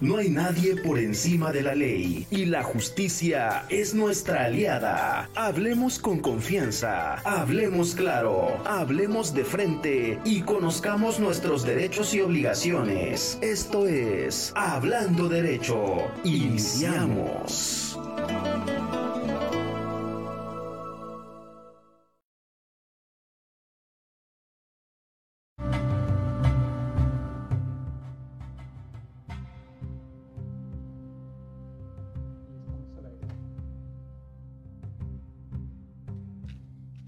No 0.00 0.18
hay 0.18 0.28
nadie 0.28 0.76
por 0.76 0.98
encima 0.98 1.52
de 1.52 1.62
la 1.62 1.74
ley 1.74 2.26
y 2.30 2.44
la 2.44 2.62
justicia 2.62 3.64
es 3.70 3.94
nuestra 3.94 4.44
aliada. 4.44 5.30
Hablemos 5.34 5.98
con 5.98 6.20
confianza, 6.20 7.14
hablemos 7.24 7.94
claro, 7.94 8.62
hablemos 8.66 9.32
de 9.32 9.44
frente 9.44 10.18
y 10.24 10.42
conozcamos 10.42 11.18
nuestros 11.18 11.64
derechos 11.64 12.12
y 12.12 12.20
obligaciones. 12.20 13.38
Esto 13.40 13.86
es 13.86 14.52
Hablando 14.54 15.28
Derecho. 15.28 15.96
Iniciamos. 16.24 17.98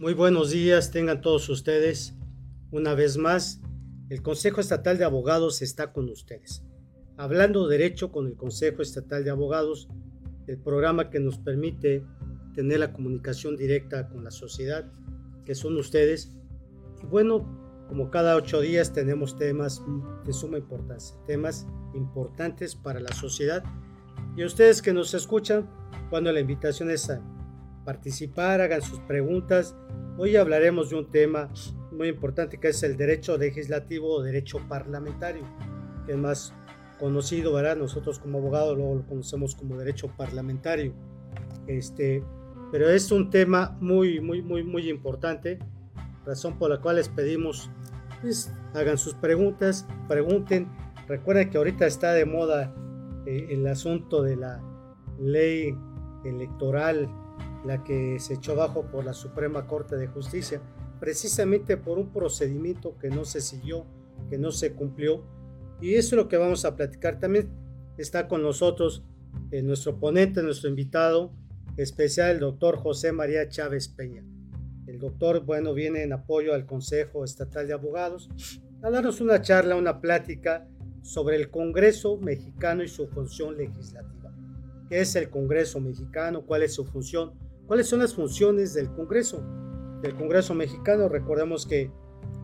Muy 0.09 0.15
buenos 0.15 0.49
días, 0.49 0.91
tengan 0.91 1.21
todos 1.21 1.51
ustedes. 1.51 2.15
Una 2.71 2.95
vez 2.95 3.19
más, 3.19 3.61
el 4.09 4.23
Consejo 4.23 4.59
Estatal 4.59 4.97
de 4.97 5.05
Abogados 5.05 5.61
está 5.61 5.93
con 5.93 6.09
ustedes. 6.09 6.65
Hablando 7.19 7.69
derecho 7.69 8.11
con 8.11 8.27
el 8.27 8.35
Consejo 8.35 8.81
Estatal 8.81 9.23
de 9.23 9.29
Abogados, 9.29 9.87
el 10.47 10.57
programa 10.57 11.11
que 11.11 11.21
nos 11.21 11.37
permite 11.37 12.07
tener 12.55 12.79
la 12.79 12.95
comunicación 12.95 13.59
directa 13.59 14.09
con 14.09 14.25
la 14.25 14.31
sociedad, 14.31 14.91
que 15.45 15.55
son 15.55 15.77
ustedes. 15.77 16.33
Y 17.03 17.07
bueno, 17.07 17.47
como 17.87 18.11
cada 18.11 18.35
ocho 18.35 18.63
días 18.63 18.95
tenemos 18.95 19.37
temas 19.37 19.83
de 20.25 20.33
suma 20.33 20.57
importancia, 20.57 21.19
temas 21.27 21.67
importantes 21.93 22.75
para 22.75 22.99
la 22.99 23.13
sociedad. 23.13 23.63
Y 24.39 24.45
ustedes 24.45 24.81
que 24.81 24.95
nos 24.95 25.13
escuchan, 25.13 25.69
cuando 26.09 26.33
la 26.33 26.41
invitación 26.41 26.91
es 26.91 27.11
a 27.11 27.21
participar, 27.89 28.61
hagan 28.61 28.83
sus 28.83 29.01
preguntas. 29.01 29.75
Hoy 30.19 30.37
hablaremos 30.37 30.91
de 30.91 30.97
un 30.97 31.11
tema 31.11 31.49
muy 31.91 32.09
importante 32.09 32.61
que 32.61 32.69
es 32.69 32.83
el 32.83 32.99
derecho 32.99 33.39
legislativo 33.39 34.13
o 34.13 34.23
derecho 34.23 34.61
parlamentario, 34.69 35.43
que 36.05 36.13
es 36.13 36.19
más 36.19 36.53
conocido, 37.01 37.55
¿verdad? 37.55 37.79
Nosotros 37.79 38.19
como 38.19 38.41
abogados 38.41 38.77
lo 38.77 39.07
conocemos 39.09 39.55
como 39.55 39.79
derecho 39.79 40.09
parlamentario. 40.19 40.93
Este, 41.67 42.23
pero 42.71 42.91
es 42.91 43.11
un 43.11 43.31
tema 43.31 43.75
muy, 43.81 44.21
muy, 44.21 44.43
muy, 44.43 44.63
muy 44.65 44.91
importante, 44.91 45.59
razón 46.27 46.59
por 46.59 46.69
la 46.69 46.83
cual 46.83 46.97
les 46.97 47.09
pedimos, 47.09 47.71
pues, 48.21 48.53
hagan 48.75 48.99
sus 48.99 49.15
preguntas, 49.15 49.87
pregunten. 50.09 50.69
Recuerden 51.07 51.49
que 51.49 51.57
ahorita 51.57 51.87
está 51.87 52.13
de 52.13 52.27
moda 52.27 52.71
eh, 53.25 53.47
el 53.49 53.67
asunto 53.67 54.23
de 54.23 54.37
la 54.37 54.63
ley 55.19 55.75
electoral 56.27 57.09
la 57.65 57.85
que 57.85 58.19
se 58.19 58.35
echó 58.35 58.53
abajo 58.53 58.87
por 58.91 59.05
la 59.05 59.15
Suprema 59.15 59.67
Corte 59.67 59.97
de 59.97 60.07
Justicia, 60.07 60.61
precisamente 61.01 61.77
por 61.77 61.99
un 61.99 62.13
procedimiento 62.13 62.97
que 62.99 63.11
no 63.11 63.25
se 63.25 63.41
siguió, 63.41 63.87
que 64.31 64.39
no 64.39 64.51
se 64.51 64.73
cumplió. 64.73 65.25
Y 65.81 65.95
eso 65.95 66.17
es 66.17 66.23
lo 66.23 66.29
que 66.29 66.37
vamos 66.37 66.65
a 66.65 66.77
platicar. 66.77 67.21
También 67.21 67.51
está 67.97 68.29
con 68.29 68.43
nosotros 68.43 69.05
eh, 69.51 69.63
nuestro 69.63 69.99
ponente, 69.99 70.43
nuestro 70.43 70.69
invitado 70.69 71.33
especial, 71.77 72.33
el 72.33 72.41
doctor 72.41 72.77
José 72.77 73.13
María 73.13 73.49
Chávez 73.49 73.89
Peña. 73.89 74.25
El 74.87 74.99
doctor, 74.99 75.45
bueno, 75.45 75.75
viene 75.75 76.03
en 76.03 76.13
apoyo 76.13 76.55
al 76.55 76.67
Consejo 76.67 77.25
Estatal 77.25 77.67
de 77.67 77.75
Abogados 77.75 78.29
a 78.83 78.91
darnos 78.91 79.21
una 79.21 79.41
charla, 79.43 79.77
una 79.77 80.01
plática 80.01 80.67
sobre 81.03 81.37
el 81.37 81.51
Congreso 81.51 82.17
mexicano 82.17 82.83
y 82.83 82.89
su 82.89 83.07
función 83.09 83.57
legislativa. 83.57 84.35
¿Qué 84.89 85.01
es 85.01 85.15
el 85.17 85.31
Congreso 85.31 85.81
mexicano? 85.81 86.47
¿Cuál 86.47 86.63
es 86.63 86.75
su 86.75 86.85
función? 86.85 87.33
¿Cuáles 87.69 87.87
son 87.87 87.99
las 87.99 88.15
funciones 88.15 88.73
del 88.73 88.91
Congreso? 88.95 89.43
Del 90.01 90.15
Congreso 90.15 90.55
mexicano, 90.55 91.07
recordemos 91.07 91.67
que 91.67 91.93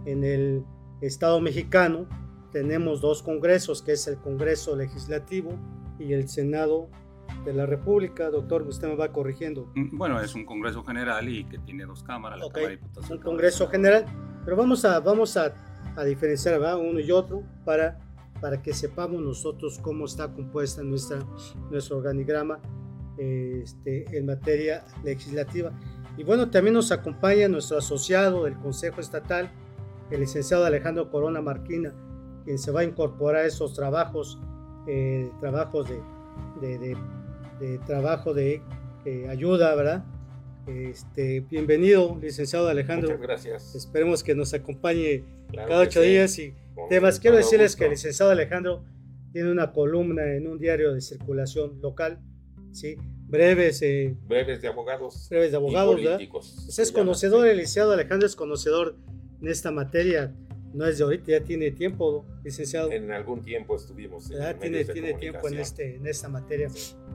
en 0.04 0.22
el 0.22 0.62
Estado 1.00 1.40
mexicano 1.40 2.06
tenemos 2.52 3.00
dos 3.00 3.22
congresos, 3.22 3.80
que 3.80 3.92
es 3.92 4.06
el 4.06 4.18
Congreso 4.18 4.76
Legislativo 4.76 5.58
y 5.98 6.12
el 6.12 6.28
Senado 6.28 6.90
de 7.46 7.54
la 7.54 7.64
República. 7.64 8.28
Doctor, 8.28 8.68
usted 8.68 8.86
me 8.86 8.96
va 8.96 9.12
corrigiendo. 9.12 9.72
Mm, 9.74 9.96
bueno, 9.96 10.20
es 10.20 10.34
un 10.34 10.44
Congreso 10.44 10.84
General 10.84 11.26
y 11.26 11.44
que 11.44 11.58
tiene 11.58 11.86
dos 11.86 12.02
cámaras, 12.02 12.38
la 12.40 12.48
Cámara 12.48 12.68
de 12.68 12.76
Diputados. 12.76 13.10
Un 13.10 13.18
Congreso 13.18 13.66
General, 13.68 14.04
pero 14.44 14.58
vamos 14.58 14.84
a, 14.84 15.00
vamos 15.00 15.38
a, 15.38 15.54
a 15.96 16.04
diferenciar 16.04 16.60
uno 16.76 17.00
y 17.00 17.10
otro 17.10 17.42
para, 17.64 17.98
para 18.42 18.60
que 18.60 18.74
sepamos 18.74 19.22
nosotros 19.22 19.78
cómo 19.78 20.04
está 20.04 20.30
compuesta 20.30 20.82
nuestra, 20.82 21.20
nuestro 21.70 21.96
organigrama 21.96 22.60
este, 23.18 24.16
en 24.16 24.26
materia 24.26 24.84
legislativa. 25.04 25.72
Y 26.16 26.22
bueno, 26.22 26.50
también 26.50 26.74
nos 26.74 26.92
acompaña 26.92 27.48
nuestro 27.48 27.78
asociado 27.78 28.44
del 28.44 28.54
Consejo 28.54 29.00
Estatal, 29.00 29.50
el 30.10 30.20
licenciado 30.20 30.64
Alejandro 30.64 31.10
Corona 31.10 31.40
Marquina, 31.40 31.92
quien 32.44 32.58
se 32.58 32.70
va 32.70 32.80
a 32.80 32.84
incorporar 32.84 33.42
a 33.42 33.46
esos 33.46 33.74
trabajos, 33.74 34.38
eh, 34.86 35.30
trabajos 35.40 35.88
de, 36.60 36.96
de, 37.60 37.78
trabajo 37.86 38.34
de 38.34 38.62
eh, 39.04 39.26
ayuda, 39.28 39.74
¿verdad? 39.74 40.04
Este, 40.66 41.40
bienvenido, 41.40 42.16
licenciado 42.20 42.68
Alejandro. 42.68 43.08
Muchas 43.08 43.22
gracias. 43.22 43.74
Esperemos 43.74 44.22
que 44.22 44.34
nos 44.34 44.54
acompañe 44.54 45.24
cada 45.52 45.80
ocho 45.80 46.00
días 46.00 46.38
y 46.38 46.54
temas. 46.88 47.18
Quiero 47.18 47.36
decirles 47.36 47.76
que 47.76 47.84
el 47.84 47.90
licenciado 47.90 48.30
Alejandro 48.30 48.84
tiene 49.32 49.50
una 49.50 49.72
columna 49.72 50.24
en 50.34 50.46
un 50.46 50.58
diario 50.58 50.94
de 50.94 51.00
circulación 51.00 51.80
local 51.82 52.20
¿sí? 52.74 52.96
Breves. 53.26 53.80
Eh, 53.82 54.16
breves 54.26 54.60
de 54.60 54.68
abogados. 54.68 55.28
Breves 55.30 55.50
de 55.50 55.56
abogados, 55.56 55.94
políticos. 55.94 56.62
Pues 56.64 56.78
es 56.78 56.92
conocedor, 56.92 57.46
el 57.46 57.56
licenciado 57.56 57.92
Alejandro 57.92 58.26
es 58.26 58.36
conocedor 58.36 58.96
en 59.40 59.48
esta 59.48 59.70
materia. 59.70 60.34
No 60.72 60.86
es 60.86 60.98
de 60.98 61.04
ahorita, 61.04 61.30
ya 61.30 61.40
tiene 61.40 61.70
tiempo, 61.70 62.26
licenciado. 62.42 62.90
En 62.90 63.12
algún 63.12 63.42
tiempo 63.42 63.76
estuvimos. 63.76 64.30
En 64.30 64.58
tiene, 64.58 64.84
tiene 64.84 65.14
tiempo 65.14 65.46
en, 65.48 65.58
este, 65.58 65.96
en 65.96 66.06
esta 66.06 66.28
materia. 66.28 66.68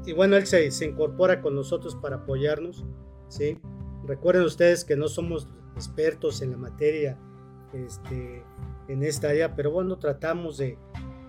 Y 0.06 0.14
bueno, 0.14 0.38
él 0.38 0.48
se, 0.48 0.72
se 0.72 0.86
incorpora 0.86 1.42
con 1.42 1.56
nosotros 1.56 1.96
para 1.96 2.18
apoyarnos. 2.18 2.86
¿sí? 3.28 3.60
Recuerden 4.08 4.44
ustedes 4.44 4.86
que 4.86 4.96
no 4.96 5.10
somos 5.10 5.50
expertos 5.76 6.42
en 6.42 6.52
la 6.52 6.58
materia 6.58 7.18
este, 7.74 8.44
en 8.88 9.04
esta 9.04 9.30
área, 9.30 9.56
pero 9.56 9.72
bueno, 9.72 10.00
tratamos 10.00 10.58
de, 10.58 10.78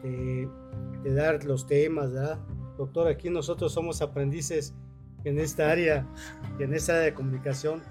de, 0.03 0.49
de 1.03 1.15
dar 1.15 1.45
los 1.45 1.67
temas, 1.67 2.13
¿verdad? 2.13 2.39
Doctor, 2.81 3.09
aquí 3.09 3.29
nosotros 3.29 3.73
somos 3.73 4.01
aprendices 4.01 4.75
en 5.25 5.39
esta 5.39 5.71
área, 5.71 6.07
en 6.59 6.73
esta 6.73 6.93
área 6.93 7.05
de 7.05 7.15
comunicación. 7.15 7.83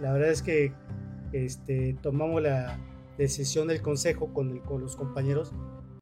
La 0.00 0.12
verdad 0.12 0.30
es 0.30 0.40
que 0.40 0.72
este, 1.32 1.96
tomamos 2.00 2.42
la 2.42 2.78
decisión 3.18 3.68
del 3.68 3.82
consejo 3.82 4.32
con, 4.32 4.60
con 4.60 4.80
los 4.80 4.96
compañeros 4.96 5.52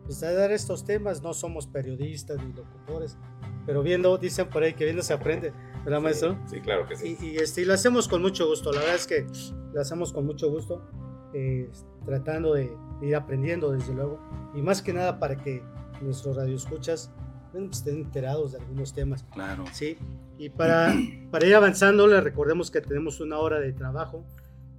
pues, 0.04 0.21
de 0.21 0.32
dar 0.32 0.53
estos 0.53 0.84
temas. 0.84 1.21
No 1.21 1.34
somos 1.34 1.66
periodistas 1.66 2.38
ni 2.38 2.53
locutores, 2.53 3.19
pero 3.66 3.82
viendo, 3.82 4.16
dicen 4.19 4.49
por 4.49 4.62
ahí 4.62 4.75
que 4.75 4.84
viendo 4.84 5.03
se 5.03 5.15
aprende, 5.15 5.53
¿verdad, 5.84 6.00
maestro? 6.00 6.38
Sí, 6.47 6.60
claro 6.60 6.87
que 6.87 6.94
sí. 6.94 7.19
Y, 7.20 7.37
este, 7.38 7.66
lo 7.66 7.75
hacemos 7.75 8.06
con 8.06 8.22
mucho 8.22 8.47
gusto. 8.47 8.70
La 8.70 8.78
verdad 8.78 8.94
es 8.94 9.06
que 9.09 9.26
lo 9.72 9.81
hacemos 9.81 10.12
con 10.12 10.25
mucho 10.25 10.49
gusto, 10.49 10.88
eh, 11.34 11.69
tratando 12.06 12.55
de, 12.55 12.70
de, 13.00 13.09
ir 13.09 13.16
aprendiendo, 13.16 13.72
desde 13.72 13.93
luego, 13.94 14.20
y 14.55 14.62
más 14.62 14.81
que 14.81 14.93
nada 14.93 15.19
para 15.19 15.37
que 15.37 15.60
nuestros 16.00 16.37
radioescuchas 16.37 17.10
bueno, 17.53 17.69
pues, 17.69 17.79
estén 17.79 17.97
enterados 17.97 18.53
de 18.53 18.59
algunos 18.59 18.93
temas. 18.95 19.25
Claro. 19.33 19.65
Sí. 19.73 19.97
Y 20.39 20.51
para, 20.51 20.95
para 21.31 21.47
ir 21.47 21.55
avanzando, 21.55 22.07
le 22.07 22.21
recordemos 22.21 22.71
que 22.71 22.81
tenemos 22.81 23.21
una 23.21 23.39
hora 23.39 23.61
de 23.61 23.73
trabajo. 23.73 24.25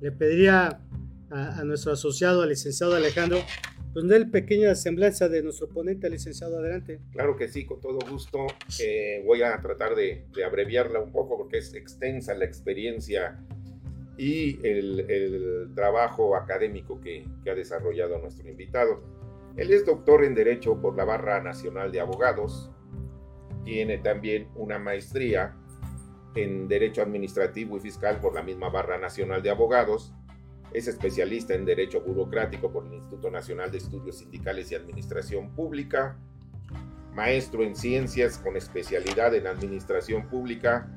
Le 0.01 0.11
pediría 0.11 0.81
a, 1.31 1.63
nuestro 1.63 1.91
asociado, 1.91 2.41
al 2.41 2.49
licenciado 2.49 2.95
Alejandro, 2.95 3.39
pues 3.93 4.05
el 4.09 4.29
pequeña 4.29 4.73
semblanza 4.75 5.29
de 5.29 5.43
nuestro 5.43 5.67
ponente, 5.69 6.09
licenciado, 6.09 6.59
adelante. 6.59 6.99
Claro 7.11 7.35
que 7.35 7.47
sí, 7.47 7.65
con 7.65 7.79
todo 7.81 7.99
gusto. 8.09 8.47
Eh, 8.79 9.21
voy 9.25 9.43
a 9.43 9.59
tratar 9.61 9.95
de, 9.95 10.25
de, 10.33 10.43
abreviarla 10.43 10.99
un 10.99 11.11
poco 11.11 11.37
porque 11.37 11.57
es 11.57 11.73
extensa 11.73 12.33
la 12.33 12.45
experiencia 12.45 13.39
y 14.17 14.65
el, 14.67 14.99
el 15.09 15.71
trabajo 15.75 16.35
académico 16.35 16.99
que, 16.99 17.25
que 17.43 17.49
ha 17.49 17.55
desarrollado 17.55 18.19
nuestro 18.19 18.49
invitado. 18.49 19.18
Él 19.59 19.73
es 19.73 19.85
doctor 19.85 20.23
en 20.23 20.35
Derecho 20.35 20.79
por 20.79 20.95
la 20.95 21.03
Barra 21.03 21.41
Nacional 21.41 21.91
de 21.91 21.99
Abogados. 21.99 22.71
Tiene 23.65 23.97
también 23.97 24.47
una 24.55 24.79
maestría 24.79 25.53
en 26.33 26.69
Derecho 26.69 27.01
Administrativo 27.01 27.75
y 27.75 27.81
Fiscal 27.81 28.21
por 28.21 28.33
la 28.33 28.41
misma 28.41 28.69
Barra 28.69 28.97
Nacional 28.97 29.43
de 29.43 29.49
Abogados. 29.49 30.13
Es 30.71 30.87
especialista 30.87 31.55
en 31.55 31.65
Derecho 31.65 31.99
Burocrático 31.99 32.71
por 32.71 32.87
el 32.87 32.93
Instituto 32.93 33.29
Nacional 33.29 33.69
de 33.69 33.79
Estudios 33.79 34.19
Sindicales 34.19 34.71
y 34.71 34.75
Administración 34.75 35.53
Pública. 35.53 36.17
Maestro 37.13 37.61
en 37.61 37.75
Ciencias 37.75 38.37
con 38.37 38.55
especialidad 38.55 39.35
en 39.35 39.45
Administración 39.45 40.29
Pública 40.29 40.89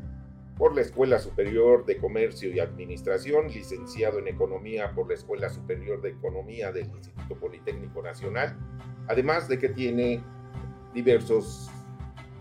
por 0.56 0.74
la 0.74 0.82
Escuela 0.82 1.18
Superior 1.18 1.84
de 1.86 1.96
Comercio 1.96 2.50
y 2.50 2.60
Administración, 2.60 3.48
licenciado 3.48 4.18
en 4.18 4.28
Economía 4.28 4.92
por 4.94 5.08
la 5.08 5.14
Escuela 5.14 5.48
Superior 5.48 6.00
de 6.02 6.10
Economía 6.10 6.72
del 6.72 6.86
Instituto 6.86 7.36
Politécnico 7.36 8.02
Nacional, 8.02 8.56
además 9.08 9.48
de 9.48 9.58
que 9.58 9.70
tiene 9.70 10.22
diversos 10.94 11.70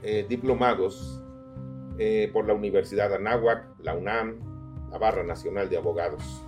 eh, 0.04 0.26
diplomados 0.28 1.22
eh, 1.98 2.30
por 2.34 2.46
la 2.48 2.54
Universidad 2.54 3.14
Anáhuac, 3.14 3.66
la 3.80 3.96
UNAM, 3.96 4.90
la 4.92 4.98
Barra 4.98 5.24
Nacional 5.24 5.70
de 5.70 5.78
Abogados. 5.78 6.44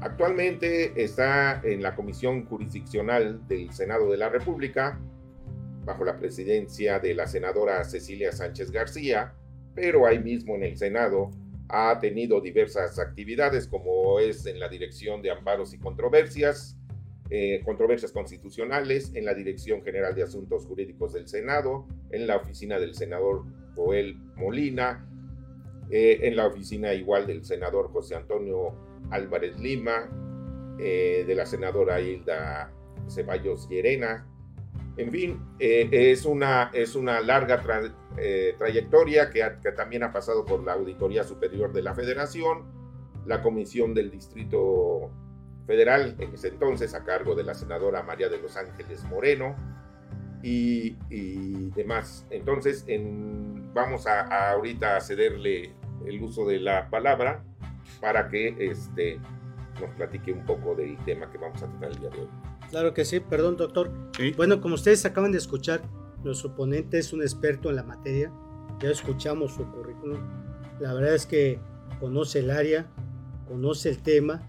Actualmente 0.00 1.02
está 1.02 1.60
en 1.62 1.82
la 1.82 1.94
Comisión 1.94 2.46
Jurisdiccional 2.46 3.46
del 3.46 3.72
Senado 3.72 4.10
de 4.10 4.16
la 4.16 4.28
República, 4.28 4.98
bajo 5.84 6.04
la 6.04 6.18
presidencia 6.18 6.98
de 6.98 7.14
la 7.14 7.26
senadora 7.26 7.84
Cecilia 7.84 8.32
Sánchez 8.32 8.70
García, 8.70 9.34
pero 9.74 10.06
ahí 10.06 10.18
mismo 10.18 10.54
en 10.56 10.64
el 10.64 10.76
Senado 10.76 11.30
ha 11.68 11.98
tenido 12.00 12.40
diversas 12.40 12.98
actividades 12.98 13.68
como 13.68 14.18
es 14.18 14.46
en 14.46 14.58
la 14.58 14.68
Dirección 14.68 15.22
de 15.22 15.30
Amparos 15.30 15.72
y 15.72 15.78
Controversias, 15.78 16.76
eh, 17.30 17.62
Controversias 17.64 18.10
Constitucionales, 18.10 19.12
en 19.14 19.24
la 19.24 19.34
Dirección 19.34 19.82
General 19.82 20.14
de 20.14 20.24
Asuntos 20.24 20.66
Jurídicos 20.66 21.12
del 21.12 21.28
Senado, 21.28 21.86
en 22.10 22.26
la 22.26 22.36
oficina 22.36 22.80
del 22.80 22.94
senador 22.94 23.44
Joel 23.76 24.16
Molina, 24.34 25.06
eh, 25.90 26.20
en 26.22 26.36
la 26.36 26.46
oficina 26.46 26.92
igual 26.92 27.26
del 27.26 27.44
senador 27.44 27.90
José 27.92 28.16
Antonio 28.16 28.74
Álvarez 29.10 29.58
Lima, 29.60 30.08
eh, 30.78 31.24
de 31.26 31.34
la 31.34 31.46
senadora 31.46 32.00
Hilda 32.00 32.72
Ceballos 33.08 33.68
Llerena. 33.68 34.26
En 35.00 35.10
fin, 35.10 35.40
es, 35.58 36.26
una, 36.26 36.70
es 36.74 36.94
una 36.94 37.20
larga 37.22 37.62
trayectoria 38.58 39.30
que, 39.30 39.42
también 39.74 40.02
ha 40.02 40.12
pasado 40.12 40.44
por 40.44 40.62
la 40.62 40.74
Auditoría 40.74 41.24
Superior 41.24 41.72
de 41.72 41.80
la 41.80 41.94
Federación, 41.94 42.66
la 43.24 43.40
Comisión 43.40 43.94
del 43.94 44.10
Distrito 44.10 45.10
federal, 45.66 46.16
en 46.18 46.34
ese 46.34 46.48
entonces 46.48 46.92
a 46.92 47.02
cargo 47.02 47.34
de 47.34 47.44
la 47.44 47.54
senadora 47.54 48.02
María 48.02 48.28
de 48.28 48.42
los 48.42 48.58
Ángeles 48.58 49.02
Moreno 49.04 49.56
y, 50.42 51.70
demás. 51.70 52.26
Entonces, 52.28 52.84
vamos 53.72 54.06
a, 54.06 54.50
ahorita 54.50 54.98
a 54.98 55.00
cederle 55.00 55.72
el 56.04 56.22
uso 56.22 56.46
de 56.46 56.60
la 56.60 56.90
palabra 56.90 57.42
para 58.02 58.28
que 58.28 58.54
este, 58.58 59.18
nos 59.80 59.94
platique 59.96 60.30
un 60.30 60.44
poco 60.44 60.74
del 60.74 60.98
tema 61.06 61.30
que 61.30 61.38
vamos 61.38 61.62
a 61.62 61.68
tratar 61.68 61.90
el 61.90 62.00
día 62.00 62.10
de 62.10 62.20
hoy. 62.20 62.49
Claro 62.70 62.94
que 62.94 63.04
sí, 63.04 63.20
perdón 63.20 63.56
doctor. 63.56 63.90
Bueno, 64.36 64.60
como 64.60 64.76
ustedes 64.76 65.04
acaban 65.04 65.32
de 65.32 65.38
escuchar, 65.38 65.82
nuestro 66.22 66.54
ponente 66.54 66.98
es 66.98 67.12
un 67.12 67.22
experto 67.22 67.68
en 67.68 67.76
la 67.76 67.82
materia, 67.82 68.32
ya 68.80 68.90
escuchamos 68.90 69.54
su 69.54 69.64
currículum, 69.70 70.18
la 70.78 70.94
verdad 70.94 71.14
es 71.14 71.26
que 71.26 71.58
conoce 71.98 72.38
el 72.38 72.50
área, 72.50 72.86
conoce 73.48 73.88
el 73.88 74.02
tema 74.02 74.48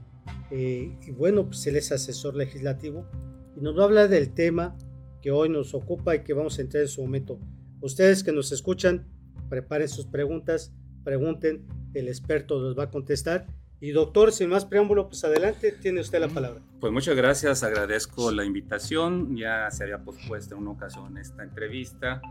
eh, 0.51 0.95
y 1.01 1.11
bueno, 1.11 1.47
pues 1.47 1.65
él 1.67 1.77
es 1.77 1.91
asesor 1.91 2.35
legislativo 2.35 3.05
y 3.57 3.61
nos 3.61 3.77
va 3.77 3.81
a 3.81 3.85
hablar 3.85 4.09
del 4.09 4.33
tema 4.33 4.77
que 5.21 5.31
hoy 5.31 5.49
nos 5.49 5.73
ocupa 5.73 6.15
y 6.15 6.23
que 6.23 6.33
vamos 6.33 6.59
a 6.59 6.61
entrar 6.61 6.83
en 6.83 6.89
su 6.89 7.01
momento. 7.01 7.39
Ustedes 7.81 8.23
que 8.23 8.31
nos 8.31 8.51
escuchan, 8.51 9.07
preparen 9.49 9.87
sus 9.87 10.05
preguntas, 10.05 10.73
pregunten, 11.03 11.67
el 11.93 12.07
experto 12.07 12.59
los 12.59 12.77
va 12.77 12.83
a 12.83 12.91
contestar. 12.91 13.47
Y 13.83 13.91
doctor, 13.91 14.31
sin 14.31 14.49
más 14.49 14.63
preámbulo, 14.63 15.07
pues 15.07 15.23
adelante, 15.23 15.71
tiene 15.71 16.01
usted 16.01 16.19
la 16.19 16.27
palabra. 16.27 16.61
Pues 16.79 16.93
muchas 16.93 17.15
gracias, 17.15 17.63
agradezco 17.63 18.31
la 18.31 18.45
invitación. 18.45 19.35
Ya 19.35 19.71
se 19.71 19.83
había 19.83 19.97
pospuesto 20.03 20.53
en 20.53 20.61
una 20.61 20.71
ocasión 20.71 21.17
esta 21.17 21.41
entrevista. 21.41 22.21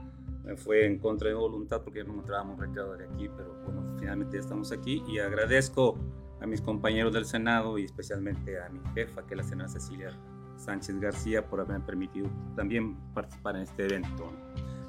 Fue 0.57 0.87
en 0.87 0.99
contra 0.99 1.29
de 1.29 1.35
mi 1.35 1.41
voluntad 1.41 1.83
porque 1.83 1.99
ya 1.99 2.05
no 2.05 2.13
encontrábamos 2.13 2.59
retirado 2.59 2.97
de 2.97 3.05
aquí, 3.05 3.29
pero 3.37 3.53
bueno, 3.65 3.97
finalmente 3.99 4.37
ya 4.37 4.43
estamos 4.43 4.71
aquí 4.71 5.03
y 5.09 5.19
agradezco 5.19 5.99
a 6.41 6.47
mis 6.47 6.61
compañeros 6.61 7.13
del 7.13 7.25
Senado 7.25 7.79
y 7.79 7.85
especialmente 7.85 8.61
a 8.61 8.69
mi 8.69 8.81
jefa, 8.95 9.27
que 9.27 9.35
es 9.35 9.39
la 9.39 9.43
senadora 9.43 9.73
Cecilia 9.73 10.17
Sánchez 10.57 11.01
García, 11.01 11.47
por 11.49 11.61
haberme 11.61 11.85
permitido 11.85 12.31
también 12.55 12.97
participar 13.13 13.57
en 13.57 13.63
este 13.63 13.85
evento. 13.85 14.33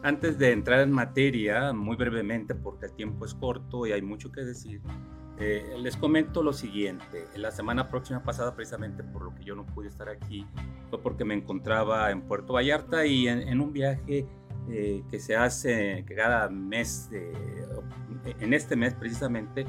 Antes 0.03 0.37
de 0.37 0.51
entrar 0.51 0.81
en 0.81 0.91
materia, 0.91 1.73
muy 1.73 1.95
brevemente, 1.95 2.53
porque 2.53 2.85
el 2.85 2.93
tiempo 2.93 3.25
es 3.25 3.33
corto 3.33 3.85
y 3.87 3.91
hay 3.91 4.01
mucho 4.01 4.31
que 4.31 4.41
decir, 4.41 4.81
eh, 5.43 5.75
les 5.79 5.97
comento 5.97 6.43
lo 6.43 6.53
siguiente. 6.53 7.27
La 7.35 7.49
semana 7.49 7.89
próxima 7.89 8.21
pasada, 8.21 8.53
precisamente 8.53 9.03
por 9.03 9.23
lo 9.23 9.33
que 9.33 9.43
yo 9.43 9.55
no 9.55 9.65
pude 9.65 9.87
estar 9.87 10.07
aquí, 10.07 10.45
fue 10.91 11.01
porque 11.01 11.25
me 11.25 11.33
encontraba 11.33 12.11
en 12.11 12.21
Puerto 12.21 12.53
Vallarta 12.53 13.07
y 13.07 13.27
en, 13.27 13.59
un 13.59 13.73
viaje 13.73 14.27
eh, 14.69 15.03
que 15.09 15.19
se 15.19 15.35
hace 15.35 16.05
cada 16.15 16.47
mes, 16.47 17.09
en 18.39 18.53
este 18.53 18.75
mes 18.75 18.93
precisamente, 18.93 19.65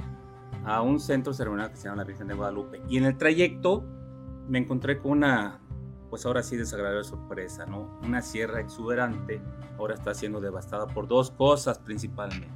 a 0.67 0.83
un 0.83 1.01
centro 1.01 1.33
ceremonial 1.33 1.71
que 1.71 1.77
se 1.77 1.85
llama 1.85 2.03
la 2.03 2.05
Virgen 2.05 2.29
de 2.29 2.35
Guadalupe. 2.35 2.83
Y 2.87 2.99
en 2.99 3.07
el 3.07 3.17
trayecto 3.17 3.83
me 4.49 4.59
encontré 4.59 4.99
con 4.99 5.13
una, 5.13 5.59
pues 6.11 6.27
ahora 6.27 6.43
sí 6.43 6.59
desagradable 6.59 7.05
sorpresa, 7.05 7.65
¿no? 7.65 7.99
Una 8.03 8.21
sierra 8.21 8.61
exuberante, 8.61 9.41
ahora 9.79 9.95
está 9.95 10.13
siendo 10.13 10.39
devastada 10.39 10.87
por 10.87 11.09
dos 11.09 11.31
cosas 11.31 11.79
principalmente. 11.79 12.51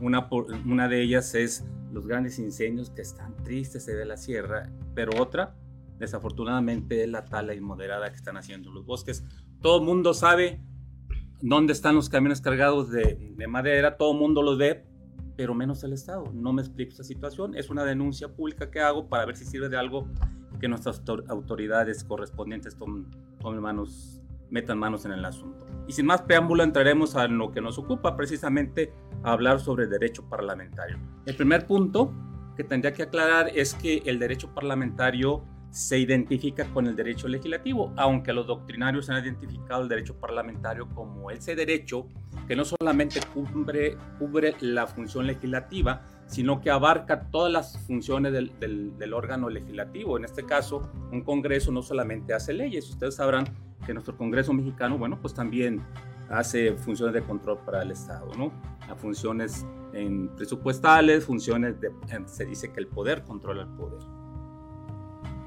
Una, 0.00 0.28
una 0.66 0.88
de 0.88 1.00
ellas 1.00 1.34
es 1.36 1.64
los 1.92 2.06
grandes 2.06 2.38
incendios 2.38 2.90
que 2.90 3.02
están 3.02 3.36
tristes 3.42 3.86
de 3.86 4.04
la 4.04 4.16
sierra, 4.16 4.70
pero 4.94 5.20
otra, 5.20 5.56
desafortunadamente, 5.98 7.02
es 7.02 7.08
la 7.08 7.24
tala 7.24 7.54
inmoderada 7.54 8.10
que 8.10 8.16
están 8.16 8.36
haciendo 8.36 8.70
los 8.70 8.86
bosques. 8.86 9.24
Todo 9.60 9.78
el 9.80 9.84
mundo 9.84 10.14
sabe 10.14 10.62
dónde 11.40 11.72
están 11.72 11.94
los 11.94 12.08
camiones 12.08 12.40
cargados 12.40 12.90
de, 12.90 13.34
de 13.36 13.46
madera, 13.46 13.96
todo 13.96 14.12
el 14.12 14.18
mundo 14.18 14.42
los 14.42 14.58
ve, 14.58 14.86
pero 15.36 15.54
menos 15.54 15.82
el 15.84 15.92
Estado. 15.94 16.24
No 16.34 16.52
me 16.52 16.60
explico 16.60 16.90
esta 16.90 17.04
situación. 17.04 17.54
Es 17.54 17.70
una 17.70 17.84
denuncia 17.84 18.28
pública 18.28 18.70
que 18.70 18.80
hago 18.80 19.08
para 19.08 19.24
ver 19.24 19.36
si 19.36 19.46
sirve 19.46 19.70
de 19.70 19.76
algo 19.78 20.06
que 20.60 20.68
nuestras 20.68 21.02
autoridades 21.28 22.04
correspondientes 22.04 22.76
tomen, 22.76 23.06
manos, 23.60 24.20
metan 24.50 24.78
manos 24.78 25.06
en 25.06 25.12
el 25.12 25.24
asunto. 25.24 25.66
Y 25.88 25.92
sin 25.92 26.06
más 26.06 26.22
preámbulo, 26.22 26.62
entraremos 26.62 27.16
a 27.16 27.26
lo 27.26 27.50
que 27.52 27.60
nos 27.62 27.78
ocupa, 27.78 28.16
precisamente 28.16 28.92
hablar 29.22 29.60
sobre 29.60 29.86
derecho 29.86 30.28
parlamentario. 30.28 30.98
El 31.26 31.36
primer 31.36 31.66
punto 31.66 32.12
que 32.56 32.64
tendría 32.64 32.92
que 32.92 33.02
aclarar 33.02 33.50
es 33.54 33.74
que 33.74 34.02
el 34.06 34.18
derecho 34.18 34.52
parlamentario 34.54 35.44
se 35.70 35.98
identifica 35.98 36.64
con 36.72 36.86
el 36.86 36.96
derecho 36.96 37.28
legislativo, 37.28 37.92
aunque 37.96 38.32
los 38.32 38.46
doctrinarios 38.46 39.08
han 39.08 39.22
identificado 39.22 39.82
el 39.82 39.88
derecho 39.88 40.16
parlamentario 40.18 40.88
como 40.88 41.30
ese 41.30 41.54
derecho 41.54 42.08
que 42.48 42.56
no 42.56 42.64
solamente 42.64 43.20
cubre, 43.32 43.96
cubre 44.18 44.56
la 44.60 44.86
función 44.88 45.28
legislativa, 45.28 46.02
sino 46.26 46.60
que 46.60 46.70
abarca 46.70 47.30
todas 47.30 47.52
las 47.52 47.78
funciones 47.86 48.32
del, 48.32 48.52
del, 48.58 49.12
órgano 49.14 49.48
legislativo. 49.48 50.16
En 50.16 50.24
este 50.24 50.44
caso, 50.44 50.90
un 51.12 51.22
Congreso 51.22 51.70
no 51.70 51.82
solamente 51.82 52.34
hace 52.34 52.52
leyes, 52.52 52.88
ustedes 52.90 53.16
sabrán 53.16 53.44
que 53.86 53.94
nuestro 53.94 54.16
Congreso 54.16 54.52
mexicano, 54.52 54.98
bueno, 54.98 55.20
pues 55.20 55.34
también 55.34 55.82
hace 56.30 56.74
funciones 56.74 57.14
de 57.14 57.22
control 57.22 57.58
para 57.64 57.82
el 57.82 57.90
Estado, 57.90 58.30
¿no? 58.36 58.52
A 58.88 58.94
funciones 58.94 59.66
en 59.92 60.28
presupuestales, 60.28 61.24
funciones 61.24 61.80
de, 61.80 61.90
se 62.26 62.44
dice 62.46 62.72
que 62.72 62.80
el 62.80 62.86
poder 62.86 63.24
controla 63.24 63.62
el 63.62 63.68
poder. 63.68 64.00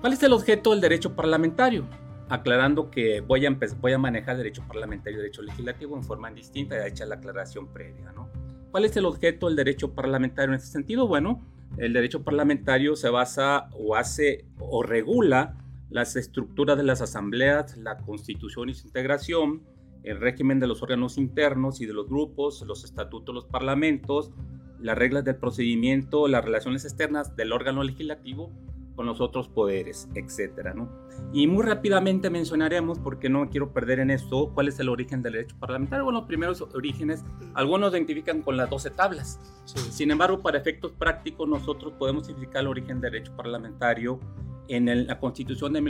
¿Cuál 0.02 0.14
es 0.14 0.22
el 0.24 0.34
objeto 0.34 0.72
del 0.72 0.82
derecho 0.82 1.16
parlamentario? 1.16 1.86
Aclarando 2.28 2.92
que 2.92 3.22
voy 3.22 3.46
a, 3.46 3.58
voy 3.80 3.94
a 3.94 3.98
manejar 3.98 4.38
derecho 4.38 4.64
parlamentario 4.68 5.20
y 5.20 5.22
derecho 5.22 5.42
legislativo 5.42 5.96
en 5.96 6.04
forma 6.04 6.30
distinta, 6.32 6.76
ya 6.76 6.88
hecha 6.88 7.06
la 7.06 7.16
aclaración 7.16 7.68
previa. 7.68 8.12
¿no? 8.12 8.30
¿Cuál 8.72 8.86
es 8.86 8.98
el 8.98 9.06
objeto 9.06 9.48
del 9.48 9.56
derecho 9.56 9.94
parlamentario 9.94 10.50
en 10.50 10.56
este 10.56 10.72
sentido? 10.72 11.08
Bueno, 11.08 11.42
el 11.78 11.94
derecho 11.94 12.24
parlamentario 12.24 12.96
se 12.96 13.10
basa 13.10 13.70
o 13.74 13.96
hace 13.96 14.46
o 14.60 14.84
regula 14.84 15.56
las 15.90 16.16
estructuras 16.16 16.76
de 16.76 16.84
las 16.84 17.02
asambleas, 17.02 17.78
la 17.78 17.98
constitución 18.00 18.70
y 18.70 18.74
su 18.74 18.88
integración, 18.88 19.62
el 20.04 20.20
régimen 20.20 20.60
de 20.60 20.68
los 20.68 20.84
órganos 20.84 21.18
internos 21.18 21.82
y 21.82 21.86
de 21.86 21.94
los 21.94 22.08
grupos, 22.08 22.64
los 22.68 22.84
estatutos 22.84 23.34
los 23.34 23.46
parlamentos, 23.46 24.32
las 24.80 24.98
reglas 24.98 25.24
del 25.24 25.38
procedimiento, 25.38 26.28
las 26.28 26.44
relaciones 26.44 26.84
externas 26.84 27.36
del 27.36 27.54
órgano 27.54 27.84
legislativo 27.84 28.52
con 28.96 29.06
los 29.06 29.22
otros 29.22 29.50
poderes, 29.50 30.08
etcétera, 30.14 30.74
¿no? 30.74 30.90
Y 31.32 31.48
muy 31.48 31.64
rápidamente 31.64 32.30
mencionaremos, 32.30 33.00
porque 33.00 33.30
no 33.30 33.50
quiero 33.50 33.74
perder 33.74 34.00
en 34.00 34.12
esto, 34.12 34.52
cuál 34.54 34.68
es 34.68 34.80
el 34.80 34.90
origen 34.90 35.24
del 35.24 35.34
derecho 35.34 35.56
parlamentario. 35.60 36.04
Bueno, 36.04 36.20
los 36.20 36.28
primeros 36.28 36.62
orígenes, 36.62 37.24
algunos 37.56 37.94
identifican 37.94 38.42
con 38.42 38.58
las 38.58 38.70
12 38.70 38.92
tablas. 38.92 39.40
Sin 39.66 40.12
embargo, 40.12 40.42
para 40.42 40.60
efectos 40.60 40.92
prácticos, 40.92 41.48
nosotros 41.48 41.94
podemos 41.98 42.28
identificar 42.28 42.62
el 42.62 42.68
origen 42.68 43.02
del 43.02 43.14
derecho 43.14 43.36
parlamentario 43.36 44.20
en 44.68 45.08
la 45.08 45.20
Constitución 45.20 45.74
de 45.74 45.82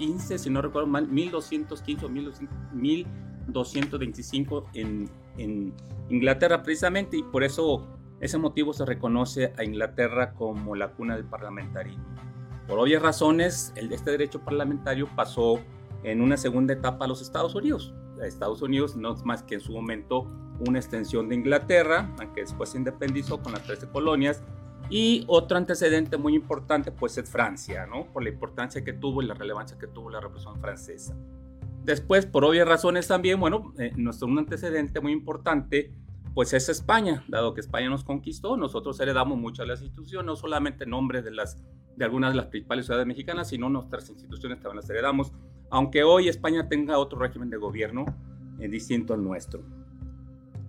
1215, 0.00 0.38
si 0.38 0.50
no 0.50 0.62
recuerdo 0.62 0.88
mal, 0.88 1.06
1215 1.06 2.06
o 2.06 2.08
1225 2.08 4.70
en, 4.74 5.10
en 5.36 5.74
Inglaterra 6.08 6.62
precisamente, 6.62 7.18
y 7.18 7.22
por 7.22 7.44
eso 7.44 7.86
ese 8.20 8.38
motivo 8.38 8.72
se 8.72 8.84
reconoce 8.84 9.52
a 9.56 9.62
Inglaterra 9.64 10.34
como 10.34 10.74
la 10.74 10.88
cuna 10.92 11.14
del 11.16 11.26
parlamentarismo. 11.26 12.04
Por 12.66 12.78
obvias 12.78 13.02
razones, 13.02 13.72
este 13.76 14.10
derecho 14.10 14.40
parlamentario 14.40 15.08
pasó 15.16 15.60
en 16.02 16.20
una 16.20 16.36
segunda 16.36 16.74
etapa 16.74 17.04
a 17.04 17.08
los 17.08 17.20
Estados 17.20 17.54
Unidos. 17.54 17.94
Estados 18.22 18.62
Unidos 18.62 18.96
no 18.96 19.14
es 19.14 19.24
más 19.24 19.42
que 19.42 19.54
en 19.54 19.60
su 19.60 19.72
momento 19.72 20.26
una 20.68 20.78
extensión 20.78 21.28
de 21.28 21.36
Inglaterra, 21.36 22.14
aunque 22.20 22.42
después 22.42 22.70
se 22.70 22.78
independizó 22.78 23.42
con 23.42 23.52
las 23.52 23.64
13 23.64 23.88
colonias. 23.88 24.42
Y 24.90 25.24
otro 25.28 25.56
antecedente 25.56 26.16
muy 26.18 26.34
importante 26.34 26.90
pues 26.90 27.16
es 27.16 27.30
Francia, 27.30 27.86
¿no? 27.86 28.06
Por 28.12 28.24
la 28.24 28.30
importancia 28.30 28.82
que 28.82 28.92
tuvo 28.92 29.22
y 29.22 29.26
la 29.26 29.34
relevancia 29.34 29.78
que 29.78 29.86
tuvo 29.86 30.10
la 30.10 30.20
represión 30.20 30.60
francesa. 30.60 31.16
Después, 31.84 32.26
por 32.26 32.44
obvias 32.44 32.68
razones 32.68 33.06
también, 33.08 33.40
bueno, 33.40 33.72
eh, 33.78 33.92
nuestro 33.96 34.28
un 34.28 34.38
antecedente 34.38 35.00
muy 35.00 35.12
importante, 35.12 35.92
pues 36.34 36.52
es 36.52 36.68
España, 36.68 37.24
dado 37.28 37.54
que 37.54 37.60
España 37.60 37.88
nos 37.88 38.04
conquistó, 38.04 38.56
nosotros 38.56 39.00
heredamos 39.00 39.38
muchas 39.38 39.64
de 39.64 39.72
las 39.72 39.82
instituciones, 39.82 40.26
no 40.26 40.36
solamente 40.36 40.86
nombres 40.86 41.24
de, 41.24 41.30
las, 41.30 41.56
de 41.96 42.04
algunas 42.04 42.32
de 42.32 42.36
las 42.36 42.46
principales 42.46 42.86
ciudades 42.86 43.06
mexicanas, 43.06 43.48
sino 43.48 43.68
nuestras 43.68 44.08
instituciones 44.10 44.60
también 44.60 44.76
las 44.76 44.90
heredamos, 44.90 45.32
aunque 45.70 46.02
hoy 46.04 46.28
España 46.28 46.68
tenga 46.68 46.98
otro 46.98 47.18
régimen 47.18 47.48
de 47.48 47.56
gobierno 47.56 48.04
eh, 48.58 48.68
distinto 48.68 49.14
al 49.14 49.24
nuestro. 49.24 49.62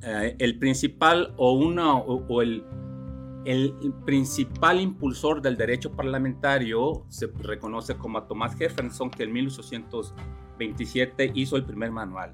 Eh, 0.02 0.36
el 0.40 0.58
principal 0.58 1.34
o, 1.38 1.54
una, 1.54 1.96
o, 1.96 2.42
el, 2.42 2.64
el, 3.46 3.74
principal 4.06 4.80
impulsor 4.80 5.42
del 5.42 5.58
derecho 5.58 5.92
parlamentario 5.92 7.06
se 7.10 7.28
reconoce 7.42 7.96
como 7.96 8.18
a 8.18 8.28
Tomás 8.28 8.56
Jefferson, 8.56 9.10
que 9.10 9.24
en 9.24 9.34
1827 9.34 11.32
hizo 11.36 11.56
el 11.56 11.64
primer 11.64 11.92
manual. 11.92 12.34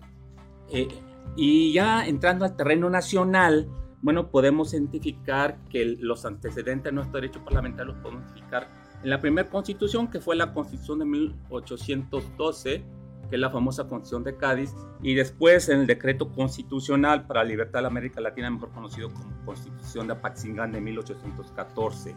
Eh, 0.70 0.88
y 1.36 1.74
ya 1.74 2.06
entrando 2.08 2.46
al 2.46 2.56
terreno 2.56 2.90
nacional, 2.90 3.68
bueno, 4.02 4.30
podemos 4.30 4.74
identificar 4.74 5.58
que 5.70 5.98
los 6.00 6.26
antecedentes 6.26 6.86
de 6.86 6.92
nuestro 6.92 7.20
derecho 7.20 7.44
parlamentario 7.44 7.94
los 7.94 8.02
podemos 8.02 8.24
identificar 8.24 8.70
en 9.04 9.10
la 9.10 9.20
primera 9.20 9.50
constitución, 9.50 10.10
que 10.10 10.20
fue 10.20 10.36
la 10.36 10.54
constitución 10.54 11.00
de 11.00 11.06
1812, 11.06 12.84
que 13.30 13.36
es 13.36 13.42
la 13.42 13.50
famosa 13.50 13.88
Constitución 13.88 14.24
de 14.24 14.36
Cádiz, 14.38 14.74
y 15.02 15.14
después 15.14 15.70
en 15.70 15.82
el 15.82 15.88
decreto 15.88 16.32
constitucional 16.32 17.26
para 17.28 17.44
la 17.44 17.50
libertad 17.50 17.82
de 17.82 17.88
América 17.88 18.22
Latina, 18.22 18.50
mejor 18.50 18.72
conocido 18.72 19.12
como 19.12 19.46
Constitución 19.46 20.08
de 20.08 20.14
Apaxingán 20.14 20.72
de 20.72 20.82
1814. 20.82 22.16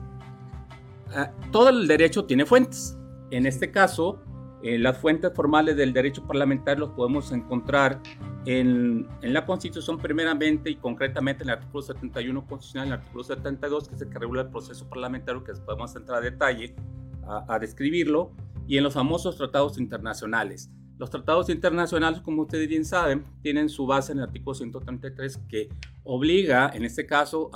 Ah, 1.14 1.30
todo 1.50 1.70
el 1.70 1.86
derecho 1.86 2.24
tiene 2.24 2.46
fuentes. 2.46 2.96
En 3.30 3.46
este 3.46 3.70
caso, 3.70 4.22
eh, 4.62 4.78
las 4.78 4.98
fuentes 4.98 5.32
formales 5.34 5.76
del 5.76 5.92
derecho 5.92 6.26
parlamentario 6.26 6.86
los 6.86 6.94
podemos 6.94 7.32
encontrar 7.32 8.00
en, 8.44 9.08
en, 9.22 9.32
la 9.32 9.44
Constitución 9.46 9.98
primeramente 9.98 10.70
y 10.70 10.76
concretamente 10.76 11.42
en 11.42 11.50
el 11.50 11.56
artículo 11.56 11.82
71 11.82 12.46
constitucional, 12.46 12.88
en 12.88 12.92
el 12.94 12.98
artículo 13.00 13.24
72, 13.24 13.88
que 13.88 13.94
es 13.94 14.02
el 14.02 14.10
que 14.10 14.18
regula 14.18 14.42
el 14.42 14.48
proceso 14.48 14.88
parlamentario, 14.88 15.42
que 15.44 15.52
podemos 15.54 15.94
entrar 15.96 16.18
a 16.18 16.20
detalle 16.20 16.74
a 17.48 17.58
describirlo, 17.60 18.32
y 18.66 18.76
en 18.76 18.84
los 18.84 18.94
famosos 18.94 19.36
tratados 19.36 19.78
internacionales. 19.78 20.70
Los 21.00 21.08
tratados 21.08 21.48
internacionales, 21.48 22.20
como 22.20 22.42
ustedes 22.42 22.68
bien 22.68 22.84
saben, 22.84 23.24
tienen 23.40 23.70
su 23.70 23.86
base 23.86 24.12
en 24.12 24.18
el 24.18 24.24
artículo 24.24 24.54
133 24.54 25.38
que 25.48 25.70
obliga, 26.04 26.70
en 26.74 26.84
este 26.84 27.06
caso, 27.06 27.50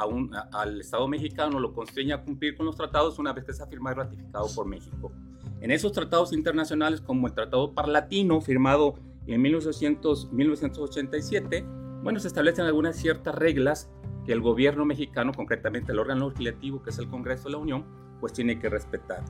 al 0.51 0.81
Estado 0.81 1.07
mexicano, 1.09 1.61
lo 1.61 1.75
constriña 1.75 2.15
a 2.15 2.23
cumplir 2.23 2.57
con 2.57 2.65
los 2.65 2.75
tratados 2.75 3.19
una 3.19 3.35
vez 3.35 3.45
que 3.45 3.53
sea 3.53 3.67
firmado 3.67 3.97
y 3.97 3.99
ratificado 3.99 4.47
por 4.55 4.65
México. 4.67 5.13
En 5.61 5.71
esos 5.71 5.93
tratados 5.93 6.33
internacionales, 6.33 7.03
como 7.03 7.27
el 7.27 7.35
Tratado 7.35 7.75
Parlatino, 7.75 8.41
firmado 8.41 8.95
en 9.27 9.43
1800, 9.43 10.33
1987, 10.33 11.67
bueno, 12.03 12.21
se 12.21 12.29
establecen 12.29 12.65
algunas 12.65 12.97
ciertas 12.97 13.35
reglas 13.35 13.91
que 14.25 14.33
el 14.33 14.41
gobierno 14.41 14.87
mexicano, 14.87 15.33
concretamente 15.37 15.93
el 15.93 15.99
órgano 15.99 16.31
legislativo, 16.31 16.83
que 16.83 16.89
es 16.89 16.99
el 16.99 17.11
Congreso 17.11 17.45
de 17.45 17.51
la 17.51 17.59
Unión, 17.59 17.85
pues 18.21 18.33
tiene 18.33 18.59
que 18.59 18.71
respetar. 18.71 19.23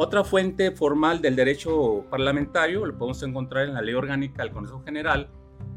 Otra 0.00 0.22
fuente 0.22 0.70
formal 0.70 1.20
del 1.20 1.34
derecho 1.34 2.04
parlamentario 2.08 2.86
lo 2.86 2.96
podemos 2.96 3.20
encontrar 3.24 3.64
en 3.64 3.74
la 3.74 3.82
ley 3.82 3.94
orgánica 3.94 4.44
del 4.44 4.52
Consejo 4.52 4.80
General 4.84 5.28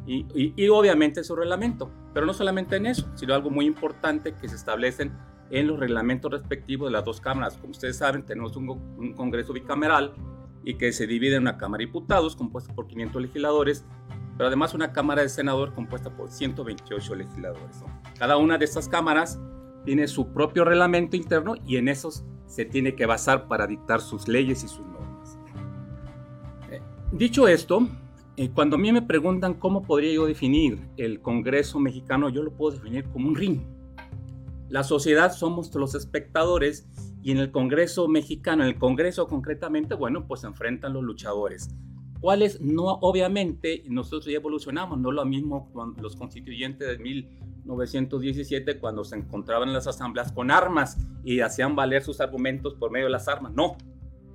y, 0.05 0.27
y, 0.55 0.69
obviamente 0.69 1.23
su 1.23 1.35
reglamento, 1.35 1.89
pero 2.13 2.27
no 2.27 2.33
solamente 2.35 2.75
en 2.75 2.85
eso, 2.85 3.09
sino 3.15 3.33
algo 3.33 3.49
muy 3.49 3.65
importante 3.65 4.35
que 4.35 4.47
se 4.47 4.55
establecen 4.57 5.11
en 5.49 5.65
los 5.65 5.79
reglamentos 5.79 6.31
respectivos 6.31 6.89
de 6.89 6.91
las 6.91 7.03
dos 7.03 7.19
cámaras. 7.19 7.57
Como 7.57 7.71
ustedes 7.71 7.97
saben, 7.97 8.23
tenemos 8.23 8.55
un, 8.55 8.69
un 8.69 9.13
Congreso 9.13 9.53
bicameral 9.53 10.13
y 10.63 10.75
que 10.75 10.91
se 10.91 11.07
divide 11.07 11.37
en 11.37 11.41
una 11.41 11.57
Cámara 11.57 11.79
de 11.79 11.87
Diputados 11.87 12.35
compuesta 12.35 12.75
por 12.75 12.85
500 12.85 13.23
legisladores, 13.23 13.85
pero 14.37 14.49
además 14.49 14.75
una 14.75 14.93
Cámara 14.93 15.23
de 15.23 15.29
Senadores 15.29 15.73
compuesta 15.73 16.15
por 16.15 16.29
128 16.29 17.15
legisladores. 17.15 17.83
Cada 18.19 18.37
una 18.37 18.59
de 18.59 18.65
estas 18.65 18.87
cámaras 18.87 19.39
tiene 19.85 20.07
su 20.07 20.27
propio 20.33 20.65
reglamento 20.65 21.15
interno 21.15 21.55
y 21.65 21.77
en 21.77 21.87
esos 21.87 22.23
se 22.47 22.65
tiene 22.65 22.95
que 22.95 23.05
basar 23.05 23.47
para 23.47 23.65
dictar 23.67 24.01
sus 24.01 24.27
leyes 24.27 24.63
y 24.63 24.67
sus 24.67 24.85
normas. 24.85 25.37
Eh, 26.69 26.81
dicho 27.11 27.47
esto, 27.47 27.87
eh, 28.37 28.49
cuando 28.53 28.75
a 28.75 28.79
mí 28.79 28.91
me 28.91 29.01
preguntan 29.01 29.53
cómo 29.53 29.81
podría 29.81 30.13
yo 30.13 30.25
definir 30.25 30.79
el 30.97 31.21
Congreso 31.21 31.79
mexicano, 31.79 32.29
yo 32.29 32.43
lo 32.43 32.51
puedo 32.51 32.75
definir 32.77 33.05
como 33.05 33.29
un 33.29 33.35
ring. 33.35 33.61
La 34.69 34.83
sociedad 34.83 35.33
somos 35.33 35.73
los 35.75 35.95
espectadores 35.95 36.87
y 37.21 37.31
en 37.31 37.37
el 37.37 37.51
Congreso 37.51 38.07
mexicano, 38.07 38.63
en 38.63 38.69
el 38.69 38.79
Congreso 38.79 39.27
concretamente, 39.27 39.95
bueno, 39.95 40.27
pues 40.27 40.41
se 40.41 40.47
enfrentan 40.47 40.93
los 40.93 41.03
luchadores. 41.03 41.69
¿Cuáles? 42.21 42.61
No, 42.61 42.85
obviamente, 43.01 43.83
nosotros 43.87 44.25
ya 44.25 44.33
evolucionamos, 44.33 44.99
no 44.99 45.11
lo 45.11 45.25
mismo 45.25 45.71
con 45.73 45.95
los 45.99 46.15
constituyentes 46.15 46.87
de 46.87 46.97
mil 46.99 47.27
1917 47.65 48.79
cuando 48.79 49.03
se 49.03 49.15
encontraban 49.15 49.69
en 49.69 49.73
las 49.73 49.87
asambleas 49.87 50.31
con 50.31 50.51
armas 50.51 50.97
y 51.23 51.41
hacían 51.41 51.75
valer 51.75 52.03
sus 52.03 52.21
argumentos 52.21 52.73
por 52.75 52.91
medio 52.91 53.05
de 53.05 53.11
las 53.11 53.27
armas. 53.27 53.53
No, 53.53 53.77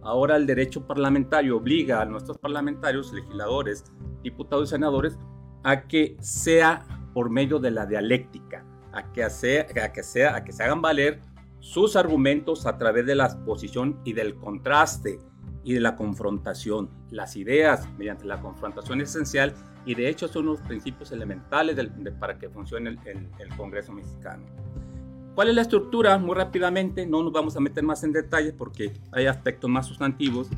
ahora 0.02 0.36
el 0.36 0.46
derecho 0.46 0.86
parlamentario 0.86 1.56
obliga 1.56 2.02
a 2.02 2.04
nuestros 2.04 2.38
parlamentarios, 2.38 3.12
legisladores, 3.12 3.84
diputados 4.22 4.68
y 4.68 4.70
senadores 4.70 5.18
a 5.64 5.86
que 5.86 6.16
sea 6.20 6.86
por 7.12 7.30
medio 7.30 7.58
de 7.58 7.70
la 7.70 7.86
dialéctica, 7.86 8.64
a 8.92 9.12
que, 9.12 9.28
sea, 9.30 9.66
a 9.84 9.92
que, 9.92 10.02
sea, 10.02 10.36
a 10.36 10.44
que 10.44 10.52
se 10.52 10.62
hagan 10.62 10.82
valer 10.82 11.20
sus 11.60 11.96
argumentos 11.96 12.66
a 12.66 12.78
través 12.78 13.06
de 13.06 13.14
la 13.14 13.26
exposición 13.26 14.00
y 14.04 14.12
del 14.12 14.36
contraste 14.36 15.18
y 15.66 15.75
de 15.75 15.80
la 15.80 15.96
confrontación. 15.96 16.88
Las 17.11 17.37
ideas 17.37 17.88
mediante 17.99 18.25
la 18.25 18.40
confrontación 18.40 19.00
esencial 19.00 19.52
y 19.85 19.96
de 19.96 20.08
hecho 20.08 20.28
son 20.28 20.46
los 20.46 20.61
principios 20.61 21.11
elementales 21.11 21.76
para 22.20 22.38
que 22.38 22.49
funcione 22.49 22.96
el, 23.04 23.56
Congreso 23.56 23.92
mexicano. 23.92 24.44
¿Cuál 25.35 25.49
es 25.49 25.56
la 25.56 25.62
estructura? 25.62 26.16
Muy 26.18 26.37
rápidamente, 26.37 27.04
no 27.04 27.20
nos 27.23 27.32
vamos 27.32 27.56
a 27.56 27.61
meter 27.61 27.82
más 27.82 28.04
en 28.04 28.12
detalles 28.12 28.54
porque 28.56 28.92
hay 29.11 29.26
aspectos 29.26 29.68
más 29.68 29.87
sustantivos. 29.87 30.49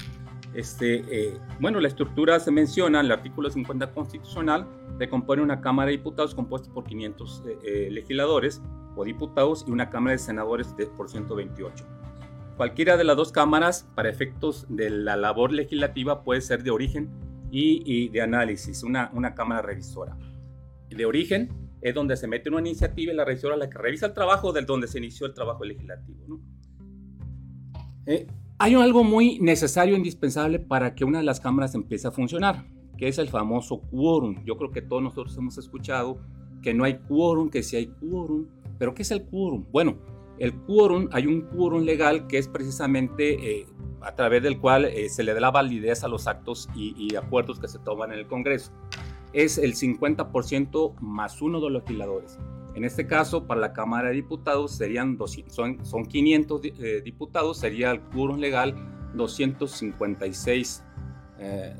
Este, 0.52 1.02
eh, 1.10 1.38
bueno, 1.58 1.80
la 1.80 1.88
estructura 1.88 2.38
se 2.38 2.50
menciona 2.50 3.00
en 3.00 3.06
el 3.06 3.12
artículo 3.12 3.48
50 3.48 3.92
constitucional, 3.92 4.66
se 4.98 5.08
compone 5.08 5.40
una 5.40 5.62
Cámara 5.62 5.86
de 5.86 5.96
Diputados 5.96 6.34
compuesta 6.34 6.70
por 6.70 6.84
500 6.84 7.44
eh, 7.46 7.58
eh, 7.64 7.88
legisladores 7.90 8.60
o 8.94 9.04
diputados 9.04 9.64
y 9.66 9.70
una 9.70 9.88
Cámara 9.88 10.12
de 10.12 10.18
Senadores 10.18 10.76
de, 10.76 10.86
por 10.86 11.08
128. 11.08 11.97
Cualquiera 12.58 12.96
de 12.96 13.04
las 13.04 13.16
dos 13.16 13.30
cámaras, 13.30 13.88
para 13.94 14.08
efectos 14.08 14.66
de 14.68 14.90
la 14.90 15.16
labor 15.16 15.52
legislativa, 15.52 16.24
puede 16.24 16.40
ser 16.40 16.64
de 16.64 16.72
origen 16.72 17.08
y, 17.52 18.08
de 18.08 18.20
análisis, 18.20 18.82
una, 18.82 19.34
cámara 19.36 19.62
revisora. 19.62 20.18
De 20.88 21.06
origen 21.06 21.50
es 21.80 21.94
donde 21.94 22.16
se 22.16 22.26
mete 22.26 22.48
una 22.48 22.58
iniciativa 22.58 23.12
y 23.12 23.14
la 23.14 23.24
revisora 23.24 23.56
la 23.56 23.70
que 23.70 23.78
revisa 23.78 24.06
el 24.06 24.12
trabajo 24.12 24.52
del 24.52 24.66
donde 24.66 24.88
se 24.88 24.98
inició 24.98 25.28
el 25.28 25.34
trabajo 25.34 25.64
legislativo. 25.64 26.40
Eh, 28.06 28.26
hay 28.58 28.74
algo 28.74 29.04
muy 29.04 29.38
necesario, 29.38 29.94
e 29.94 29.98
indispensable 29.98 30.58
para 30.58 30.96
que 30.96 31.04
una 31.04 31.18
de 31.18 31.24
las 31.24 31.38
cámaras 31.38 31.76
empiece 31.76 32.08
a 32.08 32.10
funcionar, 32.10 32.66
que 32.96 33.06
es 33.06 33.18
el 33.18 33.28
famoso 33.28 33.82
quórum. 33.82 34.44
Yo 34.44 34.56
creo 34.56 34.72
que 34.72 34.82
todos 34.82 35.00
nosotros 35.00 35.36
hemos 35.36 35.58
escuchado 35.58 36.20
que 36.60 36.74
no 36.74 36.82
hay 36.82 36.98
quórum, 36.98 37.50
que 37.50 37.62
sí 37.62 37.76
hay 37.76 37.86
quórum, 37.86 38.48
pero 38.80 38.94
¿qué 38.94 39.02
es 39.02 39.12
el 39.12 39.24
quórum? 39.26 39.64
Bueno, 39.70 40.17
el 40.38 40.54
quórum, 40.54 41.08
hay 41.12 41.26
un 41.26 41.42
quórum 41.42 41.82
legal 41.82 42.26
que 42.26 42.38
es 42.38 42.48
precisamente 42.48 43.60
eh, 43.60 43.66
a 44.00 44.14
través 44.14 44.42
del 44.42 44.58
cual 44.60 44.84
eh, 44.84 45.08
se 45.08 45.22
le 45.24 45.34
da 45.34 45.40
la 45.40 45.50
validez 45.50 46.04
a 46.04 46.08
los 46.08 46.26
actos 46.26 46.68
y, 46.74 47.14
acuerdos 47.16 47.58
que 47.58 47.68
se 47.68 47.78
toman 47.80 48.12
en 48.12 48.20
el 48.20 48.26
Congreso. 48.26 48.72
Es 49.32 49.58
el 49.58 49.74
50% 49.74 50.94
más 51.00 51.42
uno 51.42 51.60
de 51.60 51.70
los 51.70 51.82
legisladores. 51.82 52.38
En 52.74 52.84
este 52.84 53.06
caso, 53.06 53.46
para 53.46 53.60
la 53.60 53.72
Cámara 53.72 54.08
de 54.08 54.14
Diputados 54.14 54.72
serían 54.72 55.18
son, 55.48 55.84
son 55.84 56.06
500 56.06 56.60
eh, 56.64 57.02
diputados, 57.04 57.58
sería 57.58 57.90
el 57.90 58.00
quórum 58.00 58.38
legal 58.38 58.74
256, 59.14 60.84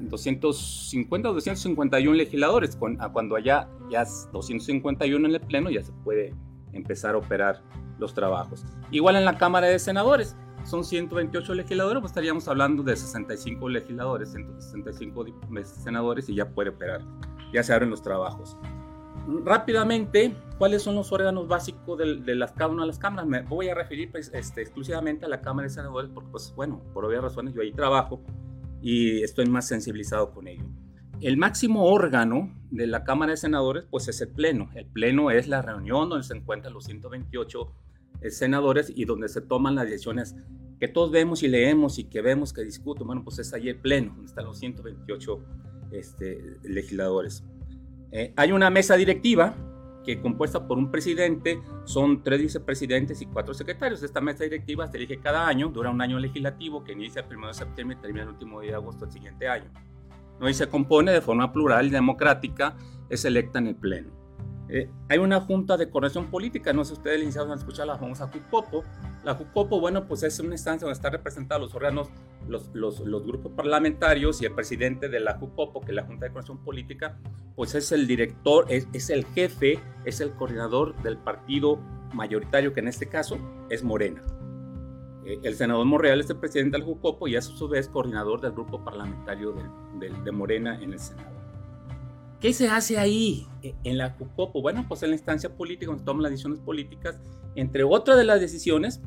250 0.01 1.31
o 1.31 1.33
251 1.33 2.17
legisladores. 2.17 2.77
cuando 2.77 3.37
haya 3.37 3.69
ya 3.91 4.05
251 4.33 5.29
en 5.29 5.35
el 5.35 5.41
Pleno, 5.41 5.71
ya 5.71 5.83
se 5.83 5.93
puede 6.05 6.35
empezar 6.73 7.15
a 7.15 7.19
operar 7.19 7.63
los 7.99 8.15
trabajos. 8.15 8.65
Igual 8.91 9.17
en 9.17 9.25
la 9.25 9.39
Cámara 9.39 9.67
de 9.67 9.79
Senadores, 9.79 10.37
son 10.65 10.85
128 10.85 11.55
legisladores, 11.55 12.01
pues 12.01 12.11
estaríamos 12.11 12.47
hablando 12.49 12.83
de 12.83 12.97
65 12.97 13.69
legisladores, 13.69 14.33
165 14.33 15.27
senadores 15.65 16.29
y 16.29 16.35
ya 16.35 16.49
puede 16.49 16.71
operar, 16.71 17.01
ya 17.53 17.63
se 17.63 17.73
abren 17.73 17.91
los 17.91 18.03
trabajos. 18.03 18.57
Rápidamente, 19.45 20.35
¿cuáles 20.59 20.83
son 20.83 20.95
los 20.95 21.13
órganos 21.13 21.49
básicos 21.49 21.99
de, 21.99 22.35
las, 22.35 22.53
cada 22.53 22.71
una 22.71 22.83
de 22.83 22.89
las 22.89 22.99
cámaras? 22.99 23.27
Me 23.27 23.43
voy 23.43 23.69
a 23.69 23.75
referir 23.75 24.11
pues, 24.11 24.31
este, 24.33 24.63
exclusivamente 24.63 25.27
a 25.27 25.29
la 25.29 25.41
Cámara 25.43 25.69
de 25.69 25.75
Senadores 25.75 26.11
porque, 26.13 26.31
pues, 26.31 26.53
bueno, 26.57 26.81
por 26.95 27.05
obvias 27.05 27.23
razones 27.23 27.53
yo 27.55 27.61
ahí 27.61 27.73
trabajo 27.73 28.23
y 28.81 29.23
estoy 29.23 29.47
más 29.47 29.67
sensibilizado 29.67 30.31
con 30.31 30.49
ello. 30.49 30.65
El 31.21 31.37
máximo 31.37 31.85
órgano 31.85 32.55
de 32.71 32.87
la 32.87 33.05
Cámara 33.05 33.33
de 33.33 33.37
Senadores, 33.37 33.85
pues 33.91 34.09
es 34.09 34.21
el 34.21 34.29
Pleno. 34.29 34.71
El 34.75 34.87
Pleno 34.87 35.31
es 35.31 35.49
la 35.49 35.63
reunión 35.63 36.09
donde 36.09 36.25
se 36.25 36.35
encuentran 36.35 36.73
los 36.73 36.85
128 36.85 37.61
eh, 37.61 37.88
senadores 38.31 38.93
y 38.95 39.05
donde 39.05 39.29
se 39.29 39.41
toman 39.41 39.75
las 39.75 39.87
decisiones 39.87 40.35
que 40.79 40.89
todos 40.89 41.11
vemos 41.11 41.43
y 41.43 41.49
leemos 41.49 41.99
y 41.99 42.05
que 42.05 42.23
vemos 42.23 42.53
que 42.53 42.63
discuten. 42.63 43.07
Bueno, 43.07 43.25
pues 43.25 43.39
es 43.39 43.53
ahí 43.53 43.69
el 43.69 43.77
Pleno, 43.77 44.13
donde 44.15 44.27
están 44.27 44.45
los 44.45 44.59
128 44.59 45.45
este, 45.93 46.59
legisladores. 46.63 47.45
Eh, 48.13 48.33
hay 48.37 48.53
una 48.53 48.71
mesa 48.71 48.97
directiva 48.97 49.57
que 50.05 50.21
compuesta 50.21 50.67
por 50.67 50.79
un 50.79 50.91
presidente, 50.91 51.61
son 51.85 52.23
tres 52.23 52.41
vicepresidentes 52.41 53.21
y 53.21 53.27
cuatro 53.27 53.53
secretarios. 53.53 54.03
Esta 54.03 54.21
mesa 54.21 54.45
directiva 54.45 54.87
se 54.87 54.97
elige 54.97 55.19
cada 55.19 55.47
año, 55.47 55.69
dura 55.69 55.91
un 55.91 56.01
año 56.01 56.19
legislativo 56.19 56.83
que 56.83 56.93
inicia 56.93 57.27
el 57.29 57.37
1 57.37 57.49
de 57.49 57.55
septiembre 57.55 57.97
y 57.99 58.01
termina 58.01 58.23
el 58.23 58.31
último 58.31 58.61
día 58.61 58.71
de 58.71 58.77
agosto 58.77 59.05
del 59.05 59.13
siguiente 59.13 59.49
año. 59.49 59.71
¿no? 60.41 60.49
Y 60.49 60.55
se 60.55 60.69
compone 60.69 61.13
de 61.13 61.21
forma 61.21 61.53
plural 61.53 61.89
y 61.89 61.91
democrática, 61.91 62.77
es 63.11 63.25
electa 63.25 63.59
en 63.59 63.67
el 63.67 63.77
Pleno. 63.77 64.18
Eh, 64.71 64.91
hay 65.09 65.19
una 65.19 65.41
junta 65.41 65.79
de 65.79 65.89
coordinación 65.89 66.31
política, 66.31 66.73
no 66.73 66.85
sé 66.85 66.91
si 66.95 66.99
ustedes 66.99 67.23
iniciaron 67.23 67.53
a 67.53 67.55
escuchar 67.55 67.87
la 67.87 67.97
famosa 67.97 68.29
JUCOPO. 68.29 68.85
La 69.25 69.35
JUCOPO, 69.35 69.81
bueno, 69.81 70.07
pues 70.07 70.23
es 70.23 70.39
una 70.41 70.53
instancia 70.53 70.85
donde 70.85 70.97
están 70.97 71.13
representados 71.13 71.63
los 71.63 71.75
órganos, 71.75 72.09
los, 72.47 73.01
grupos 73.25 73.53
parlamentarios 73.53 74.43
y 74.43 74.47
el 74.47 74.53
presidente 74.53 75.09
de 75.09 75.21
la 75.21 75.39
JUCOPO, 75.39 75.81
que 75.81 75.93
es 75.93 75.95
la 75.95 76.05
Junta 76.05 76.27
de 76.27 76.33
Coordinación 76.33 76.65
Política, 76.65 77.19
pues 77.57 77.75
es 77.75 77.93
el 77.93 78.07
director, 78.07 78.67
es, 78.69 79.11
el 79.11 79.25
jefe, 79.27 79.81
es 80.05 80.21
el 80.21 80.33
coordinador 80.33 80.95
del 81.03 81.17
partido 81.17 81.79
mayoritario, 82.13 82.75
que 82.75 82.81
en 82.81 82.89
este 82.89 83.09
caso 83.09 83.39
es 83.71 83.83
Morena. 83.83 84.23
Eh, 85.25 85.41
el 85.43 85.55
senador 85.55 85.87
Monreal 85.87 86.21
es 86.21 86.29
el 86.29 86.37
presidente 86.37 86.77
del 86.77 86.87
JUCOPO 86.87 87.27
y 87.29 87.37
es 87.37 87.49
a 87.49 87.57
su 87.57 87.69
vez 87.69 87.89
coordinador 87.89 88.43
del 88.43 88.53
grupo 88.53 88.85
parlamentario 88.85 89.55
de 89.99 90.33
Morena 90.33 90.79
en 90.81 90.93
el 90.93 90.99
Senado. 90.99 91.38
¿Qué 92.41 92.53
se 92.53 92.69
hace 92.69 92.99
ahí 92.99 93.47
e, 93.63 93.75
en 93.85 93.99
la 93.99 94.15
CUCOPO? 94.17 94.63
Bueno, 94.63 94.85
pues 94.87 95.03
en 95.03 95.11
la 95.11 95.17
instancia 95.17 95.57
política 95.57 95.87
donde 95.87 96.05
toman 96.05 96.23
las 96.23 96.31
decisiones 96.31 96.61
políticas, 96.61 97.21
entre 97.57 97.83
otras 97.83 98.17
de 98.17 98.25
las 98.25 98.41
decisiones, 98.41 99.01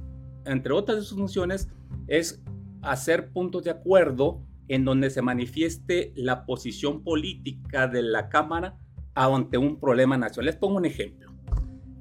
entre 0.45 0.73
otras 0.73 0.97
de 0.97 1.03
sus 1.03 1.17
funciones, 1.17 1.69
es 2.07 2.43
hacer 2.81 3.31
puntos 3.31 3.63
de 3.63 3.71
acuerdo 3.71 4.41
en 4.67 4.83
donde 4.83 5.09
se 5.09 5.21
manifieste 5.21 6.11
la 6.15 6.45
posición 6.45 7.03
política 7.03 7.87
de 7.87 8.01
la 8.01 8.27
Cámara 8.27 8.77
ante 9.13 9.57
un 9.57 9.79
problema 9.79 10.17
nacional. 10.17 10.47
Les 10.47 10.55
pongo 10.57 10.77
un 10.77 10.85
ejemplo. 10.85 11.31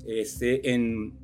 Este, 0.07 0.73
en, 0.73 1.17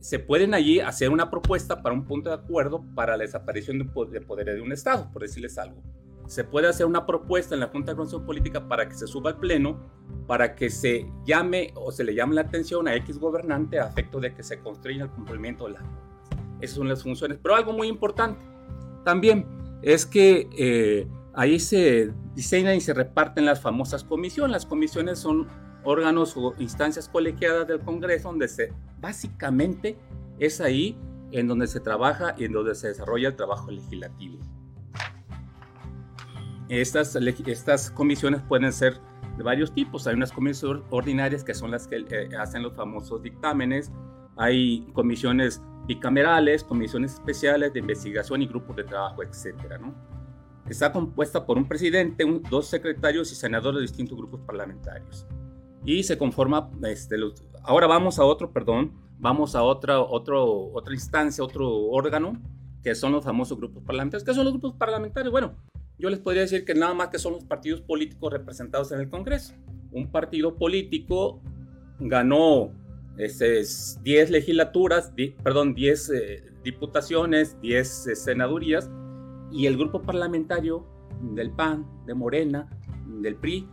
se 0.00 0.18
pueden 0.18 0.52
allí 0.52 0.80
hacer 0.80 1.08
una 1.08 1.30
propuesta 1.30 1.82
para 1.82 1.94
un 1.94 2.04
punto 2.04 2.28
de 2.28 2.36
acuerdo 2.36 2.84
para 2.94 3.16
la 3.16 3.22
desaparición 3.22 3.78
de, 3.78 3.84
de 4.10 4.20
poderes 4.20 4.56
de 4.56 4.60
un 4.60 4.72
Estado, 4.72 5.10
por 5.10 5.22
decirles 5.22 5.56
algo 5.56 5.80
se 6.26 6.44
puede 6.44 6.68
hacer 6.68 6.86
una 6.86 7.06
propuesta 7.06 7.54
en 7.54 7.60
la 7.60 7.68
Junta 7.68 7.92
de 7.92 7.96
Coordinación 7.96 8.26
Política 8.26 8.68
para 8.68 8.88
que 8.88 8.94
se 8.94 9.06
suba 9.06 9.30
al 9.30 9.38
Pleno, 9.38 9.78
para 10.26 10.54
que 10.54 10.70
se 10.70 11.10
llame 11.24 11.72
o 11.74 11.92
se 11.92 12.04
le 12.04 12.14
llame 12.14 12.34
la 12.34 12.42
atención 12.42 12.88
a 12.88 12.94
X 12.96 13.18
gobernante 13.18 13.78
a 13.78 13.86
efecto 13.88 14.20
de 14.20 14.34
que 14.34 14.42
se 14.42 14.58
construya 14.58 15.04
el 15.04 15.10
cumplimiento 15.10 15.66
de 15.66 15.72
las 15.72 15.82
normas. 15.82 16.04
Esas 16.60 16.76
son 16.76 16.88
las 16.88 17.02
funciones. 17.02 17.38
Pero 17.42 17.54
algo 17.54 17.72
muy 17.72 17.88
importante 17.88 18.44
también 19.04 19.46
es 19.82 20.06
que 20.06 20.48
eh, 20.56 21.06
ahí 21.34 21.60
se 21.60 22.12
diseñan 22.34 22.76
y 22.76 22.80
se 22.80 22.94
reparten 22.94 23.44
las 23.44 23.60
famosas 23.60 24.02
comisiones. 24.02 24.52
Las 24.52 24.66
comisiones 24.66 25.18
son 25.18 25.46
órganos 25.84 26.34
o 26.36 26.54
instancias 26.58 27.08
colegiadas 27.08 27.68
del 27.68 27.80
Congreso 27.80 28.28
donde 28.28 28.48
se 28.48 28.72
básicamente 29.00 29.98
es 30.38 30.60
ahí 30.60 30.96
en 31.30 31.46
donde 31.46 31.66
se 31.66 31.80
trabaja 31.80 32.34
y 32.38 32.44
en 32.44 32.52
donde 32.52 32.74
se 32.74 32.88
desarrolla 32.88 33.28
el 33.28 33.36
trabajo 33.36 33.70
legislativo. 33.70 34.38
Estas, 36.68 37.16
estas 37.16 37.90
comisiones 37.90 38.40
pueden 38.42 38.72
ser 38.72 39.00
de 39.36 39.42
varios 39.42 39.72
tipos. 39.72 40.06
Hay 40.06 40.14
unas 40.14 40.32
comisiones 40.32 40.82
ordinarias 40.90 41.44
que 41.44 41.54
son 41.54 41.70
las 41.70 41.86
que 41.86 41.96
eh, 41.96 42.36
hacen 42.38 42.62
los 42.62 42.74
famosos 42.74 43.22
dictámenes. 43.22 43.92
Hay 44.36 44.86
comisiones 44.92 45.62
bicamerales, 45.86 46.64
comisiones 46.64 47.14
especiales 47.14 47.72
de 47.72 47.80
investigación 47.80 48.42
y 48.42 48.46
grupos 48.46 48.76
de 48.76 48.84
trabajo, 48.84 49.22
etcétera, 49.22 49.78
¿no? 49.78 49.94
Está 50.68 50.92
compuesta 50.92 51.44
por 51.44 51.58
un 51.58 51.68
presidente, 51.68 52.24
dos 52.48 52.66
secretarios 52.68 53.30
y 53.30 53.34
senadores 53.34 53.76
de 53.76 53.82
distintos 53.82 54.16
grupos 54.16 54.40
parlamentarios. 54.40 55.26
Y 55.84 56.02
se 56.04 56.16
conforma, 56.16 56.70
este, 56.84 57.16
ahora 57.64 57.86
vamos 57.86 58.18
a 58.18 58.24
otro, 58.24 58.50
perdón, 58.50 58.92
vamos 59.18 59.54
a 59.54 59.62
otra, 59.62 60.00
otro, 60.00 60.72
otra 60.72 60.94
instancia, 60.94 61.44
otro 61.44 61.70
órgano, 61.70 62.40
que 62.82 62.94
son 62.94 63.12
los 63.12 63.22
famosos 63.22 63.58
grupos 63.58 63.82
parlamentarios. 63.82 64.24
¿Qué 64.24 64.32
son 64.32 64.44
los 64.44 64.54
grupos 64.54 64.74
parlamentarios? 64.78 65.30
Bueno, 65.30 65.54
yo 65.98 66.10
les 66.10 66.18
podría 66.18 66.42
decir 66.42 66.64
que 66.64 66.74
nada 66.74 66.94
más 66.94 67.08
que 67.08 67.18
son 67.18 67.34
los 67.34 67.44
partidos 67.44 67.80
políticos 67.80 68.32
representados 68.32 68.92
en 68.92 69.00
el 69.00 69.08
Congreso. 69.08 69.54
Un 69.92 70.10
partido 70.10 70.56
político 70.56 71.40
ganó 72.00 72.72
10 73.16 73.42
este, 73.42 74.30
legislaturas, 74.30 75.12
perdón, 75.42 75.74
10 75.74 76.10
eh, 76.10 76.42
diputaciones, 76.64 77.60
10 77.60 78.06
eh, 78.06 78.16
senadurías, 78.16 78.90
y 79.52 79.66
el 79.66 79.76
grupo 79.76 80.02
parlamentario 80.02 80.84
del 81.34 81.52
PAN, 81.52 81.86
de 82.06 82.14
Morena, 82.14 82.68
del 83.20 83.36
PRI, 83.36 83.68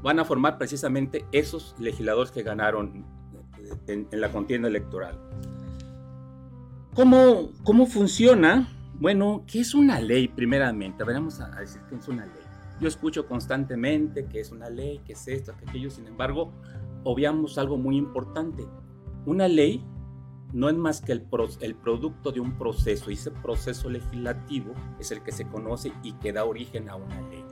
van 0.00 0.20
a 0.20 0.24
formar 0.24 0.58
precisamente 0.58 1.24
esos 1.32 1.74
legisladores 1.80 2.30
que 2.30 2.44
ganaron 2.44 3.04
en, 3.88 4.06
en 4.12 4.20
la 4.20 4.30
contienda 4.30 4.68
electoral. 4.68 5.18
¿Cómo, 6.94 7.50
cómo 7.64 7.86
funciona? 7.86 8.68
Bueno, 9.00 9.44
¿qué 9.46 9.60
es 9.60 9.74
una 9.74 10.00
ley 10.00 10.26
primeramente? 10.26 11.04
Veremos 11.04 11.40
a, 11.40 11.50
decir 11.60 11.80
qué 11.88 11.94
es 11.94 12.08
una 12.08 12.26
ley. 12.26 12.42
Yo 12.80 12.88
escucho 12.88 13.28
constantemente 13.28 14.26
que 14.26 14.40
es 14.40 14.50
una 14.50 14.68
ley, 14.68 15.00
que 15.04 15.12
es 15.12 15.28
esto, 15.28 15.54
que 15.56 15.68
aquello, 15.68 15.88
sin 15.88 16.08
embargo, 16.08 16.52
obviamos 17.04 17.58
algo 17.58 17.76
muy 17.76 17.96
importante. 17.96 18.66
Una 19.24 19.46
ley 19.46 19.84
no 20.52 20.68
es 20.68 20.74
más 20.74 21.00
que 21.00 21.12
el, 21.12 21.28
el, 21.60 21.74
producto 21.76 22.32
de 22.32 22.40
un 22.40 22.58
proceso 22.58 23.12
y 23.12 23.14
ese 23.14 23.30
proceso 23.30 23.88
legislativo 23.88 24.74
es 24.98 25.12
el 25.12 25.22
que 25.22 25.30
se 25.30 25.46
conoce 25.46 25.92
y 26.02 26.14
que 26.14 26.32
da 26.32 26.44
origen 26.44 26.88
a 26.88 26.96
una 26.96 27.20
ley. 27.28 27.44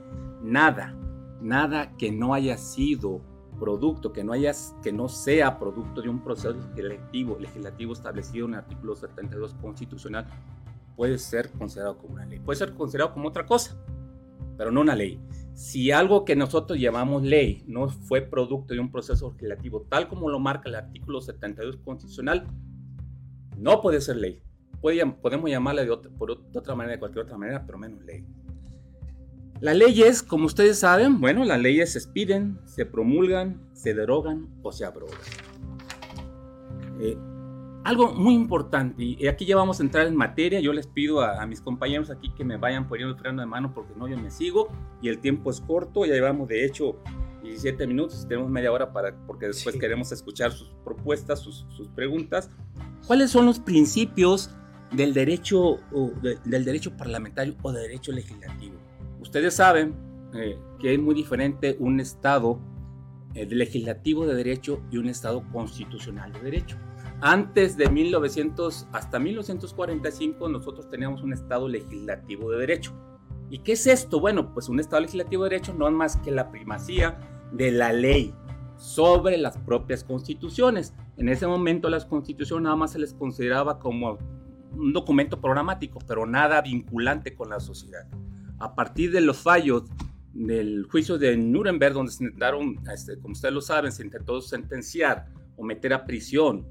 Nada, 0.43 0.95
nada 1.41 1.95
que 1.95 2.11
no 2.11 2.33
haya 2.33 2.57
sido 2.57 3.21
producto, 3.57 4.11
que 4.11 4.25
no, 4.25 4.33
haya, 4.33 4.51
que 4.83 4.91
no 4.91 5.07
sea 5.07 5.59
producto 5.59 6.01
de 6.01 6.09
un 6.09 6.21
proceso 6.21 6.51
legislativo, 6.51 7.37
legislativo 7.39 7.93
establecido 7.93 8.47
en 8.47 8.53
el 8.53 8.59
artículo 8.59 8.97
72 8.97 9.53
constitucional 9.61 10.27
puede 10.97 11.19
ser 11.19 11.51
considerado 11.51 11.97
como 11.97 12.15
una 12.15 12.25
ley. 12.25 12.39
Puede 12.39 12.57
ser 12.57 12.73
considerado 12.73 13.13
como 13.13 13.29
otra 13.29 13.45
cosa, 13.45 13.77
pero 14.57 14.71
no 14.71 14.81
una 14.81 14.95
ley. 14.95 15.21
Si 15.53 15.91
algo 15.91 16.25
que 16.25 16.35
nosotros 16.35 16.79
llamamos 16.79 17.23
ley 17.23 17.63
no 17.67 17.87
fue 17.87 18.21
producto 18.21 18.73
de 18.73 18.79
un 18.79 18.91
proceso 18.91 19.31
legislativo, 19.31 19.85
tal 19.87 20.09
como 20.09 20.27
lo 20.27 20.39
marca 20.39 20.67
el 20.67 20.75
artículo 20.75 21.21
72 21.21 21.77
constitucional, 21.77 22.47
no 23.57 23.79
puede 23.81 24.01
ser 24.01 24.17
ley. 24.17 24.41
podemos 24.81 25.49
llamarla 25.49 25.83
de 25.83 25.91
otra, 25.91 26.11
por, 26.11 26.51
de 26.51 26.59
otra 26.59 26.75
manera, 26.75 26.95
de 26.95 26.99
cualquier 26.99 27.25
otra 27.25 27.37
manera, 27.37 27.63
pero 27.65 27.77
menos 27.77 28.03
ley. 28.03 28.25
Las 29.61 29.75
leyes, 29.75 30.21
como 30.21 30.45
ustedes 30.45 30.79
saben, 30.79 31.19
bueno, 31.19 31.43
las 31.45 31.59
leyes 31.59 31.93
se 31.93 31.99
expiden, 31.99 32.59
se 32.65 32.85
promulgan, 32.85 33.61
se 33.73 33.93
derogan 33.93 34.49
o 34.63 34.71
se 34.71 34.85
abrogan. 34.85 35.17
Eh, 36.99 37.17
algo 37.87 38.11
muy 38.13 38.33
importante, 38.33 39.01
y 39.01 39.27
aquí 39.27 39.45
ya 39.45 39.55
vamos 39.55 39.79
a 39.79 39.83
entrar 39.83 40.07
en 40.07 40.15
materia, 40.15 40.59
yo 40.59 40.73
les 40.73 40.85
pido 40.87 41.21
a, 41.21 41.45
mis 41.45 41.61
compañeros 41.61 42.09
aquí 42.09 42.29
que 42.31 42.43
me 42.43 42.57
vayan 42.57 42.85
poniendo 42.85 43.15
el 43.15 43.19
freno 43.19 43.39
de 43.39 43.45
mano 43.45 43.73
porque 43.73 43.93
no 43.95 44.09
yo 44.09 44.17
me 44.17 44.29
sigo 44.29 44.67
y 45.01 45.07
el 45.07 45.19
tiempo 45.19 45.49
es 45.49 45.61
corto, 45.61 46.05
ya 46.05 46.13
llevamos 46.13 46.49
de 46.49 46.65
hecho 46.65 46.97
17 47.43 47.87
minutos, 47.87 48.25
tenemos 48.27 48.51
media 48.51 48.73
hora 48.73 48.91
para, 48.91 49.15
porque 49.25 49.47
después 49.47 49.77
queremos 49.77 50.11
escuchar 50.11 50.51
sus 50.51 50.67
propuestas, 50.83 51.39
sus, 51.39 51.65
sus, 51.69 51.87
preguntas. 51.87 52.49
¿Cuáles 53.05 53.31
son 53.31 53.45
los 53.45 53.57
principios 53.57 54.53
del 54.91 55.13
derecho, 55.13 55.77
del 56.43 56.65
derecho 56.65 56.91
parlamentario 56.97 57.55
o 57.61 57.71
del 57.71 57.83
derecho 57.83 58.11
legislativo? 58.11 58.75
Ustedes 59.21 59.53
saben 59.53 59.95
eh, 60.33 60.59
que 60.81 60.93
es 60.93 60.99
muy 60.99 61.15
diferente 61.15 61.77
un 61.79 62.01
Estado 62.01 62.59
eh, 63.33 63.45
legislativo 63.45 64.25
de 64.25 64.35
derecho 64.35 64.81
y 64.91 64.97
un 64.97 65.07
Estado 65.07 65.41
constitucional 65.53 66.33
de 66.33 66.39
derecho. 66.41 66.75
Antes 67.21 67.77
de 67.77 67.89
1900 67.89 68.87
hasta 68.91 69.17
1945 69.17 70.49
nosotros 70.49 70.87
teníamos 70.87 71.23
un 71.23 71.33
Estado 71.33 71.67
legislativo 71.67 72.51
de 72.51 72.59
derecho. 72.59 72.93
¿Y 73.49 73.59
qué 73.59 73.71
es 73.71 73.87
esto? 73.87 74.19
Bueno, 74.19 74.53
pues 74.53 74.69
un 74.69 74.79
Estado 74.79 75.01
legislativo 75.01 75.43
de 75.43 75.49
derecho 75.49 75.73
no 75.73 75.87
es 75.87 75.93
más 75.93 76.17
que 76.17 76.29
la 76.29 76.51
primacía 76.51 77.17
de 77.51 77.71
la 77.71 77.91
ley 77.91 78.35
sobre 78.77 79.37
las 79.39 79.57
propias 79.57 80.03
constituciones. 80.03 80.93
En 81.17 81.29
ese 81.29 81.47
momento 81.47 81.89
las 81.89 82.05
constituciones 82.05 82.65
nada 82.65 82.75
más 82.75 82.91
se 82.91 82.99
les 82.99 83.15
consideraba 83.15 83.79
como 83.79 84.19
un 84.75 84.93
documento 84.93 85.41
programático, 85.41 85.97
pero 86.07 86.27
nada 86.27 86.61
vinculante 86.61 87.33
con 87.33 87.49
la 87.49 87.59
sociedad. 87.59 88.07
A 88.59 88.75
partir 88.75 89.11
de 89.11 89.21
los 89.21 89.37
fallos 89.37 89.85
del 90.33 90.83
juicio 90.83 91.17
de 91.17 91.35
Nuremberg, 91.35 91.95
donde 91.95 92.11
se 92.11 92.23
intentaron, 92.23 92.75
este, 92.93 93.17
como 93.19 93.31
ustedes 93.31 93.55
lo 93.55 93.61
saben, 93.61 93.91
se 93.91 94.03
intentó 94.03 94.39
sentenciar 94.39 95.25
o 95.55 95.63
meter 95.63 95.93
a 95.93 96.05
prisión 96.05 96.67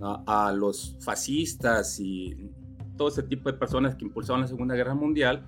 a, 0.00 0.52
los 0.52 0.96
fascistas 1.00 1.98
y 2.00 2.50
todo 2.96 3.08
ese 3.08 3.22
tipo 3.22 3.50
de 3.50 3.58
personas 3.58 3.94
que 3.94 4.04
impulsaban 4.04 4.42
la 4.42 4.48
Segunda 4.48 4.74
Guerra 4.74 4.94
Mundial, 4.94 5.44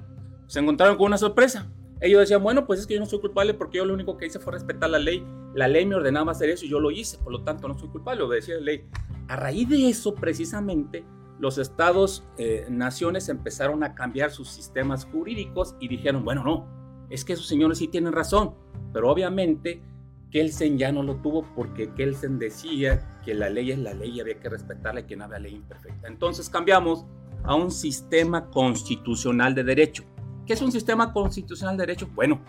se 0.46 0.60
encontraron 0.60 0.96
con 0.96 1.06
una 1.06 1.18
sorpresa. 1.18 1.70
Ellos 2.00 2.20
decían, 2.20 2.42
bueno, 2.42 2.66
pues 2.66 2.80
es 2.80 2.86
que 2.86 2.94
yo 2.94 3.00
no 3.00 3.06
soy 3.06 3.20
culpable 3.20 3.54
porque 3.54 3.78
yo 3.78 3.84
lo 3.84 3.94
único 3.94 4.16
que 4.16 4.26
hice 4.26 4.38
fue 4.38 4.54
respetar 4.54 4.88
la 4.90 4.98
ley. 4.98 5.24
La 5.54 5.68
ley 5.68 5.84
me 5.84 5.96
ordenaba 5.96 6.32
hacer 6.32 6.48
eso 6.48 6.64
y 6.64 6.68
yo 6.68 6.80
lo 6.80 6.90
hice, 6.90 7.18
por 7.18 7.32
lo 7.32 7.42
tanto 7.42 7.68
no 7.68 7.78
soy 7.78 7.88
culpable, 7.88 8.22
obedecía 8.22 8.54
la 8.56 8.62
ley. 8.62 8.84
A 9.28 9.36
raíz 9.36 9.68
de 9.68 9.88
eso, 9.88 10.14
precisamente, 10.14 11.04
los 11.38 11.58
estados, 11.58 12.24
eh, 12.38 12.66
naciones 12.70 13.28
empezaron 13.28 13.82
a 13.84 13.94
cambiar 13.94 14.30
sus 14.30 14.48
sistemas 14.48 15.04
jurídicos 15.06 15.74
y 15.80 15.88
dijeron, 15.88 16.24
bueno, 16.24 16.42
no, 16.44 16.66
es 17.10 17.24
que 17.24 17.34
esos 17.34 17.46
señores 17.46 17.78
sí 17.78 17.88
tienen 17.88 18.12
razón, 18.12 18.54
pero 18.92 19.10
obviamente 19.10 19.82
Kelsen 20.30 20.78
ya 20.78 20.92
no 20.92 21.02
lo 21.02 21.16
tuvo 21.16 21.44
porque 21.54 21.92
Kelsen 21.94 22.38
decía 22.38 23.20
que 23.24 23.34
la 23.34 23.50
ley 23.50 23.72
es 23.72 23.78
la 23.78 23.94
ley 23.94 24.10
y 24.10 24.20
había 24.20 24.38
que 24.38 24.48
respetarla 24.48 25.00
y 25.00 25.04
que 25.04 25.16
no 25.16 25.24
había 25.24 25.40
ley 25.40 25.54
imperfecta. 25.54 26.08
Entonces 26.08 26.48
cambiamos 26.48 27.04
a 27.42 27.54
un 27.54 27.70
sistema 27.70 28.48
constitucional 28.50 29.54
de 29.54 29.64
derecho. 29.64 30.04
¿Qué 30.46 30.52
es 30.52 30.62
un 30.62 30.72
sistema 30.72 31.12
constitucional 31.12 31.76
de 31.76 31.82
derecho? 31.82 32.08
Bueno, 32.14 32.40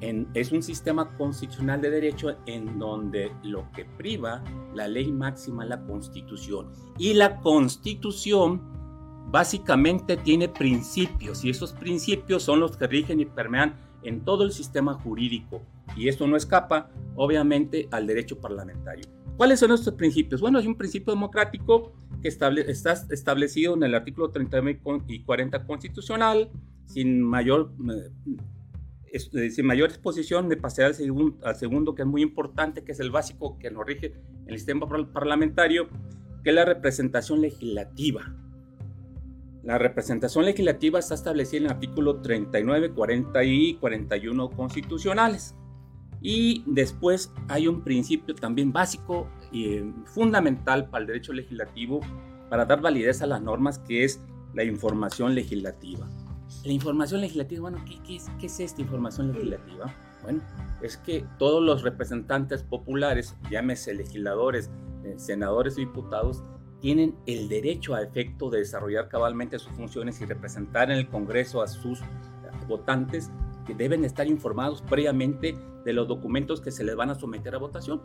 es 0.00 0.52
un 0.52 0.62
sistema 0.62 1.10
constitucional 1.16 1.80
de 1.80 1.90
derecho 1.90 2.36
en 2.46 2.78
donde 2.78 3.32
lo 3.42 3.70
que 3.72 3.84
priva 3.84 4.42
la 4.74 4.86
ley 4.86 5.10
máxima 5.10 5.64
es 5.64 5.70
la 5.70 5.84
constitución. 5.84 6.68
Y 6.98 7.14
la 7.14 7.40
constitución 7.40 8.62
básicamente 9.30 10.16
tiene 10.16 10.48
principios 10.48 11.44
y 11.44 11.50
esos 11.50 11.72
principios 11.72 12.42
son 12.42 12.60
los 12.60 12.76
que 12.76 12.86
rigen 12.86 13.20
y 13.20 13.26
permean 13.26 13.74
en 14.02 14.24
todo 14.24 14.44
el 14.44 14.52
sistema 14.52 14.94
jurídico. 14.94 15.62
Y 15.96 16.08
esto 16.08 16.26
no 16.26 16.36
escapa, 16.36 16.90
obviamente, 17.16 17.88
al 17.90 18.06
derecho 18.06 18.38
parlamentario. 18.40 19.04
¿Cuáles 19.36 19.60
son 19.60 19.72
estos 19.72 19.94
principios? 19.94 20.40
Bueno, 20.40 20.58
hay 20.58 20.66
un 20.66 20.76
principio 20.76 21.12
democrático 21.12 21.92
que 22.20 22.28
está 22.28 22.50
establecido 23.10 23.74
en 23.74 23.84
el 23.84 23.94
artículo 23.94 24.30
39 24.30 24.80
y 25.06 25.22
40 25.22 25.64
constitucional, 25.64 26.50
sin 26.86 27.22
mayor 27.22 27.72
eh, 27.88 28.10
eh, 29.12 29.50
sin 29.50 29.64
mayor 29.64 29.88
exposición, 29.88 30.48
de 30.48 30.56
pasar 30.56 30.86
al, 30.86 30.94
al, 31.44 31.56
segundo, 31.56 31.94
que 31.94 32.02
es 32.02 32.08
muy 32.08 32.22
importante, 32.22 32.84
que 32.84 32.92
es 32.92 33.00
el 33.00 33.10
básico 33.10 33.58
que 33.58 33.70
nos 33.70 33.86
rige 33.86 34.14
el 34.46 34.56
sistema 34.56 34.86
parlamentario, 35.12 35.88
que 36.42 36.50
es 36.50 36.54
la 36.54 36.64
representación 36.64 37.40
legislativa. 37.40 38.34
La 39.62 39.78
representación 39.78 40.44
legislativa 40.44 40.98
está 40.98 41.14
establecida 41.14 41.58
en 41.60 41.66
el 41.66 41.72
artículo 41.72 42.20
39, 42.20 42.90
40 42.90 43.44
y 43.44 43.74
41 43.74 44.50
constitucionales. 44.50 45.54
Y 46.20 46.64
después 46.66 47.32
hay 47.48 47.68
un 47.68 47.82
principio 47.82 48.34
también 48.34 48.72
básico 48.72 49.28
y 49.52 49.66
eh, 49.66 49.92
fundamental 50.06 50.88
para 50.90 51.02
el 51.02 51.06
derecho 51.06 51.32
legislativo 51.32 52.00
para 52.48 52.64
dar 52.64 52.80
validez 52.80 53.22
a 53.22 53.26
las 53.26 53.42
normas, 53.42 53.78
que 53.78 54.04
es 54.04 54.20
la 54.54 54.64
información 54.64 55.34
legislativa. 55.34 56.08
La 56.64 56.72
información 56.72 57.20
legislativa, 57.20 57.62
bueno, 57.62 57.84
¿qué, 57.84 58.16
es, 58.16 58.60
esta 58.60 58.80
información 58.80 59.32
legislativa? 59.32 59.94
Bueno, 60.22 60.42
es 60.82 60.96
que 60.96 61.24
todos 61.38 61.62
los 61.62 61.82
representantes 61.82 62.62
populares, 62.62 63.36
llámese 63.50 63.94
legisladores, 63.94 64.70
eh, 65.04 65.14
senadores 65.18 65.76
y 65.76 65.82
diputados, 65.82 66.42
tienen 66.80 67.16
el 67.26 67.48
derecho 67.48 67.94
a 67.94 68.02
efecto 68.02 68.50
de 68.50 68.60
desarrollar 68.60 69.08
cabalmente 69.08 69.58
sus 69.58 69.72
funciones 69.72 70.20
y 70.20 70.26
representar 70.26 70.90
en 70.90 70.98
el 70.98 71.08
Congreso 71.08 71.60
a 71.60 71.66
sus 71.66 72.00
votantes 72.68 73.30
que 73.68 73.74
deben 73.74 74.02
estar 74.06 74.26
informados 74.26 74.80
previamente 74.80 75.54
de 75.84 75.92
los 75.92 76.08
documentos 76.08 76.62
que 76.62 76.70
se 76.70 76.82
les 76.84 76.96
van 76.96 77.10
a 77.10 77.14
someter 77.14 77.54
a 77.54 77.58
votación. 77.58 78.00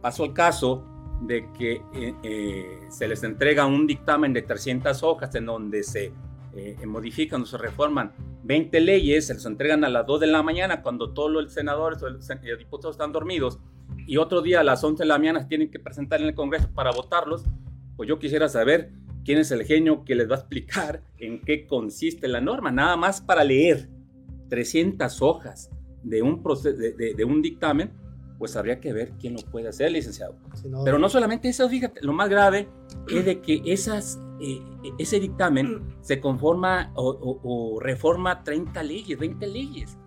Pasó 0.00 0.24
el 0.24 0.32
caso 0.32 0.82
de 1.20 1.52
que 1.52 1.82
eh, 1.94 2.14
eh, 2.22 2.80
se 2.88 3.06
les 3.06 3.22
entrega 3.22 3.66
un 3.66 3.86
dictamen 3.86 4.32
de 4.32 4.40
300 4.40 5.02
hojas 5.02 5.34
en 5.34 5.44
donde 5.44 5.82
se 5.82 6.12
eh, 6.54 6.86
modifican 6.86 7.42
o 7.42 7.46
se 7.46 7.58
reforman 7.58 8.12
20 8.44 8.80
leyes, 8.80 9.26
se 9.26 9.34
les 9.34 9.44
entregan 9.44 9.84
a 9.84 9.90
las 9.90 10.06
2 10.06 10.20
de 10.20 10.26
la 10.26 10.42
mañana 10.42 10.80
cuando 10.80 11.12
todos 11.12 11.30
los 11.30 11.52
senadores 11.52 12.02
o 12.02 12.08
los 12.08 12.26
diputados 12.58 12.94
están 12.94 13.12
dormidos 13.12 13.58
y 14.06 14.16
otro 14.16 14.40
día 14.40 14.60
a 14.60 14.64
las 14.64 14.82
11 14.82 15.02
de 15.02 15.06
la 15.06 15.18
mañana 15.18 15.46
tienen 15.46 15.70
que 15.70 15.78
presentar 15.78 16.22
en 16.22 16.28
el 16.28 16.34
Congreso 16.34 16.68
para 16.74 16.92
votarlos, 16.92 17.44
pues 17.96 18.08
yo 18.08 18.18
quisiera 18.18 18.48
saber 18.48 18.90
quién 19.24 19.38
es 19.38 19.50
el 19.50 19.64
genio 19.64 20.04
que 20.04 20.14
les 20.14 20.30
va 20.30 20.36
a 20.36 20.38
explicar 20.38 21.02
en 21.18 21.40
qué 21.42 21.66
consiste 21.66 22.26
la 22.26 22.40
norma, 22.40 22.70
nada 22.70 22.96
más 22.96 23.20
para 23.20 23.44
leer 23.44 23.88
300 24.54 25.20
hojas 25.20 25.68
de 26.04 26.22
un, 26.22 26.40
de, 26.62 27.14
de 27.16 27.24
un 27.24 27.42
dictamen, 27.42 27.90
pues 28.38 28.54
habría 28.54 28.78
que 28.78 28.92
ver 28.92 29.14
quién 29.18 29.34
lo 29.34 29.40
puede 29.50 29.66
hacer, 29.66 29.90
licenciado. 29.90 30.36
Pero 30.84 30.96
no 30.96 31.08
solamente 31.08 31.48
eso, 31.48 31.68
fíjate, 31.68 32.00
lo 32.02 32.12
más 32.12 32.28
grave 32.28 32.68
es 33.08 33.24
de 33.24 33.40
que 33.40 33.62
esas, 33.66 34.20
eh, 34.40 34.62
ese 34.96 35.18
dictamen 35.18 35.96
se 36.02 36.20
conforma 36.20 36.92
o, 36.94 37.80
reforma 37.80 38.44
30 38.44 38.80
leyes, 38.84 39.18
20 39.18 39.44
leyes. 39.48 39.98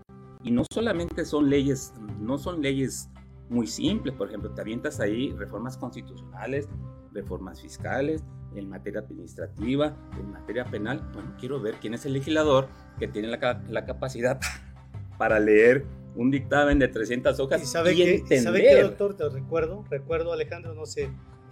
Y 0.43 0.51
no 0.51 0.63
solamente 0.71 1.25
son 1.25 1.49
leyes, 1.49 1.93
no 2.21 2.37
son 2.37 2.61
leyes 2.61 3.09
muy 3.49 3.67
simples, 3.67 4.15
por 4.15 4.29
ejemplo, 4.29 4.51
te 4.51 4.61
avientas 4.61 5.01
ahí 5.01 5.33
reformas 5.33 5.77
constitucionales, 5.77 6.69
reformas 7.11 7.61
fiscales, 7.61 8.23
en 8.55 8.69
materia 8.69 9.01
administrativa, 9.01 9.95
en 10.19 10.31
materia 10.31 10.65
penal. 10.65 11.07
Bueno, 11.13 11.35
quiero 11.39 11.61
ver 11.61 11.75
quién 11.75 11.93
es 11.93 12.05
el 12.05 12.13
legislador 12.13 12.67
que 12.99 13.07
tiene 13.07 13.27
la, 13.27 13.63
la 13.69 13.85
capacidad 13.85 14.39
para 15.17 15.39
leer 15.39 15.85
un 16.15 16.31
dictamen 16.31 16.79
de 16.79 16.87
300 16.87 17.39
hojas 17.39 17.61
y, 17.61 17.65
sabe 17.65 17.95
que, 17.95 18.15
entender. 18.15 18.43
¿Sabe 18.43 18.61
qué, 18.61 18.81
doctor? 18.81 19.15
Te 19.15 19.29
recuerdo, 19.29 19.85
recuerdo, 19.89 20.33
Alejandro, 20.33 20.73
no 20.73 20.85
sé 20.85 21.09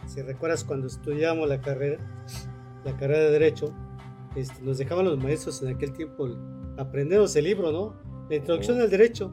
si 0.07 0.21
recuerdas 0.21 0.63
cuando 0.63 0.87
estudiamos 0.87 1.47
la 1.47 1.61
carrera, 1.61 1.97
la 2.83 2.95
carrera 2.97 3.23
de 3.23 3.31
Derecho, 3.31 3.73
este, 4.35 4.61
nos 4.63 4.77
dejaban 4.77 5.05
los 5.05 5.17
maestros 5.17 5.61
en 5.61 5.69
aquel 5.69 5.93
tiempo 5.93 6.27
aprendernos 6.77 7.35
el 7.35 7.45
libro, 7.45 7.71
¿no? 7.71 7.95
La 8.29 8.35
Introducción 8.35 8.81
al 8.81 8.89
Derecho 8.89 9.31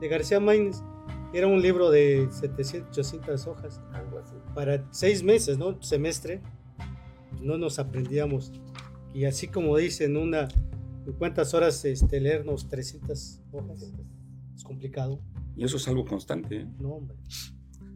de 0.00 0.08
García 0.08 0.40
Maínez. 0.40 0.82
Era 1.32 1.46
un 1.46 1.62
libro 1.62 1.90
de 1.90 2.28
700, 2.30 2.90
800 2.90 3.46
hojas. 3.46 3.80
Algo 3.92 4.18
así. 4.18 4.34
Para 4.54 4.84
seis 4.90 5.22
meses, 5.22 5.56
¿no? 5.56 5.80
Semestre. 5.80 6.42
No 7.42 7.58
nos 7.58 7.78
aprendíamos. 7.78 8.52
Y 9.14 9.24
así 9.24 9.48
como 9.48 9.76
dicen, 9.76 10.16
una, 10.16 10.48
¿cuántas 11.18 11.54
horas 11.54 11.84
este, 11.84 12.20
leernos 12.20 12.68
300 12.68 13.40
hojas? 13.52 13.92
Es 14.54 14.64
complicado. 14.64 15.20
Y 15.56 15.64
eso 15.64 15.76
es 15.76 15.86
algo 15.88 16.04
constante. 16.04 16.60
¿eh? 16.60 16.66
No, 16.78 16.94
hombre. 16.94 17.16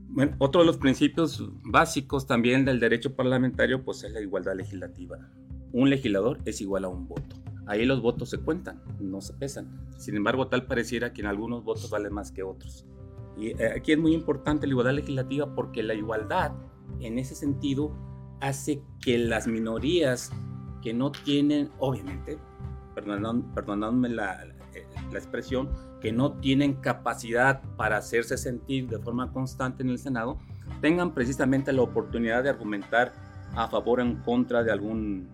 Bueno, 0.08 0.34
otro 0.38 0.60
de 0.60 0.66
los 0.66 0.78
principios 0.78 1.42
básicos 1.64 2.26
también 2.26 2.64
del 2.64 2.80
derecho 2.80 3.14
parlamentario 3.14 3.84
pues 3.84 4.04
es 4.04 4.12
la 4.12 4.20
igualdad 4.20 4.54
legislativa. 4.54 5.30
Un 5.72 5.90
legislador 5.90 6.38
es 6.44 6.60
igual 6.60 6.84
a 6.84 6.88
un 6.88 7.08
voto. 7.08 7.36
Ahí 7.66 7.84
los 7.84 8.00
votos 8.00 8.30
se 8.30 8.38
cuentan, 8.38 8.80
no 9.00 9.20
se 9.20 9.32
pesan. 9.34 9.88
Sin 9.98 10.16
embargo, 10.16 10.46
tal 10.46 10.66
pareciera 10.66 11.12
que 11.12 11.22
en 11.22 11.26
algunos 11.26 11.64
votos 11.64 11.90
valen 11.90 12.14
más 12.14 12.30
que 12.30 12.44
otros. 12.44 12.86
Y 13.36 13.48
eh, 13.48 13.72
aquí 13.76 13.92
es 13.92 13.98
muy 13.98 14.14
importante 14.14 14.66
la 14.66 14.72
igualdad 14.72 14.94
legislativa 14.94 15.54
porque 15.54 15.82
la 15.82 15.94
igualdad, 15.94 16.52
en 17.00 17.18
ese 17.18 17.34
sentido, 17.34 17.92
hace 18.40 18.82
que 19.00 19.18
las 19.18 19.46
minorías 19.46 20.30
que 20.82 20.92
no 20.94 21.10
tienen, 21.12 21.70
obviamente, 21.78 22.38
perdonadme 22.94 24.08
la, 24.08 24.44
la 25.12 25.18
expresión, 25.18 25.68
que 26.00 26.12
no 26.12 26.32
tienen 26.34 26.74
capacidad 26.74 27.62
para 27.76 27.98
hacerse 27.98 28.36
sentir 28.36 28.88
de 28.88 28.98
forma 28.98 29.32
constante 29.32 29.82
en 29.82 29.90
el 29.90 29.98
Senado, 29.98 30.38
tengan 30.80 31.14
precisamente 31.14 31.72
la 31.72 31.82
oportunidad 31.82 32.42
de 32.42 32.50
argumentar 32.50 33.12
a 33.54 33.68
favor 33.68 34.00
o 34.00 34.02
en 34.02 34.16
contra 34.16 34.62
de 34.62 34.70
algún, 34.70 35.28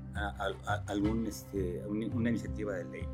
algún 0.87 1.27
este, 1.27 1.83
una 1.89 2.31
iniciativa 2.31 2.75
de 2.75 2.85
ley. 2.85 3.05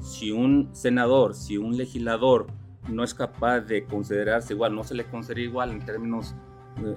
Si 0.00 0.30
un 0.30 0.70
senador, 0.72 1.34
si 1.34 1.58
un 1.58 1.76
legislador 1.76 2.46
no 2.88 3.04
es 3.04 3.12
capaz 3.12 3.60
de 3.60 3.84
considerarse 3.84 4.54
igual, 4.54 4.74
no 4.74 4.84
se 4.84 4.94
le 4.94 5.04
considera 5.04 5.40
igual 5.40 5.70
en 5.70 5.84
términos 5.84 6.34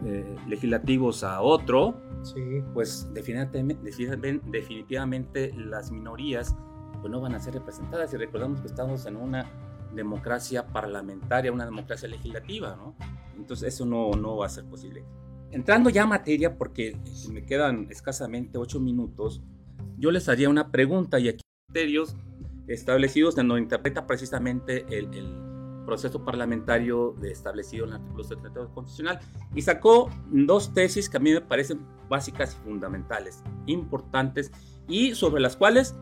eh, 0.06 0.36
legislativos 0.48 1.24
a 1.24 1.42
otro, 1.42 1.96
pues 2.74 3.08
definitivamente, 3.14 4.40
definitivamente 4.46 5.54
las 5.56 5.92
minorías 5.92 6.56
pues 7.02 7.12
no 7.12 7.20
van 7.20 7.36
a 7.36 7.40
ser 7.40 7.56
representadas. 7.56 8.14
Y 8.14 8.18
recordamos 8.18 8.62
que 8.62 8.68
estamos 8.68 9.06
en 9.06 9.18
una 9.18 9.46
democracia 9.94 10.68
parlamentaria, 10.68 11.52
una 11.52 11.66
democracia 11.66 12.08
legislativa, 12.08 12.76
¿no? 12.76 12.96
Entonces 13.38 13.74
eso 13.74 13.86
no, 13.86 14.12
no 14.12 14.38
va 14.38 14.46
a 14.46 14.50
ser 14.50 14.64
posible. 14.66 15.04
Entrando 15.52 15.90
ya 15.90 16.04
a 16.04 16.08
materia, 16.08 16.58
porque 16.58 16.98
me 17.32 17.46
quedan 17.46 17.88
escasamente 17.90 18.58
ocho 18.58 18.80
minutos, 18.80 19.44
yo 19.98 20.12
les 20.12 20.28
haría 20.30 20.50
una 20.50 20.72
pregunta 20.72 21.20
y 21.20 21.30
aquí 21.30 21.42
criterios 21.68 22.16
establecidos 22.68 23.38
en 23.38 23.48
donde 23.48 23.64
interpreta 23.64 24.08
precisamente 24.08 24.86
el, 24.90 25.53
proceso 25.86 26.24
parlamentario 26.24 27.16
establecido 27.24 27.86
en 27.86 27.92
el 27.92 27.96
artículo 27.98 28.24
72 28.24 28.70
constitucional 28.70 29.20
y 29.54 29.62
sacó 29.62 30.10
dos 30.32 30.74
tesis 30.74 31.10
que 31.10 31.18
a 31.18 31.20
mí 31.20 31.32
me 31.32 31.42
parecen 31.42 31.86
básicas 32.10 32.58
y 32.60 32.64
fundamentales, 32.64 33.44
importantes 33.66 34.52
y 34.88 35.16
sobre 35.16 35.42
las 35.42 35.56
cuales 35.56 35.96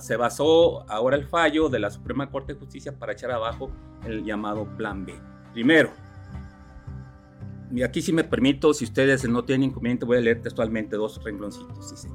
se 0.00 0.16
basó 0.16 0.90
ahora 0.90 1.16
el 1.16 1.26
fallo 1.26 1.68
de 1.68 1.78
la 1.78 1.90
Suprema 1.90 2.30
Corte 2.30 2.54
de 2.54 2.58
Justicia 2.58 2.98
para 2.98 3.12
echar 3.12 3.30
abajo 3.30 3.70
el 4.04 4.24
llamado 4.24 4.66
Plan 4.76 5.04
B. 5.06 5.14
Primero, 5.52 5.90
y 7.72 7.82
aquí 7.82 8.02
si 8.02 8.12
me 8.12 8.24
permito, 8.24 8.74
si 8.74 8.84
ustedes 8.84 9.28
no 9.28 9.44
tienen 9.44 9.70
inconveniente, 9.70 10.04
voy 10.04 10.18
a 10.18 10.20
leer 10.20 10.42
textualmente 10.42 10.96
dos 10.96 11.22
rengloncitos. 11.24 11.90
Dice, 11.90 12.08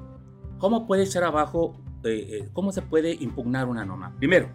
¿cómo 0.57 0.87
puede 0.87 1.03
echar 1.03 1.23
abajo, 1.23 1.75
eh, 2.03 2.27
eh, 2.29 2.49
cómo 2.53 2.71
se 2.71 2.81
puede 2.81 3.13
impugnar 3.13 3.67
una 3.67 3.83
norma? 3.85 4.15
Primero, 4.17 4.49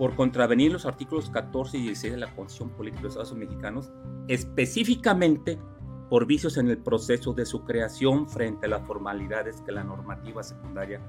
por 0.00 0.16
contravenir 0.16 0.72
los 0.72 0.86
artículos 0.86 1.28
14 1.28 1.76
y 1.76 1.82
16 1.82 2.14
de 2.14 2.20
la 2.20 2.34
Constitución 2.34 2.74
Política 2.74 3.02
de 3.02 3.04
los 3.08 3.16
Estados 3.16 3.36
Mexicanos, 3.36 3.92
específicamente 4.28 5.58
por 6.08 6.24
vicios 6.26 6.56
en 6.56 6.70
el 6.70 6.78
proceso 6.78 7.34
de 7.34 7.44
su 7.44 7.66
creación 7.66 8.26
frente 8.26 8.64
a 8.64 8.70
las 8.70 8.86
formalidades 8.86 9.60
que 9.60 9.72
la 9.72 9.84
normativa 9.84 10.42
secundaria 10.42 11.02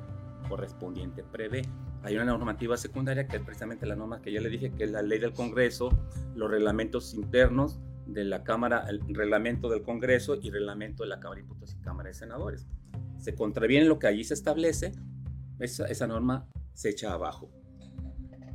correspondiente 0.50 1.24
prevé. 1.24 1.62
hay 2.04 2.18
una 2.18 2.26
normativa 2.26 2.76
secundaria 2.76 3.30
que 3.30 3.38
es 3.38 3.44
precisamente 3.44 3.86
la 3.86 3.96
norma 3.96 4.22
que 4.22 4.34
ya 4.34 4.42
le 4.42 4.50
dije, 4.50 4.74
que 4.74 4.84
es 4.84 4.92
la 4.92 5.02
ley 5.02 5.20
del 5.20 5.32
Congreso, 5.32 5.98
los 6.36 6.52
reglamentos 6.52 7.14
internos 7.14 7.80
de 8.08 8.26
la 8.26 8.44
Cámara, 8.44 8.88
el 8.90 9.00
reglamento 9.16 9.70
del 9.70 9.84
Congreso 9.84 10.36
y 10.36 10.52
reglamento 10.52 11.04
de 11.04 11.10
la 11.12 11.22
Cámara 11.22 11.40
de 11.40 11.44
Diputados 11.44 11.78
y 11.80 11.82
Cámara 11.82 12.10
de 12.10 12.14
Senadores. 12.14 12.68
Se 13.20 13.36
contraviene 13.36 13.86
lo 13.86 14.00
que 14.00 14.08
allí 14.08 14.26
se 14.26 14.34
establece, 14.34 14.92
esa, 15.60 15.86
esa 15.86 16.08
norma 16.08 16.50
se 16.74 16.90
echa 16.90 17.14
abajo. 17.14 17.61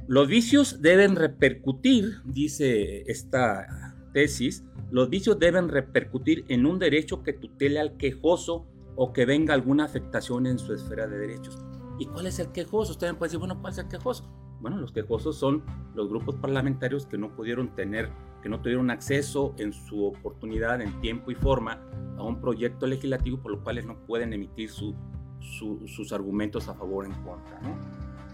Los 0.08 0.28
vicios 0.28 0.82
deben 0.82 1.16
repercutir, 1.16 2.22
dice 2.24 3.02
esta 3.10 3.96
tesis, 4.12 4.64
los 4.90 5.10
vicios 5.10 5.38
deben 5.38 5.68
repercutir 5.68 6.44
en 6.48 6.64
un 6.64 6.78
derecho 6.78 7.24
que 7.24 7.32
tutele 7.32 7.80
al 7.80 7.96
quejoso 7.96 8.66
o 8.94 9.12
que 9.12 9.26
venga 9.26 9.52
alguna 9.52 9.84
afectación 9.84 10.46
en 10.46 10.60
su 10.60 10.72
esfera 10.72 11.08
de 11.08 11.18
derechos. 11.18 11.58
¿Y 11.98 12.06
cuál 12.06 12.28
es 12.28 12.38
el 12.38 12.52
quejoso? 12.52 12.92
Usted 12.92 13.08
me 13.08 13.14
puede 13.14 13.30
decir, 13.30 13.40
bueno, 13.40 13.60
¿cuál 13.60 13.72
es 13.72 13.78
el 13.80 13.88
quejoso? 13.88 14.30
Bueno, 14.60 14.76
los 14.78 14.92
quejosos 14.92 15.36
son 15.36 15.64
los 15.94 16.08
grupos 16.08 16.36
parlamentarios 16.36 17.04
que 17.06 17.18
no 17.18 17.34
pudieron 17.34 17.74
tener, 17.74 18.08
que 18.42 18.48
no 18.48 18.60
tuvieron 18.60 18.90
acceso 18.90 19.54
en 19.58 19.72
su 19.72 20.04
oportunidad, 20.04 20.80
en 20.80 21.00
tiempo 21.00 21.32
y 21.32 21.34
forma, 21.34 21.82
a 22.16 22.22
un 22.22 22.40
proyecto 22.40 22.86
legislativo 22.86 23.38
por 23.38 23.50
lo 23.50 23.64
cuales 23.64 23.86
no 23.86 23.98
pueden 24.06 24.32
emitir 24.32 24.70
sus 24.70 26.12
argumentos 26.12 26.68
a 26.68 26.74
favor 26.74 27.04
o 27.04 27.08
en 27.08 27.14
contra. 27.22 27.60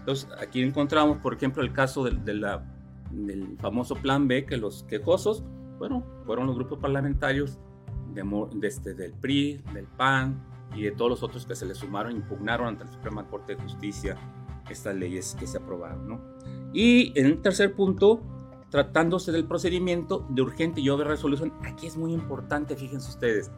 Entonces, 0.03 0.29
aquí 0.37 0.61
encontramos, 0.61 1.19
por 1.19 1.33
ejemplo, 1.33 1.63
el 1.63 1.71
caso 1.71 2.03
de, 2.03 2.33
la, 2.33 2.61
del 3.09 3.57
famoso 3.59 3.95
Plan 3.95 4.27
B, 4.27 4.45
que 4.45 4.57
los 4.57 4.83
quejosos, 4.83 5.45
bueno, 5.79 6.05
fueron 6.25 6.45
los 6.45 6.57
grupos 6.57 6.79
parlamentarios 6.79 7.57
de, 8.13 8.67
este, 8.67 8.95
del 8.95 9.13
PRI, 9.13 9.61
del 9.73 9.85
PAN, 9.87 10.43
y 10.75 10.81
de 10.83 10.91
todos 10.91 11.09
los 11.09 11.23
otros 11.23 11.45
que 11.45 11.55
se 11.55 11.65
le 11.65 11.73
sumaron, 11.73 12.11
impugnaron 12.17 12.67
ante 12.67 12.83
la 12.83 12.91
Suprema 12.91 13.25
Corte 13.27 13.55
de 13.55 13.61
Justicia 13.61 14.17
estas 14.69 14.93
leyes 14.93 15.37
que 15.39 15.47
se 15.47 15.57
aprobaron. 15.57 16.05
¿no? 16.05 16.21
Y 16.73 17.17
en 17.17 17.27
un 17.27 17.41
tercer 17.41 17.73
punto, 17.73 18.21
tratándose 18.71 19.31
del 19.31 19.45
procedimiento 19.45 20.27
de 20.29 20.41
urgente 20.41 20.81
y 20.81 20.89
obvia 20.89 21.05
resolución, 21.05 21.53
aquí 21.63 21.87
es 21.87 21.95
muy 21.95 22.11
importante, 22.11 22.75
fíjense 22.75 23.09
ustedes, 23.09 23.51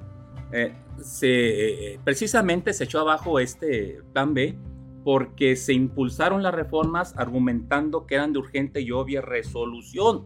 eh, 0.52 0.76
se, 1.02 1.94
eh, 1.94 2.00
precisamente 2.04 2.72
se 2.72 2.84
echó 2.84 3.00
abajo 3.00 3.40
este 3.40 4.04
plan 4.14 4.36
B 4.36 4.56
porque 5.06 5.56
se 5.56 5.72
impulsaron 5.72 6.42
las 6.42 6.56
reformas 6.56 7.14
argumentando 7.16 8.08
que 8.08 8.16
eran 8.16 8.34
de 8.34 8.40
urgente 8.40 8.82
y 8.82 8.90
obvia 8.90 9.22
resolución. 9.22 10.26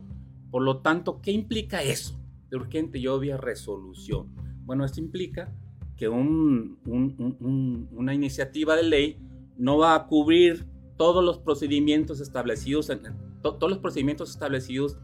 Por 0.50 0.62
lo 0.62 0.78
tanto, 0.78 1.20
¿qué 1.22 1.32
implica 1.32 1.84
eso? 1.84 2.18
De 2.50 2.56
urgente 2.56 2.98
y 2.98 3.08
obvia 3.08 3.36
resolución. 3.36 4.34
Bueno, 4.64 4.86
esto 4.86 5.02
implica 5.02 5.54
que 5.98 6.08
una 6.08 8.14
iniciativa 8.14 8.78
de 8.78 8.84
ley 8.84 9.20
no 9.58 9.78
va 9.78 9.96
a 9.96 10.08
cubrir 10.08 10.66
todos 10.96 11.26
los 11.26 11.40
procedimientos 11.40 12.22
establecidos 12.22 12.90
en, 12.90 13.02
todos 13.42 13.70
los 13.70 13.80
procedimientos 13.80 14.30
establecidos 14.30 14.98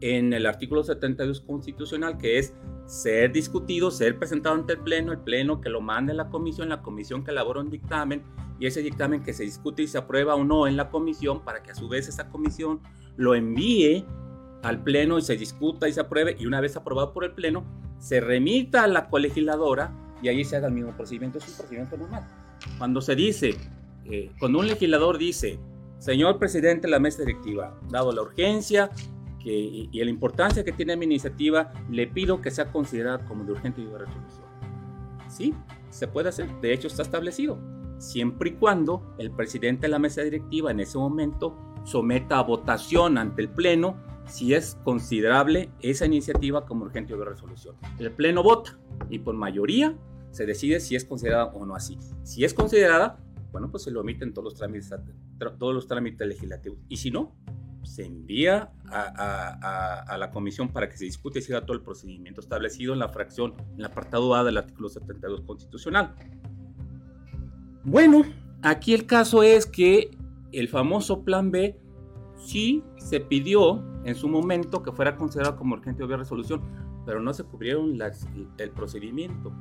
en 0.00 0.32
el 0.32 0.46
artículo 0.46 0.84
72 0.84 1.40
constitucional, 1.40 2.18
que 2.18 2.38
es 2.38 2.54
ser 2.86 3.32
discutido, 3.32 3.90
ser 3.90 4.16
presentado 4.16 4.54
ante 4.54 4.74
el 4.74 4.78
Pleno, 4.78 5.10
el 5.10 5.18
Pleno 5.18 5.60
que 5.60 5.70
lo 5.70 5.80
mande 5.80 6.12
a 6.12 6.14
la 6.14 6.30
comisión, 6.30 6.68
la 6.68 6.82
comisión 6.82 7.24
que 7.24 7.32
elabora 7.32 7.60
un 7.60 7.70
dictamen 7.70 8.22
y 8.58 8.66
ese 8.66 8.82
dictamen 8.82 9.22
que 9.22 9.32
se 9.32 9.44
discute 9.44 9.82
y 9.82 9.86
se 9.86 9.98
aprueba 9.98 10.34
o 10.34 10.44
no 10.44 10.66
en 10.66 10.76
la 10.76 10.90
comisión 10.90 11.44
para 11.44 11.62
que 11.62 11.70
a 11.70 11.74
su 11.74 11.88
vez 11.88 12.08
esa 12.08 12.28
comisión 12.28 12.80
lo 13.16 13.34
envíe 13.34 14.04
al 14.62 14.82
Pleno 14.82 15.18
y 15.18 15.22
se 15.22 15.36
discuta 15.36 15.88
y 15.88 15.92
se 15.92 16.00
apruebe 16.00 16.36
y 16.38 16.46
una 16.46 16.60
vez 16.60 16.76
aprobado 16.76 17.12
por 17.12 17.24
el 17.24 17.32
Pleno 17.32 17.64
se 17.98 18.20
remita 18.20 18.84
a 18.84 18.88
la 18.88 19.08
colegisladora 19.08 19.92
y 20.22 20.28
ahí 20.28 20.44
se 20.44 20.56
haga 20.56 20.68
el 20.68 20.74
mismo 20.74 20.92
procedimiento, 20.96 21.38
es 21.38 21.48
un 21.48 21.54
procedimiento 21.54 21.96
normal. 21.96 22.26
Cuando 22.76 23.00
se 23.00 23.14
dice, 23.14 23.54
eh, 24.04 24.32
cuando 24.38 24.58
un 24.58 24.66
legislador 24.66 25.18
dice, 25.18 25.58
señor 25.98 26.38
presidente 26.38 26.86
de 26.86 26.90
la 26.90 26.98
mesa 26.98 27.20
directiva, 27.20 27.78
dado 27.88 28.12
la 28.12 28.22
urgencia 28.22 28.90
que, 29.42 29.50
y, 29.50 29.90
la 29.92 30.10
importancia 30.10 30.64
que 30.64 30.72
tiene 30.72 30.96
mi 30.96 31.04
iniciativa, 31.04 31.72
le 31.90 32.06
pido 32.06 32.40
que 32.40 32.50
sea 32.50 32.72
considerada 32.72 33.24
como 33.26 33.44
de 33.44 33.52
urgente 33.52 33.80
y 33.80 33.86
de 33.86 33.98
resolución. 33.98 34.48
Sí, 35.28 35.54
se 35.90 36.08
puede 36.08 36.30
hacer, 36.30 36.48
de 36.60 36.72
hecho 36.72 36.88
está 36.88 37.02
establecido, 37.02 37.58
siempre 37.98 38.50
y 38.50 38.52
cuando 38.54 39.14
el 39.18 39.30
presidente 39.30 39.82
de 39.82 39.88
la 39.90 39.98
mesa 39.98 40.22
directiva 40.22 40.70
en 40.70 40.80
ese 40.80 40.98
momento 40.98 41.56
someta 41.84 42.38
a 42.38 42.42
votación 42.42 43.18
ante 43.18 43.42
el 43.42 43.48
Pleno 43.48 43.96
si 44.26 44.54
es 44.54 44.78
considerable 44.84 45.70
esa 45.80 46.06
iniciativa 46.06 46.66
como 46.66 46.84
urgente 46.84 47.16
de 47.16 47.24
resolución. 47.24 47.76
El 47.98 48.12
Pleno 48.12 48.42
vota 48.42 48.78
y 49.08 49.18
por 49.20 49.34
mayoría 49.34 49.96
se 50.30 50.46
decide 50.46 50.80
si 50.80 50.96
es 50.96 51.04
considerada 51.04 51.46
o 51.46 51.64
no 51.64 51.74
así. 51.74 51.98
Si 52.22 52.44
es 52.44 52.52
considerada, 52.52 53.18
bueno, 53.50 53.70
pues 53.70 53.84
se 53.84 53.90
lo 53.90 54.02
omiten 54.02 54.34
todos 54.34 54.44
los 54.44 54.54
trámites, 54.54 54.92
todos 55.58 55.74
los 55.74 55.86
trámites 55.86 56.26
legislativos. 56.26 56.78
Y 56.88 56.98
si 56.98 57.10
no, 57.10 57.34
se 57.82 58.04
envía 58.04 58.70
a, 58.90 60.16
la 60.18 60.30
comisión 60.30 60.68
para 60.68 60.88
que 60.88 60.96
se 60.96 61.04
discute 61.04 61.38
y 61.38 61.42
siga 61.42 61.62
todo 61.62 61.74
el 61.74 61.82
procedimiento 61.82 62.40
establecido 62.40 62.92
en 62.92 62.98
la 62.98 63.08
fracción, 63.08 63.54
en 63.72 63.78
el 63.78 63.84
apartado 63.86 64.34
A 64.34 64.44
del 64.44 64.58
artículo 64.58 64.88
72 64.88 65.40
constitucional. 65.42 66.14
Bueno, 67.90 68.22
aquí 68.60 68.92
el 68.92 69.06
caso 69.06 69.42
es 69.42 69.64
que 69.64 70.10
el 70.52 70.68
famoso 70.68 71.24
plan 71.24 71.50
B 71.50 71.74
sí 72.36 72.84
se 72.98 73.18
pidió 73.18 73.82
en 74.04 74.14
su 74.14 74.28
momento 74.28 74.82
que 74.82 74.92
fuera 74.92 75.16
considerado 75.16 75.56
como 75.56 75.74
urgente 75.74 76.06
de 76.06 76.16
resolución, 76.18 76.60
pero 77.06 77.18
no 77.22 77.32
se 77.32 77.44
cubrieron 77.44 77.98
el 78.58 78.70
procedimiento. 78.72 79.52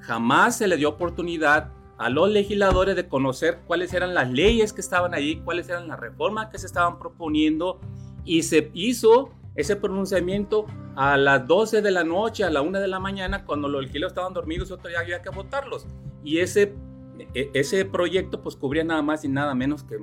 Jamás 0.00 0.56
se 0.56 0.66
le 0.66 0.78
dio 0.78 0.88
oportunidad 0.88 1.72
a 1.98 2.08
los 2.08 2.30
legisladores 2.30 2.96
de 2.96 3.06
conocer 3.06 3.60
cuáles 3.66 3.92
eran 3.92 4.14
las 4.14 4.30
leyes 4.30 4.72
que 4.72 4.80
estaban 4.80 5.12
allí, 5.12 5.42
cuáles 5.44 5.68
eran 5.68 5.86
las 5.86 6.00
reformas 6.00 6.46
que 6.46 6.58
se 6.58 6.66
estaban 6.66 6.98
proponiendo 6.98 7.80
y 8.24 8.44
se 8.44 8.70
hizo 8.72 9.28
ese 9.56 9.76
pronunciamiento 9.76 10.64
a 10.96 11.18
las 11.18 11.46
12 11.46 11.82
de 11.82 11.90
la 11.90 12.02
noche, 12.02 12.44
a 12.44 12.50
la 12.50 12.62
1 12.62 12.80
de 12.80 12.88
la 12.88 12.98
mañana, 12.98 13.44
cuando 13.44 13.68
los 13.68 13.82
legisladores 13.82 14.12
estaban 14.12 14.32
dormidos 14.32 14.70
otro 14.70 14.88
día 14.88 15.00
había 15.00 15.20
que 15.20 15.28
votarlos. 15.28 15.86
Y 16.24 16.38
ese, 16.38 16.74
e, 17.18 17.50
ese 17.54 17.84
proyecto 17.84 18.42
pues 18.42 18.56
cubría 18.56 18.84
nada 18.84 19.02
más 19.02 19.24
y 19.24 19.28
nada 19.28 19.54
menos 19.54 19.82
que 19.84 19.96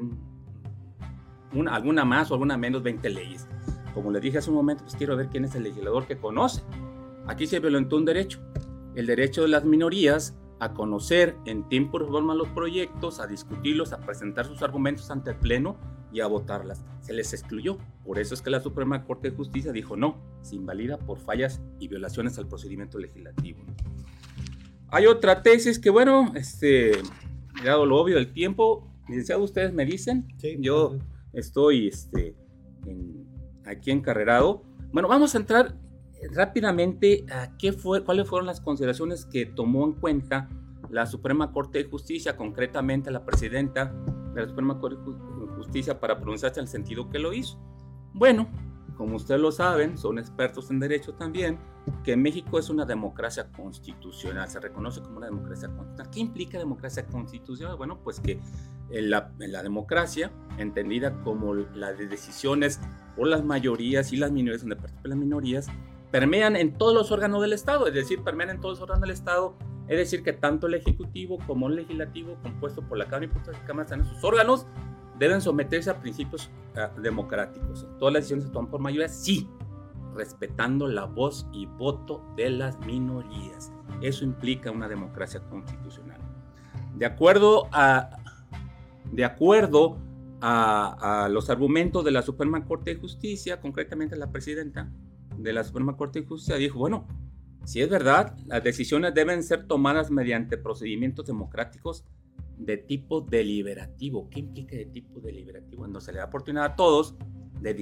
una, 1.54 1.76
alguna 1.76 2.06
más 2.06 2.32
o 2.32 2.34
alguna 2.34 2.58
menos 2.58 2.84
20 2.84 3.10
leyes. 3.10 3.48
Como 3.94 4.12
le 4.12 4.20
dije 4.20 4.38
hace 4.38 4.50
un 4.50 4.56
momento, 4.56 4.84
pues 4.84 4.96
quiero 4.96 5.18
ver 5.18 5.28
quién 5.28 5.46
es 5.46 5.56
el 5.56 5.64
legislador 5.64 6.08
que 6.08 6.18
conoce. 6.18 6.62
Aquí 7.28 7.46
se 7.46 7.60
violentó 7.60 7.98
un 7.98 8.06
derecho 8.06 8.40
el 8.96 9.06
derecho 9.06 9.44
de 9.44 9.48
las 9.48 9.64
minorías 9.64 10.36
a 10.60 10.74
conocer 10.74 11.36
en 11.46 11.68
tiempo 11.70 12.00
y 12.02 12.06
forma 12.06 12.36
los 12.36 12.50
proyectos, 12.50 13.20
a 13.20 13.28
discutirlos, 13.28 13.94
a 13.94 14.00
presentar 14.00 14.46
sus 14.46 14.62
argumentos 14.62 15.10
ante 15.10 15.32
el 15.32 15.38
Pleno 15.38 15.78
y 16.12 16.20
a 16.20 16.28
votarlas. 16.28 16.84
Se 17.00 17.14
les 17.14 17.34
excluyó. 17.34 17.78
Por 18.06 18.20
eso 18.20 18.34
es 18.34 18.42
que 18.42 18.50
la 18.50 18.60
Suprema 18.60 19.04
Corte 19.06 19.32
de 19.32 19.36
Justicia 19.36 19.72
dijo 19.72 19.96
no, 19.96 20.18
se 20.42 20.56
invalida 20.56 20.98
por 20.98 21.18
fallas 21.18 21.62
y 21.80 21.88
violaciones 21.88 22.38
al 22.38 22.48
procedimiento 22.48 23.00
legislativo. 23.00 23.64
Hay 24.94 25.06
otra 25.06 25.42
tesis 25.42 25.80
que, 25.80 25.90
bueno, 25.90 26.34
este, 26.36 26.92
dado 27.64 27.86
lo 27.86 27.98
obvio 27.98 28.16
del 28.16 28.34
tiempo, 28.34 28.92
licenciado, 29.08 29.42
ustedes 29.42 29.74
me 29.74 29.86
dicen, 29.86 30.28
yo 30.60 30.98
estoy 31.32 31.88
este, 31.88 32.36
aquí 33.66 33.92
encarrerado. 33.92 34.64
Bueno, 34.92 35.08
vamos 35.08 35.34
a 35.34 35.38
entrar 35.38 35.78
rápidamente, 36.34 37.26
¿qué 37.58 37.72
fue, 37.72 38.04
¿cuáles 38.04 38.28
fueron 38.28 38.46
las 38.46 38.60
consideraciones 38.60 39.26
que 39.26 39.46
tomó 39.46 39.86
en 39.86 39.94
cuenta 39.94 40.50
la 40.90 41.06
Suprema 41.06 41.54
Corte 41.54 41.82
de 41.82 41.90
Justicia, 41.90 42.36
concretamente 42.36 43.12
la 43.12 43.26
presidenta 43.26 43.94
de 44.36 44.42
la 44.42 44.48
Suprema 44.50 44.78
Corte 44.78 44.98
de 45.10 45.56
Justicia, 45.56 46.02
para 46.02 46.18
pronunciarse 46.20 46.60
en 46.60 46.66
el 46.66 46.70
sentido 46.70 47.10
que 47.10 47.18
lo 47.18 47.32
hizo? 47.32 47.58
Bueno, 48.14 48.50
como 48.96 49.16
ustedes 49.16 49.42
lo 49.42 49.52
saben, 49.52 49.98
son 49.98 50.20
expertos 50.20 50.70
en 50.72 50.80
derecho 50.80 51.14
también, 51.14 51.60
que 52.04 52.16
México 52.16 52.60
es 52.60 52.70
una 52.70 52.86
democracia 52.86 53.52
constitucional, 53.52 54.48
se 54.48 54.60
reconoce 54.60 55.02
como 55.02 55.18
una 55.18 55.28
democracia 55.28 55.68
constitucional. 55.70 56.12
¿Qué 56.12 56.20
implica 56.20 56.58
democracia 56.58 57.06
constitucional? 57.08 57.78
Bueno, 57.78 58.00
pues 58.04 58.20
que 58.20 58.40
en 58.92 59.10
la, 59.10 59.32
en 59.40 59.52
la 59.52 59.64
democracia, 59.64 60.32
entendida 60.58 61.22
como 61.24 61.54
la 61.54 61.94
de 61.94 62.08
decisiones 62.08 62.80
por 63.16 63.28
las 63.28 63.44
mayorías 63.44 64.14
y 64.14 64.18
las 64.18 64.32
minorías, 64.32 64.62
donde 64.62 64.76
participan 64.76 65.10
las 65.10 65.20
minorías, 65.20 65.68
permean 66.12 66.56
en 66.56 66.78
todos 66.78 66.94
los 66.94 67.12
órganos 67.12 67.42
del 67.42 67.54
Estado, 67.54 67.88
es 67.88 67.94
decir, 67.94 68.22
permean 68.24 68.50
en 68.50 68.60
todos 68.60 68.80
los 68.80 68.82
órganos 68.82 69.02
del 69.02 69.12
Estado, 69.12 69.56
es 69.88 69.98
decir, 69.98 70.24
que 70.24 70.34
tanto 70.34 70.68
el 70.68 70.76
Ejecutivo 70.76 71.38
como 71.48 71.68
el 71.68 71.76
Legislativo, 71.76 72.38
compuesto 72.44 72.82
por 72.82 72.98
la 72.98 73.06
Cámara 73.06 73.22
de 73.22 73.28
Diputados 73.28 73.60
y 73.64 73.66
Cámara 73.66 73.96
de 73.96 74.06
sus 74.06 74.24
órganos, 74.24 74.68
deben 75.18 75.42
someterse 75.42 75.90
a 75.90 76.00
principios 76.00 76.50
ah, 76.76 76.92
democráticos. 77.02 77.88
Todas 78.00 78.14
las 78.14 78.24
decisiones 78.24 78.46
se 78.46 78.52
toman 78.52 78.72
por 78.72 78.82
mayoría, 78.82 79.08
sí, 79.08 79.50
respetando 80.16 80.88
la 80.88 81.06
voz 81.06 81.48
y 81.54 81.66
voto 81.66 82.24
de 82.36 82.50
las 82.50 82.80
minorías. 82.86 83.72
Eso 84.02 84.26
implica 84.26 84.72
una 84.72 84.88
democracia 84.88 85.42
constitucional. 85.50 86.20
De 86.96 87.06
acuerdo 87.06 87.68
a, 87.72 88.18
de 89.12 89.24
acuerdo 89.24 89.98
a, 90.42 91.24
a 91.26 91.30
los 91.30 91.50
argumentos 91.50 92.04
de 92.04 92.12
la 92.12 92.22
Suprema 92.22 92.66
Corte 92.66 92.94
de 92.94 93.00
Justicia, 93.00 93.62
concretamente 93.62 94.16
la 94.16 94.32
presidenta, 94.32 94.92
de 95.38 95.54
la 95.54 95.64
Suprema 95.64 95.96
Corte 95.96 96.22
de 96.22 96.28
Justicia 96.28 96.56
dijo, 96.58 96.80
bueno, 96.80 97.08
si 97.64 97.82
es 97.82 97.90
verdad, 97.90 98.36
las 98.48 98.64
decisiones 98.64 99.14
deben 99.14 99.44
ser 99.44 99.68
tomadas 99.68 100.10
mediante 100.10 100.58
procedimientos 100.58 101.26
democráticos, 101.26 102.04
de 102.62 102.78
tipo 102.78 103.22
deliberativo. 103.22 104.30
¿Qué 104.30 104.40
implica 104.40 104.76
de 104.76 104.86
tipo 104.86 105.20
deliberativo? 105.20 105.80
Cuando 105.80 106.00
se 106.00 106.12
le 106.12 106.20
da 106.20 106.26
oportunidad 106.26 106.66
a 106.66 106.76
todos 106.76 107.16
de, 107.62 107.74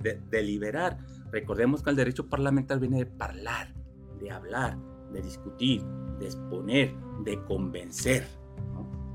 de, 0.00 0.20
deliberar. 0.30 0.98
Recordemos 1.30 1.82
que 1.82 1.90
el 1.90 1.96
derecho 1.96 2.28
parlamentario 2.28 2.80
viene 2.80 3.04
de 3.04 3.10
hablar, 3.18 3.74
de 4.20 4.30
hablar, 4.30 4.78
de 5.12 5.22
discutir, 5.22 5.82
de 6.18 6.26
exponer, 6.26 6.94
de 7.24 7.42
convencer. 7.44 8.26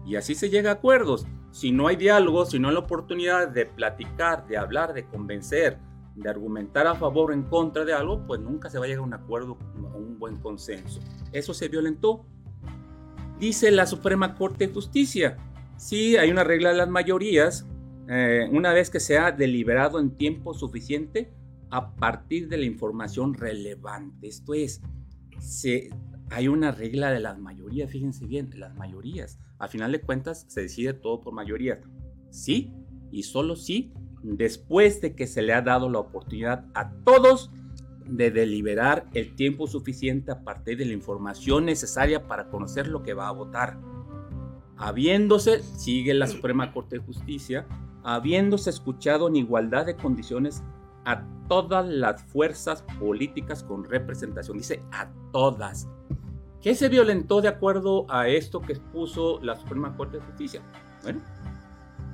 Y 0.05 0.15
así 0.15 0.35
se 0.35 0.49
llega 0.49 0.71
a 0.71 0.73
acuerdos. 0.73 1.25
Si 1.51 1.71
no 1.71 1.87
hay 1.87 1.95
diálogo, 1.95 2.45
si 2.45 2.59
no 2.59 2.67
hay 2.67 2.73
la 2.73 2.81
oportunidad 2.81 3.47
de 3.47 3.65
platicar, 3.65 4.47
de 4.47 4.57
hablar, 4.57 4.93
de 4.93 5.05
convencer, 5.05 5.77
de 6.15 6.29
argumentar 6.29 6.87
a 6.87 6.95
favor 6.95 7.31
o 7.31 7.33
en 7.33 7.43
contra 7.43 7.85
de 7.85 7.93
algo, 7.93 8.25
pues 8.25 8.39
nunca 8.39 8.69
se 8.69 8.79
va 8.79 8.85
a 8.85 8.87
llegar 8.87 9.03
a 9.03 9.07
un 9.07 9.13
acuerdo, 9.13 9.57
a 9.91 9.97
un 9.97 10.19
buen 10.19 10.37
consenso. 10.37 10.99
Eso 11.31 11.53
se 11.53 11.67
violentó. 11.69 12.25
Dice 13.39 13.71
la 13.71 13.85
Suprema 13.85 14.35
Corte 14.35 14.67
de 14.67 14.73
Justicia, 14.73 15.37
sí 15.77 16.17
hay 16.17 16.31
una 16.31 16.43
regla 16.43 16.69
de 16.69 16.77
las 16.77 16.89
mayorías, 16.89 17.67
eh, 18.07 18.47
una 18.51 18.73
vez 18.73 18.89
que 18.89 18.99
se 18.99 19.17
ha 19.17 19.31
deliberado 19.31 19.99
en 19.99 20.15
tiempo 20.15 20.53
suficiente 20.53 21.33
a 21.69 21.95
partir 21.95 22.47
de 22.47 22.57
la 22.57 22.65
información 22.65 23.33
relevante. 23.33 24.27
Esto 24.27 24.53
es, 24.53 24.81
se, 25.39 25.89
hay 26.29 26.47
una 26.47 26.71
regla 26.71 27.11
de 27.11 27.19
las 27.19 27.39
mayorías, 27.39 27.91
fíjense 27.91 28.25
bien, 28.25 28.49
las 28.55 28.75
mayorías. 28.75 29.39
A 29.57 29.67
final 29.67 29.91
de 29.91 30.01
cuentas 30.01 30.45
se 30.47 30.61
decide 30.61 30.93
todo 30.93 31.21
por 31.21 31.33
mayoría. 31.33 31.81
Sí, 32.29 32.73
y 33.11 33.23
solo 33.23 33.55
sí, 33.55 33.93
después 34.21 35.01
de 35.01 35.15
que 35.15 35.27
se 35.27 35.41
le 35.41 35.53
ha 35.53 35.61
dado 35.61 35.89
la 35.89 35.99
oportunidad 35.99 36.65
a 36.73 36.91
todos 37.03 37.51
de 38.07 38.31
deliberar 38.31 39.07
el 39.13 39.35
tiempo 39.35 39.67
suficiente 39.67 40.31
a 40.31 40.43
partir 40.43 40.77
de 40.77 40.85
la 40.85 40.93
información 40.93 41.65
necesaria 41.65 42.27
para 42.27 42.49
conocer 42.49 42.87
lo 42.87 43.03
que 43.03 43.13
va 43.13 43.27
a 43.27 43.31
votar. 43.31 43.79
Habiéndose, 44.77 45.61
sigue 45.61 46.13
la 46.13 46.27
Suprema 46.27 46.71
Corte 46.71 46.97
de 46.97 47.05
Justicia, 47.05 47.67
habiéndose 48.03 48.69
escuchado 48.69 49.27
en 49.27 49.35
igualdad 49.35 49.85
de 49.85 49.95
condiciones 49.95 50.63
a 51.05 51.23
todas 51.47 51.85
las 51.85 52.23
fuerzas 52.23 52.83
políticas 52.99 53.63
con 53.63 53.83
representación, 53.83 54.57
dice 54.57 54.81
a 54.91 55.11
todas. 55.31 55.87
¿Qué 56.61 56.75
se 56.75 56.87
violentó 56.87 57.41
de 57.41 57.49
acuerdo 57.49 58.05
a 58.09 58.29
esto 58.29 58.61
que 58.61 58.73
expuso 58.73 59.39
la 59.41 59.55
Suprema 59.55 59.95
Corte 59.97 60.17
de 60.17 60.23
Justicia? 60.23 60.61
Bueno, 61.03 61.21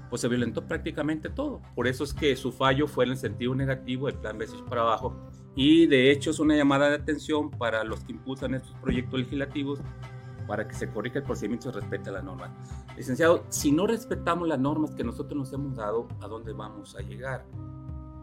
pues 0.10 0.22
se 0.22 0.28
violentó 0.28 0.66
prácticamente 0.66 1.30
todo. 1.30 1.62
Por 1.76 1.88
eso 1.88 2.04
es 2.04 2.14
que 2.14 2.36
su 2.36 2.52
fallo 2.52 2.88
fue 2.88 3.06
en 3.06 3.12
el 3.12 3.18
sentido 3.18 3.54
negativo 3.54 4.08
del 4.08 4.16
plan 4.16 4.38
Besos 4.38 4.64
para 4.64 4.82
abajo. 4.82 5.16
Y 5.62 5.88
de 5.88 6.10
hecho 6.10 6.32
es 6.32 6.40
una 6.40 6.56
llamada 6.56 6.88
de 6.88 6.96
atención 6.96 7.52
para 7.52 7.84
los 7.84 8.06
que 8.06 8.14
impulsan 8.14 8.54
estos 8.54 8.74
proyectos 8.76 9.20
legislativos 9.20 9.82
para 10.48 10.66
que 10.66 10.74
se 10.74 10.90
corrija 10.90 11.20
el 11.20 11.26
procedimiento 11.26 11.68
y 11.68 11.74
se 11.74 11.80
respete 11.82 12.10
la 12.12 12.22
norma. 12.22 12.56
Licenciado, 12.96 13.44
si 13.50 13.74
no 13.74 13.86
respetamos 13.86 14.48
las 14.48 14.58
normas 14.58 14.92
que 14.92 15.04
nosotros 15.04 15.38
nos 15.38 15.52
hemos 15.52 15.76
dado, 15.76 16.08
¿a 16.22 16.30
dónde 16.30 16.54
vamos 16.54 16.96
a 16.96 17.02
llegar? 17.02 17.46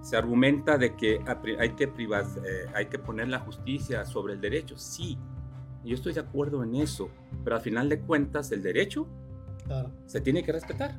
Se 0.00 0.16
argumenta 0.16 0.78
de 0.78 0.96
que 0.96 1.20
hay 1.58 1.72
que, 1.72 1.84
eh, 1.84 2.66
hay 2.74 2.86
que 2.86 2.98
poner 2.98 3.28
la 3.28 3.40
justicia 3.40 4.06
sobre 4.06 4.32
el 4.32 4.40
derecho. 4.40 4.78
Sí, 4.78 5.18
yo 5.84 5.94
estoy 5.94 6.14
de 6.14 6.20
acuerdo 6.20 6.64
en 6.64 6.74
eso, 6.76 7.10
pero 7.44 7.56
al 7.56 7.62
final 7.62 7.90
de 7.90 8.00
cuentas 8.00 8.50
el 8.50 8.62
derecho 8.62 9.06
se 10.06 10.22
tiene 10.22 10.42
que 10.42 10.52
respetar. 10.52 10.98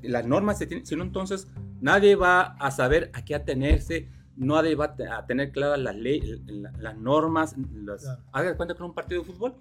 Las 0.00 0.28
normas 0.28 0.58
se 0.58 0.68
tienen, 0.68 0.86
si 0.86 0.94
no 0.94 1.02
entonces 1.02 1.48
nadie 1.80 2.14
va 2.14 2.54
a 2.60 2.70
saber 2.70 3.10
a 3.14 3.24
qué 3.24 3.34
atenerse, 3.34 4.13
nadie 4.36 4.74
va 4.74 4.96
a 5.10 5.26
tener 5.26 5.52
claras 5.52 5.78
las 5.78 5.96
leyes, 5.96 6.40
las 6.78 6.96
normas. 6.96 7.54
Las, 7.84 8.06
Haga 8.32 8.56
cuenta 8.56 8.74
con 8.74 8.86
un 8.86 8.94
partido 8.94 9.22
de 9.22 9.32
fútbol 9.32 9.54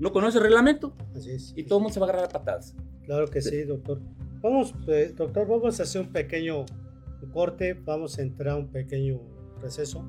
no 0.00 0.12
conoce 0.12 0.38
el 0.38 0.44
reglamento. 0.44 0.94
Así 1.14 1.30
es. 1.30 1.52
Y 1.56 1.64
todo 1.64 1.78
el 1.78 1.82
mundo 1.82 1.94
se 1.94 2.00
va 2.00 2.06
a 2.06 2.08
agarrar 2.08 2.28
a 2.30 2.32
patadas. 2.32 2.74
Claro 3.04 3.28
que 3.28 3.42
sí, 3.42 3.64
doctor. 3.64 4.00
Vamos, 4.40 4.74
eh, 4.88 5.12
doctor, 5.14 5.46
vamos 5.46 5.78
a 5.78 5.82
hacer 5.82 6.00
un 6.00 6.10
pequeño 6.10 6.64
corte, 7.32 7.74
vamos 7.74 8.18
a 8.18 8.22
entrar 8.22 8.54
a 8.54 8.56
un 8.56 8.68
pequeño 8.68 9.20
receso. 9.60 10.02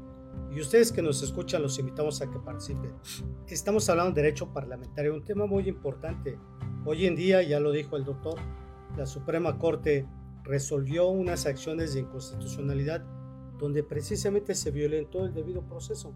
Y 0.56 0.62
ustedes 0.62 0.94
que 0.94 1.02
nos 1.02 1.22
escuchan, 1.22 1.62
los 1.62 1.78
invitamos 1.78 2.22
a 2.22 2.32
que 2.32 2.40
participen. 2.40 2.94
Estamos 3.48 3.90
hablando 3.90 4.14
de 4.14 4.22
derecho 4.22 4.54
parlamentario, 4.54 5.14
un 5.14 5.26
tema 5.26 5.46
muy 5.46 5.68
importante. 5.68 6.38
Hoy 6.86 7.06
en 7.06 7.18
día, 7.18 7.42
ya 7.44 7.60
lo 7.60 7.74
dijo 7.74 7.98
el 7.98 8.06
doctor, 8.06 8.40
la 8.98 9.06
Suprema 9.06 9.58
Corte 9.58 10.08
resolvió 10.44 11.10
unas 11.10 11.46
acciones 11.46 11.94
de 11.94 12.02
inconstitucionalidad 12.02 13.04
donde 13.62 13.84
precisamente 13.84 14.56
se 14.56 14.72
violentó 14.72 15.24
el 15.24 15.36
debido 15.36 15.62
proceso. 15.62 16.12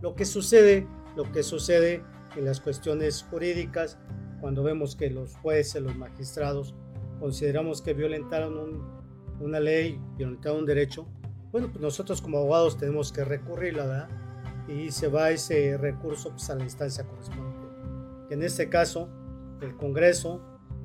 Lo 0.00 0.14
que 0.14 0.24
sucede, 0.24 0.88
lo 1.14 1.30
que 1.30 1.42
sucede 1.42 2.02
en 2.36 2.46
las 2.46 2.58
cuestiones 2.58 3.22
jurídicas, 3.30 3.98
cuando 4.40 4.62
vemos 4.62 4.96
que 4.96 5.10
los 5.10 5.36
jueces, 5.36 5.82
los 5.82 5.94
magistrados, 5.94 6.74
consideramos 7.20 7.82
que 7.82 7.92
violentaron 7.92 8.82
una 9.40 9.60
ley, 9.60 10.00
violentaron 10.16 10.60
un 10.60 10.66
derecho, 10.66 11.06
bueno, 11.52 11.68
pues 11.68 11.82
nosotros 11.82 12.22
como 12.22 12.38
abogados 12.38 12.78
tenemos 12.78 13.12
que 13.12 13.24
recurrirla, 13.24 13.84
¿verdad? 13.84 14.08
Y 14.66 14.90
se 14.90 15.08
va 15.08 15.30
ese 15.30 15.76
recurso 15.76 16.30
pues, 16.30 16.48
a 16.48 16.54
la 16.54 16.64
instancia 16.64 17.04
correspondiente. 17.04 17.60
En 18.30 18.42
este 18.42 18.70
caso, 18.70 19.10
el 19.60 19.76
Congreso, 19.76 20.40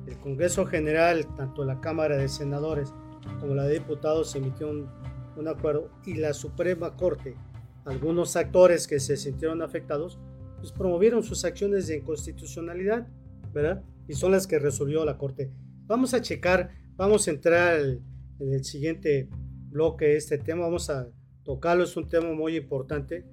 el 0.06 0.18
Congreso 0.18 0.66
General, 0.66 1.26
tanto 1.36 1.64
la 1.64 1.80
Cámara 1.80 2.18
de 2.18 2.28
Senadores 2.28 2.92
como 3.40 3.54
la 3.54 3.62
de 3.62 3.74
Diputados, 3.74 4.34
emitió 4.34 4.68
un, 4.68 4.88
un 5.36 5.48
acuerdo 5.48 5.90
y 6.04 6.14
la 6.14 6.32
Suprema 6.32 6.96
Corte, 6.96 7.36
algunos 7.84 8.36
actores 8.36 8.86
que 8.86 9.00
se 9.00 9.16
sintieron 9.16 9.62
afectados, 9.62 10.18
pues 10.58 10.72
promovieron 10.72 11.22
sus 11.22 11.44
acciones 11.44 11.86
de 11.86 11.98
inconstitucionalidad, 11.98 13.06
¿verdad? 13.52 13.84
Y 14.08 14.14
son 14.14 14.32
las 14.32 14.46
que 14.46 14.58
resolvió 14.58 15.04
la 15.04 15.18
Corte. 15.18 15.50
Vamos 15.86 16.14
a 16.14 16.20
checar, 16.20 16.70
vamos 16.96 17.28
a 17.28 17.30
entrar 17.30 17.80
en 17.80 18.52
el 18.52 18.64
siguiente 18.64 19.28
bloque 19.70 20.16
este 20.16 20.38
tema, 20.38 20.62
vamos 20.62 20.90
a 20.90 21.08
tocarlo, 21.44 21.84
es 21.84 21.96
un 21.96 22.08
tema 22.08 22.32
muy 22.32 22.56
importante, 22.56 23.24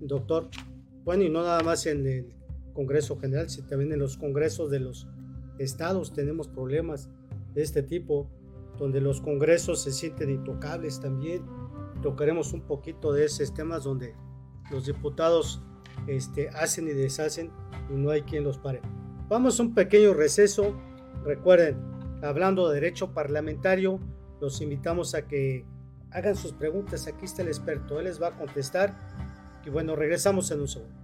doctor. 0.00 0.50
Bueno, 1.04 1.22
y 1.22 1.30
no 1.30 1.42
nada 1.42 1.62
más 1.62 1.86
en 1.86 2.06
el 2.06 2.34
Congreso 2.72 3.18
General, 3.18 3.48
sino 3.48 3.66
también 3.68 3.92
en 3.92 4.00
los 4.00 4.16
congresos 4.16 4.70
de 4.70 4.80
los 4.80 5.06
estados 5.58 6.12
tenemos 6.12 6.48
problemas 6.48 7.08
de 7.54 7.62
este 7.62 7.82
tipo, 7.82 8.28
donde 8.78 9.00
los 9.00 9.20
congresos 9.20 9.82
se 9.82 9.92
sienten 9.92 10.30
intocables 10.30 11.00
también. 11.00 11.44
Tocaremos 12.02 12.52
un 12.52 12.62
poquito 12.62 13.12
de 13.12 13.24
esos 13.24 13.54
temas 13.54 13.84
donde 13.84 14.14
los 14.70 14.86
diputados 14.86 15.62
este, 16.06 16.48
hacen 16.50 16.88
y 16.88 16.92
deshacen 16.92 17.50
y 17.90 17.94
no 17.94 18.10
hay 18.10 18.22
quien 18.22 18.44
los 18.44 18.58
pare. 18.58 18.80
Vamos 19.28 19.58
a 19.58 19.62
un 19.62 19.74
pequeño 19.74 20.14
receso. 20.14 20.74
Recuerden, 21.24 21.76
hablando 22.22 22.68
de 22.68 22.74
derecho 22.74 23.12
parlamentario, 23.12 24.00
los 24.40 24.60
invitamos 24.60 25.14
a 25.14 25.26
que 25.26 25.64
hagan 26.10 26.36
sus 26.36 26.52
preguntas. 26.52 27.06
Aquí 27.06 27.24
está 27.24 27.42
el 27.42 27.48
experto, 27.48 27.98
él 27.98 28.04
les 28.04 28.20
va 28.20 28.28
a 28.28 28.36
contestar. 28.38 28.94
Y 29.64 29.70
bueno, 29.70 29.96
regresamos 29.96 30.50
en 30.50 30.60
un 30.60 30.68
segundo. 30.68 31.03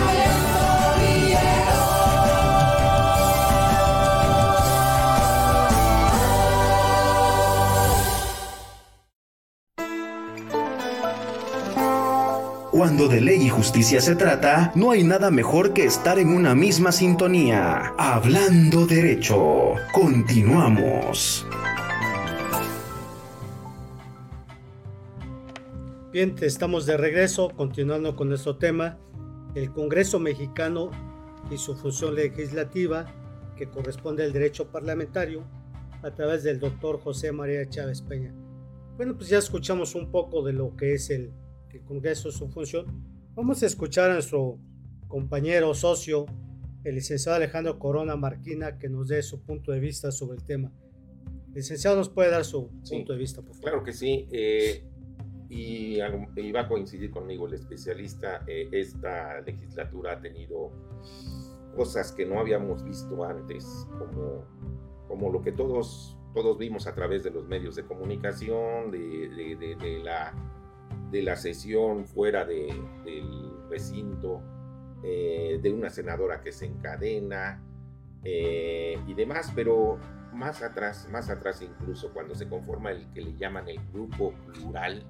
Cuando 12.81 13.07
de 13.07 13.21
ley 13.21 13.43
y 13.43 13.49
justicia 13.49 14.01
se 14.01 14.15
trata, 14.15 14.71
no 14.73 14.89
hay 14.89 15.03
nada 15.03 15.29
mejor 15.29 15.71
que 15.71 15.85
estar 15.85 16.17
en 16.17 16.29
una 16.29 16.55
misma 16.55 16.91
sintonía. 16.91 17.93
Hablando 17.95 18.87
derecho. 18.87 19.75
Continuamos. 19.93 21.45
Bien, 26.11 26.35
estamos 26.41 26.87
de 26.87 26.97
regreso, 26.97 27.51
continuando 27.55 28.15
con 28.15 28.29
nuestro 28.29 28.57
tema, 28.57 28.97
el 29.53 29.71
Congreso 29.71 30.19
mexicano 30.19 30.89
y 31.51 31.57
su 31.57 31.75
función 31.75 32.15
legislativa, 32.15 33.05
que 33.57 33.69
corresponde 33.69 34.23
al 34.23 34.33
derecho 34.33 34.71
parlamentario, 34.71 35.43
a 36.01 36.09
través 36.15 36.41
del 36.41 36.59
doctor 36.59 36.99
José 36.99 37.31
María 37.31 37.69
Chávez 37.69 38.01
Peña. 38.01 38.33
Bueno, 38.97 39.15
pues 39.15 39.29
ya 39.29 39.37
escuchamos 39.37 39.93
un 39.93 40.09
poco 40.09 40.41
de 40.41 40.53
lo 40.53 40.75
que 40.75 40.95
es 40.95 41.11
el 41.11 41.31
el 41.73 41.83
Congreso 41.83 42.31
su 42.31 42.49
función, 42.49 42.85
vamos 43.35 43.63
a 43.63 43.65
escuchar 43.65 44.09
a 44.09 44.13
nuestro 44.13 44.59
compañero 45.07 45.73
socio, 45.73 46.25
el 46.83 46.95
licenciado 46.95 47.35
Alejandro 47.35 47.77
Corona 47.79 48.15
Marquina, 48.15 48.77
que 48.77 48.89
nos 48.89 49.07
dé 49.07 49.21
su 49.21 49.41
punto 49.41 49.71
de 49.71 49.79
vista 49.79 50.11
sobre 50.11 50.37
el 50.37 50.43
tema. 50.43 50.71
Licenciado, 51.53 51.97
¿nos 51.97 52.09
puede 52.09 52.31
dar 52.31 52.45
su 52.45 52.69
punto 52.89 53.13
de 53.13 53.19
vista, 53.19 53.41
por 53.41 53.53
favor? 53.55 53.61
Claro 53.61 53.83
que 53.83 53.93
sí. 53.93 54.27
Eh, 54.31 54.83
y, 55.49 55.99
va 56.51 56.61
a 56.61 56.67
coincidir 56.67 57.11
conmigo 57.11 57.45
el 57.45 57.53
especialista. 57.53 58.43
Eh, 58.47 58.69
esta 58.71 59.41
legislatura 59.41 60.13
ha 60.13 60.21
tenido 60.21 60.71
cosas 61.75 62.11
que 62.13 62.25
no 62.25 62.39
habíamos 62.39 62.83
visto 62.83 63.23
antes, 63.25 63.65
como, 63.99 64.45
como 65.07 65.29
lo 65.29 65.41
que 65.41 65.51
todos, 65.51 66.17
todos 66.33 66.57
vimos 66.57 66.87
a 66.87 66.95
través 66.95 67.23
de 67.23 67.31
los 67.31 67.47
medios 67.47 67.75
de 67.75 67.83
comunicación, 67.83 68.91
de, 68.91 69.29
de, 69.59 69.75
de 69.75 69.99
la 70.03 70.33
de 71.11 71.21
la 71.21 71.35
sesión 71.35 72.05
fuera 72.05 72.45
del 72.45 72.81
recinto, 73.69 74.41
eh, 75.03 75.59
de 75.61 75.71
una 75.71 75.89
senadora 75.89 76.41
que 76.41 76.51
se 76.51 76.65
encadena 76.65 77.61
eh, 78.23 78.97
y 79.07 79.13
demás, 79.13 79.51
pero 79.53 79.97
más 80.33 80.61
atrás, 80.61 81.09
más 81.11 81.29
atrás 81.29 81.61
incluso 81.61 82.13
cuando 82.13 82.35
se 82.35 82.47
conforma 82.47 82.91
el 82.91 83.11
que 83.11 83.21
le 83.21 83.35
llaman 83.35 83.67
el 83.67 83.79
grupo 83.91 84.33
plural, 84.53 85.03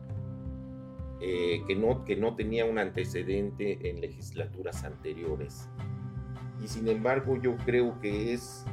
eh, 1.19 1.61
que, 1.67 1.75
no, 1.75 2.03
que 2.03 2.15
no 2.15 2.35
tenía 2.35 2.65
un 2.65 2.79
antecedente 2.79 3.89
en 3.89 4.01
legislaturas 4.01 4.83
anteriores. 4.83 5.69
Y 6.63 6.67
sin 6.67 6.87
embargo 6.87 7.37
yo 7.37 7.57
creo 7.57 7.99
que 7.99 8.33
es, 8.33 8.65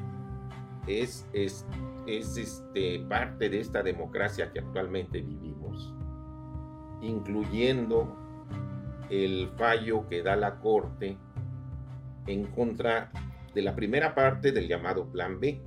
es, 0.86 1.26
es, 1.34 1.66
es 2.06 2.36
este, 2.38 3.00
parte 3.00 3.50
de 3.50 3.60
esta 3.60 3.82
democracia 3.82 4.50
que 4.50 4.60
actualmente 4.60 5.20
vivimos 5.20 5.67
incluyendo 7.02 8.16
el 9.10 9.48
fallo 9.56 10.08
que 10.08 10.22
da 10.22 10.36
la 10.36 10.60
Corte 10.60 11.16
en 12.26 12.44
contra 12.46 13.10
de 13.54 13.62
la 13.62 13.74
primera 13.74 14.14
parte 14.14 14.52
del 14.52 14.68
llamado 14.68 15.10
Plan 15.10 15.40
B. 15.40 15.60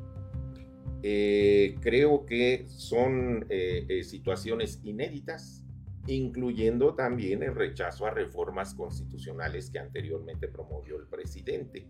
Eh, 1.04 1.76
creo 1.82 2.26
que 2.26 2.66
son 2.68 3.46
eh, 3.50 3.86
eh, 3.90 4.04
situaciones 4.04 4.80
inéditas, 4.84 5.66
incluyendo 6.06 6.94
también 6.94 7.42
el 7.42 7.56
rechazo 7.56 8.06
a 8.06 8.12
reformas 8.12 8.76
constitucionales 8.76 9.72
que 9.72 9.80
anteriormente 9.80 10.48
promovió 10.48 10.98
el 10.98 11.08
presidente. 11.08 11.88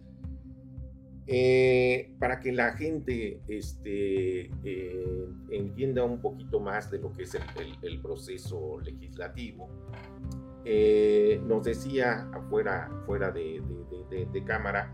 Eh, 1.28 2.16
para 2.20 2.40
que 2.40 2.52
la 2.52 2.74
gente 2.74 3.40
este, 3.48 4.50
eh, 4.64 5.28
entienda 5.52 6.04
un 6.04 6.20
poquito 6.20 6.60
más 6.60 6.90
de 6.90 6.98
lo 6.98 7.14
que 7.14 7.24
es 7.24 7.38
el, 7.82 8.02
proceso 8.02 8.80
legislativo, 8.82 9.70
eh, 10.66 11.40
nos 11.46 11.64
decía 11.64 12.28
afuera, 12.34 12.90
fuera 13.06 13.32
de, 13.32 13.62
cámara, 14.46 14.94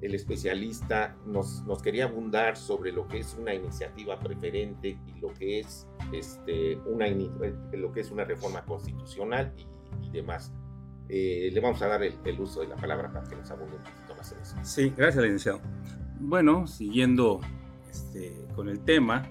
el 0.00 0.14
especialista 0.14 1.16
nos, 1.24 1.62
quería 1.82 2.06
abundar 2.06 2.56
sobre 2.56 2.90
lo 2.90 3.06
que 3.06 3.20
es 3.20 3.36
una 3.38 3.54
iniciativa 3.54 4.18
preferente 4.18 4.98
y 5.06 5.20
lo 5.20 5.32
que 5.32 5.60
es, 5.60 5.86
este, 6.12 6.76
una, 6.84 7.06
lo 7.08 7.92
que 7.92 8.00
es 8.00 8.10
una 8.10 8.24
reforma 8.24 8.64
constitucional 8.64 9.52
y, 10.02 10.10
demás. 10.10 10.52
Le 11.08 11.60
vamos 11.60 11.80
a 11.82 11.88
dar 11.88 12.02
el, 12.02 12.14
el, 12.24 12.40
uso 12.40 12.60
de 12.60 12.68
la 12.68 12.76
palabra 12.76 13.12
para 13.12 13.28
que 13.28 13.36
nos 13.36 13.50
abunde 13.50 13.76
un 13.76 13.82
poquito. 13.82 14.04
Sí, 14.62 14.92
gracias, 14.96 15.22
licenciado. 15.22 15.60
Bueno, 16.20 16.66
siguiendo 16.66 17.40
este, 17.90 18.46
con 18.54 18.68
el 18.68 18.80
tema, 18.80 19.22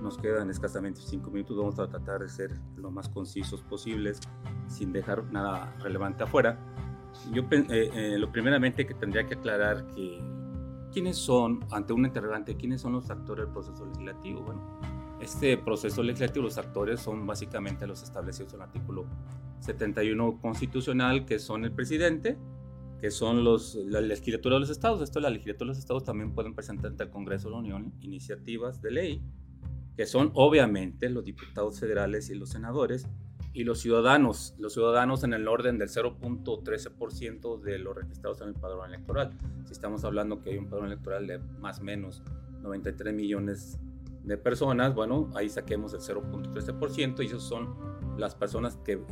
nos 0.00 0.18
quedan 0.18 0.50
escasamente 0.50 1.00
cinco 1.00 1.30
minutos. 1.30 1.56
Vamos 1.56 1.78
a 1.78 1.88
tratar 1.88 2.20
de 2.20 2.28
ser 2.28 2.58
lo 2.76 2.90
más 2.90 3.08
concisos 3.08 3.62
posibles, 3.62 4.20
sin 4.66 4.92
dejar 4.92 5.24
nada 5.32 5.74
relevante 5.80 6.24
afuera. 6.24 6.58
Yo, 7.32 7.42
eh, 7.50 7.64
eh, 7.70 8.16
lo 8.18 8.30
primeramente 8.32 8.86
que 8.86 8.94
tendría 8.94 9.26
que 9.26 9.34
aclarar 9.34 9.86
que 9.88 10.20
quiénes 10.92 11.16
son, 11.16 11.64
ante 11.70 11.92
un 11.92 12.04
interrogante, 12.04 12.56
quiénes 12.56 12.80
son 12.80 12.92
los 12.92 13.10
actores 13.10 13.44
del 13.44 13.52
proceso 13.52 13.84
legislativo. 13.84 14.40
Bueno, 14.42 14.80
este 15.20 15.56
proceso 15.58 16.02
legislativo, 16.02 16.44
los 16.44 16.58
actores 16.58 17.00
son 17.00 17.26
básicamente 17.26 17.86
los 17.86 18.02
establecidos 18.02 18.54
en 18.54 18.60
el 18.60 18.66
artículo 18.66 19.04
71 19.60 20.40
constitucional, 20.40 21.24
que 21.26 21.38
son 21.38 21.64
el 21.64 21.72
presidente, 21.72 22.36
que 23.00 23.10
son 23.10 23.44
los, 23.44 23.74
la 23.74 24.00
legislatura 24.00 24.56
de 24.56 24.60
los 24.60 24.70
estados. 24.70 25.00
Esto, 25.02 25.20
la 25.20 25.30
legislatura 25.30 25.66
de 25.66 25.70
los 25.70 25.78
estados 25.78 26.04
también 26.04 26.34
pueden 26.34 26.54
presentar 26.54 26.90
ante 26.90 27.04
el 27.04 27.10
Congreso 27.10 27.48
de 27.48 27.52
la 27.52 27.60
Unión 27.60 27.94
iniciativas 28.00 28.82
de 28.82 28.90
ley, 28.90 29.22
que 29.96 30.06
son 30.06 30.30
obviamente 30.34 31.08
los 31.08 31.24
diputados 31.24 31.80
federales 31.80 32.30
y 32.30 32.34
los 32.34 32.50
senadores, 32.50 33.06
y 33.52 33.64
los 33.64 33.80
ciudadanos, 33.80 34.54
los 34.58 34.74
ciudadanos 34.74 35.24
en 35.24 35.32
el 35.32 35.48
orden 35.48 35.78
del 35.78 35.88
0.13% 35.88 37.60
de 37.60 37.78
los 37.78 37.96
registrados 37.96 38.40
en 38.42 38.48
el 38.48 38.54
padrón 38.54 38.88
electoral. 38.88 39.32
Si 39.64 39.72
estamos 39.72 40.04
hablando 40.04 40.40
que 40.40 40.50
hay 40.50 40.58
un 40.58 40.68
padrón 40.68 40.86
electoral 40.86 41.26
de 41.26 41.38
más 41.38 41.80
o 41.80 41.82
menos 41.82 42.22
93 42.62 43.12
millones 43.12 43.78
de 44.22 44.36
personas, 44.36 44.94
bueno, 44.94 45.30
ahí 45.34 45.48
saquemos 45.48 45.94
el 45.94 46.00
0.13% 46.00 47.24
y 47.24 47.26
esos 47.26 47.42
son 47.42 47.74
las 48.16 48.34
personas 48.34 48.76
que 48.76 49.02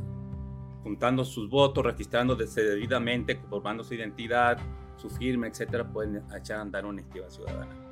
juntando 0.82 1.24
sus 1.24 1.48
votos, 1.48 1.84
registrándose 1.84 2.62
debidamente, 2.62 3.40
formando 3.48 3.84
su 3.84 3.94
identidad, 3.94 4.58
su 4.96 5.10
firma, 5.10 5.46
etcétera, 5.46 5.88
pueden 5.88 6.22
echar 6.36 6.58
a 6.58 6.62
andar 6.62 6.84
una 6.84 7.00
iniciativa 7.00 7.30
ciudadana. 7.30 7.88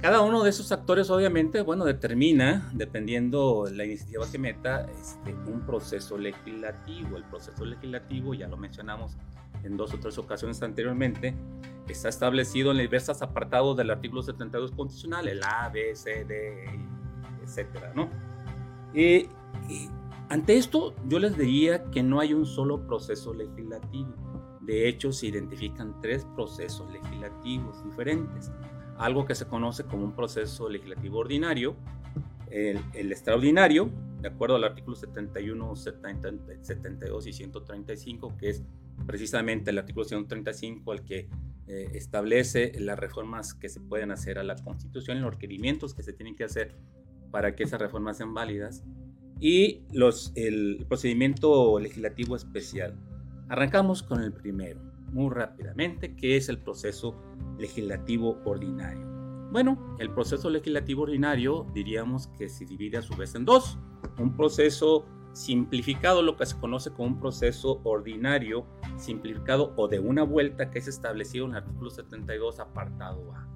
Cada 0.00 0.20
uno 0.20 0.44
de 0.44 0.50
esos 0.50 0.70
actores, 0.70 1.10
obviamente, 1.10 1.60
bueno, 1.62 1.84
determina, 1.84 2.70
dependiendo 2.72 3.66
la 3.72 3.84
iniciativa 3.84 4.30
que 4.30 4.38
meta, 4.38 4.86
este, 4.92 5.34
un 5.34 5.66
proceso 5.66 6.16
legislativo. 6.16 7.16
El 7.16 7.24
proceso 7.24 7.64
legislativo, 7.64 8.32
ya 8.32 8.46
lo 8.46 8.56
mencionamos 8.56 9.16
en 9.64 9.76
dos 9.76 9.92
o 9.92 9.98
tres 9.98 10.16
ocasiones 10.18 10.62
anteriormente, 10.62 11.34
está 11.88 12.08
establecido 12.10 12.70
en 12.70 12.78
diversos 12.78 13.22
apartados 13.22 13.76
del 13.76 13.90
artículo 13.90 14.22
72 14.22 14.70
constitucional, 14.70 15.26
el 15.26 15.42
A, 15.42 15.68
B, 15.68 15.96
C, 15.96 16.24
D, 16.24 16.64
etcétera, 17.42 17.92
¿no? 17.92 18.08
y 18.94 19.28
ante 20.28 20.56
esto, 20.56 20.94
yo 21.06 21.18
les 21.18 21.36
diría 21.36 21.90
que 21.90 22.02
no 22.02 22.20
hay 22.20 22.34
un 22.34 22.46
solo 22.46 22.86
proceso 22.86 23.32
legislativo. 23.32 24.14
De 24.60 24.88
hecho, 24.88 25.12
se 25.12 25.28
identifican 25.28 26.00
tres 26.02 26.26
procesos 26.34 26.90
legislativos 26.92 27.82
diferentes. 27.84 28.50
Algo 28.98 29.24
que 29.24 29.34
se 29.34 29.46
conoce 29.46 29.84
como 29.84 30.04
un 30.04 30.14
proceso 30.14 30.68
legislativo 30.68 31.18
ordinario, 31.18 31.76
el, 32.50 33.12
extraordinario 33.12 33.90
de 34.20 34.28
acuerdo 34.28 34.56
al 34.56 34.64
artículo 34.64 34.96
71, 34.96 35.76
72 35.76 37.26
y 37.26 37.32
135, 37.32 38.36
que 38.36 38.50
es 38.50 38.62
precisamente 39.06 39.70
el 39.70 39.78
artículo 39.78 40.04
135 40.04 40.92
el 40.92 41.02
que 41.04 41.28
eh, 41.68 41.90
establece 41.94 42.72
las 42.80 42.98
reformas 42.98 43.54
que 43.54 43.68
se 43.68 43.80
pueden 43.80 44.10
hacer 44.10 44.38
a 44.38 44.42
la 44.42 44.56
Constitución 44.56 45.20
los 45.20 45.34
requerimientos 45.34 45.94
que 45.94 46.02
se 46.02 46.12
tienen 46.12 46.34
que 46.34 46.44
hacer 46.44 46.74
para 47.30 47.54
que 47.54 47.64
esas 47.64 47.80
reformas 47.80 48.16
sean 48.16 48.34
válidas 48.34 48.82
y 49.40 49.82
los, 49.92 50.32
el 50.34 50.84
procedimiento 50.88 51.78
legislativo 51.78 52.36
especial. 52.36 52.96
Arrancamos 53.48 54.02
con 54.02 54.22
el 54.22 54.32
primero, 54.32 54.80
muy 55.12 55.32
rápidamente, 55.32 56.14
que 56.14 56.36
es 56.36 56.48
el 56.48 56.58
proceso 56.58 57.14
legislativo 57.58 58.40
ordinario. 58.44 59.06
Bueno, 59.50 59.96
el 59.98 60.10
proceso 60.10 60.50
legislativo 60.50 61.04
ordinario 61.04 61.66
diríamos 61.72 62.26
que 62.38 62.48
se 62.48 62.66
divide 62.66 62.98
a 62.98 63.02
su 63.02 63.16
vez 63.16 63.34
en 63.34 63.46
dos. 63.46 63.78
Un 64.18 64.36
proceso 64.36 65.06
simplificado, 65.32 66.22
lo 66.22 66.36
que 66.36 66.44
se 66.44 66.58
conoce 66.58 66.90
como 66.90 67.08
un 67.08 67.20
proceso 67.20 67.80
ordinario 67.84 68.66
simplificado 68.96 69.72
o 69.76 69.88
de 69.88 70.00
una 70.00 70.24
vuelta 70.24 70.70
que 70.70 70.80
es 70.80 70.88
establecido 70.88 71.46
en 71.46 71.52
el 71.52 71.58
artículo 71.58 71.90
72 71.90 72.60
apartado 72.60 73.32
A. 73.32 73.48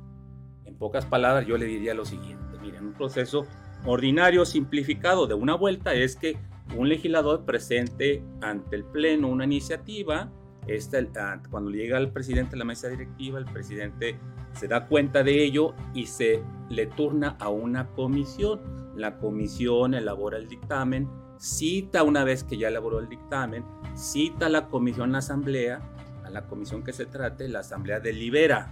En 0.65 0.77
pocas 0.77 1.05
palabras, 1.05 1.47
yo 1.47 1.59
le 1.59 1.67
diría 1.67 1.93
lo 1.93 2.05
siguiente. 2.05 2.59
Miren, 2.61 2.87
un 2.87 2.93
proceso 2.95 3.47
ordinario 3.85 4.45
simplificado 4.45 5.27
de 5.27 5.35
una 5.35 5.55
vuelta 5.55 5.95
es 5.95 6.17
que 6.17 6.37
un 6.77 6.89
legislador 6.89 7.45
presente 7.45 8.23
ante 8.41 8.77
el 8.77 8.85
Pleno 8.85 9.29
una 9.29 9.45
iniciativa, 9.45 10.31
esta, 10.67 10.99
ah, 11.17 11.43
cuando 11.51 11.71
llega 11.71 11.97
al 11.97 12.13
presidente 12.13 12.53
de 12.53 12.59
la 12.59 12.65
mesa 12.65 12.89
directiva, 12.89 13.39
el 13.39 13.45
presidente 13.47 14.17
se 14.53 14.69
da 14.69 14.87
cuenta 14.87 15.23
de 15.23 15.43
ello 15.43 15.75
y 15.95 16.07
se 16.07 16.43
le 16.69 16.87
turna 16.87 17.37
a 17.41 17.49
una 17.49 17.89
comisión. 17.89 18.61
La 18.97 19.19
comisión 19.19 19.95
elabora 19.95 20.39
el 20.39 20.49
dictamen, 20.49 21.09
cita 21.39 22.03
una 22.03 22.25
vez 22.25 22.45
que 22.45 22.59
ya 22.59 22.69
elaboró 22.69 23.01
el 23.01 23.09
dictamen, 23.09 23.65
cita 23.95 24.47
a 24.47 24.51
la 24.51 24.69
comisión 24.69 25.13
la 25.13 25.19
asamblea, 25.19 25.81
a 26.25 26.31
la 26.31 26.47
comisión 26.47 26.85
que 26.85 26.93
se 26.93 27.07
trate, 27.07 27.49
la 27.49 27.61
asamblea 27.61 28.01
delibera 28.01 28.71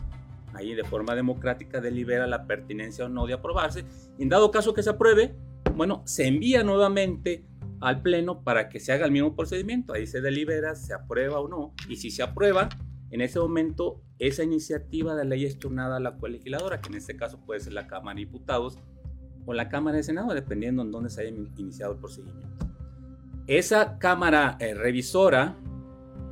ahí 0.55 0.75
de 0.75 0.85
forma 0.85 1.15
democrática 1.15 1.81
delibera 1.81 2.27
la 2.27 2.47
pertinencia 2.47 3.07
o 3.07 3.09
no 3.09 3.27
de 3.27 3.35
aprobarse. 3.35 3.85
En 4.19 4.29
dado 4.29 4.51
caso 4.51 4.75
que 4.75 4.83
se 4.83 4.91
apruebe, 4.91 5.35
bueno, 5.75 6.03
se 6.07 6.27
envía 6.27 6.63
nuevamente 6.63 7.45
al 7.81 8.03
Pleno 8.03 8.43
para 8.43 8.69
que 8.69 8.81
se 8.81 8.93
haga 8.93 9.07
el 9.07 9.13
mismo 9.13 9.35
procedimiento. 9.35 9.93
Ahí 9.93 10.07
se 10.07 10.21
delibera, 10.21 10.75
se 10.75 10.95
aprueba 10.95 11.41
o 11.41 11.49
no. 11.49 11.75
Y 11.89 11.97
si 11.97 12.11
se 12.11 12.23
aprueba, 12.23 12.69
en 13.11 13.21
ese 13.21 13.39
momento 13.41 14.03
esa 14.19 14.43
iniciativa 14.43 15.15
de 15.15 15.25
ley 15.25 15.45
es 15.45 15.59
turnada 15.59 15.97
a 15.97 16.01
la 16.01 16.17
colegisladora, 16.17 16.81
que 16.81 16.91
en 16.91 16.97
este 16.97 17.17
caso 17.17 17.41
puede 17.45 17.61
ser 17.61 17.73
la 17.73 17.87
Cámara 17.87 18.15
de 18.15 18.27
Diputados 18.27 18.79
o 19.47 19.55
la 19.55 19.69
Cámara 19.69 19.97
de 19.97 20.03
Senado, 20.03 20.35
dependiendo 20.35 20.83
en 20.83 20.91
dónde 20.91 21.11
se 21.11 21.23
haya 21.23 21.31
iniciado 21.57 21.95
el 21.95 21.99
procedimiento. 21.99 22.67
Esa 23.47 23.99
Cámara 23.99 24.57
eh, 24.61 24.75
revisora 24.75 25.57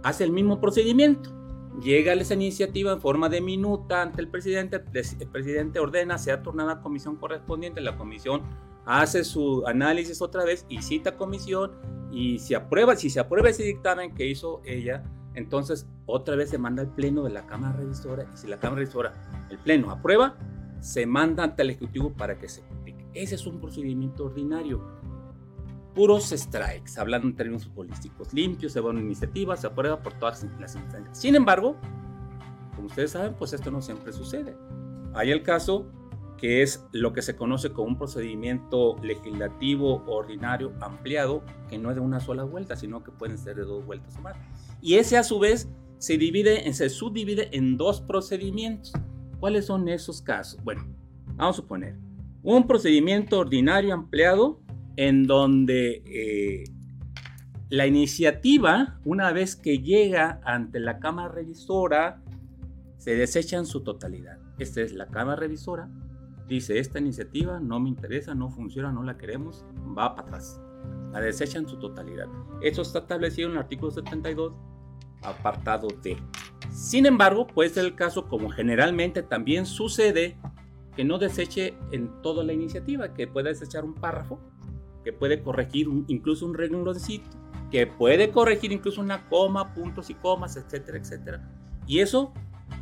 hace 0.02 0.24
el 0.24 0.30
mismo 0.30 0.60
procedimiento 0.60 1.37
llega 1.80 2.12
esa 2.12 2.34
iniciativa 2.34 2.92
en 2.92 3.00
forma 3.00 3.28
de 3.28 3.40
minuta 3.40 4.02
ante 4.02 4.20
el 4.20 4.28
presidente, 4.28 4.76
el 4.76 5.28
presidente 5.28 5.78
ordena, 5.78 6.18
sea 6.18 6.42
turnada 6.42 6.72
a 6.72 6.80
comisión 6.80 7.16
correspondiente, 7.16 7.80
la 7.80 7.96
comisión 7.96 8.42
hace 8.84 9.24
su 9.24 9.66
análisis 9.66 10.22
otra 10.22 10.44
vez 10.44 10.64
y 10.68 10.82
cita 10.82 11.16
comisión 11.16 11.72
y 12.10 12.38
si 12.38 12.54
aprueba, 12.54 12.96
si 12.96 13.10
se 13.10 13.20
aprueba 13.20 13.50
ese 13.50 13.62
dictamen 13.62 14.14
que 14.14 14.26
hizo 14.26 14.62
ella, 14.64 15.02
entonces 15.34 15.86
otra 16.06 16.36
vez 16.36 16.50
se 16.50 16.58
manda 16.58 16.82
al 16.82 16.94
pleno 16.94 17.22
de 17.22 17.30
la 17.30 17.46
Cámara 17.46 17.76
Revisora 17.76 18.26
y 18.32 18.36
si 18.36 18.46
la 18.46 18.56
Cámara 18.56 18.80
Revisora, 18.80 19.12
el 19.50 19.58
pleno 19.58 19.90
aprueba, 19.90 20.36
se 20.80 21.06
manda 21.06 21.44
ante 21.44 21.62
el 21.62 21.70
Ejecutivo 21.70 22.12
para 22.12 22.38
que 22.38 22.48
se 22.48 22.62
publique. 22.62 23.06
Ese 23.14 23.34
es 23.34 23.46
un 23.46 23.60
procedimiento 23.60 24.24
ordinario 24.24 24.97
puros 25.98 26.26
strikes, 26.30 26.92
hablando 26.96 27.26
en 27.26 27.34
términos 27.34 27.66
políticos 27.66 28.32
limpios, 28.32 28.72
se 28.72 28.80
va 28.80 28.90
una 28.90 29.00
iniciativa, 29.00 29.56
se 29.56 29.66
aprueba 29.66 30.00
por 30.00 30.12
todas 30.12 30.46
las 30.60 30.76
instancias. 30.76 31.18
Sin 31.18 31.34
embargo, 31.34 31.74
como 32.76 32.86
ustedes 32.86 33.10
saben, 33.10 33.34
pues 33.34 33.52
esto 33.52 33.72
no 33.72 33.82
siempre 33.82 34.12
sucede. 34.12 34.56
Hay 35.12 35.32
el 35.32 35.42
caso 35.42 35.90
que 36.36 36.62
es 36.62 36.86
lo 36.92 37.12
que 37.12 37.20
se 37.20 37.34
conoce 37.34 37.72
como 37.72 37.88
un 37.88 37.98
procedimiento 37.98 38.94
legislativo 39.02 40.04
ordinario 40.06 40.72
ampliado, 40.80 41.42
que 41.68 41.78
no 41.78 41.90
es 41.90 41.96
de 41.96 42.00
una 42.00 42.20
sola 42.20 42.44
vuelta, 42.44 42.76
sino 42.76 43.02
que 43.02 43.10
pueden 43.10 43.36
ser 43.36 43.56
de 43.56 43.64
dos 43.64 43.84
vueltas 43.84 44.16
o 44.18 44.20
más. 44.20 44.36
Y 44.80 44.98
ese 44.98 45.18
a 45.18 45.24
su 45.24 45.40
vez 45.40 45.68
se 45.98 46.16
divide, 46.16 46.72
se 46.74 46.90
subdivide 46.90 47.56
en 47.56 47.76
dos 47.76 48.00
procedimientos. 48.00 48.92
¿Cuáles 49.40 49.66
son 49.66 49.88
esos 49.88 50.22
casos? 50.22 50.62
Bueno, 50.62 50.86
vamos 51.34 51.56
a 51.56 51.60
suponer 51.60 51.96
un 52.44 52.68
procedimiento 52.68 53.40
ordinario 53.40 53.92
ampliado 53.92 54.60
en 54.98 55.28
donde 55.28 56.02
eh, 56.06 56.64
la 57.68 57.86
iniciativa, 57.86 58.98
una 59.04 59.30
vez 59.30 59.54
que 59.54 59.78
llega 59.78 60.40
ante 60.44 60.80
la 60.80 60.98
Cámara 60.98 61.28
Revisora, 61.28 62.20
se 62.96 63.14
desecha 63.14 63.58
en 63.58 63.64
su 63.64 63.84
totalidad. 63.84 64.40
Esta 64.58 64.80
es 64.80 64.92
la 64.92 65.06
Cámara 65.06 65.36
Revisora. 65.38 65.88
Dice, 66.48 66.80
esta 66.80 66.98
iniciativa 66.98 67.60
no 67.60 67.78
me 67.78 67.90
interesa, 67.90 68.34
no 68.34 68.50
funciona, 68.50 68.90
no 68.90 69.04
la 69.04 69.16
queremos, 69.16 69.64
va 69.96 70.16
para 70.16 70.26
atrás. 70.26 70.60
La 71.12 71.20
desecha 71.20 71.58
en 71.58 71.68
su 71.68 71.78
totalidad. 71.78 72.26
Esto 72.60 72.82
está 72.82 72.98
establecido 72.98 73.50
en 73.50 73.52
el 73.52 73.60
artículo 73.60 73.92
72, 73.92 74.52
apartado 75.22 75.86
D. 76.02 76.16
Sin 76.72 77.06
embargo, 77.06 77.46
puede 77.46 77.68
ser 77.70 77.84
el 77.84 77.94
caso, 77.94 78.26
como 78.26 78.50
generalmente 78.50 79.22
también 79.22 79.64
sucede, 79.64 80.36
que 80.96 81.04
no 81.04 81.18
deseche 81.18 81.78
en 81.92 82.20
toda 82.20 82.42
la 82.42 82.52
iniciativa, 82.52 83.14
que 83.14 83.28
pueda 83.28 83.50
desechar 83.50 83.84
un 83.84 83.94
párrafo 83.94 84.40
que 85.08 85.12
puede 85.14 85.40
corregir 85.40 85.88
incluso 86.08 86.44
un 86.44 86.52
rengloncito, 86.52 87.30
que 87.70 87.86
puede 87.86 88.30
corregir 88.30 88.72
incluso 88.72 89.00
una 89.00 89.26
coma, 89.30 89.72
puntos 89.72 90.10
y 90.10 90.14
comas, 90.14 90.58
etcétera, 90.58 90.98
etcétera. 90.98 91.50
Y 91.86 92.00
eso 92.00 92.30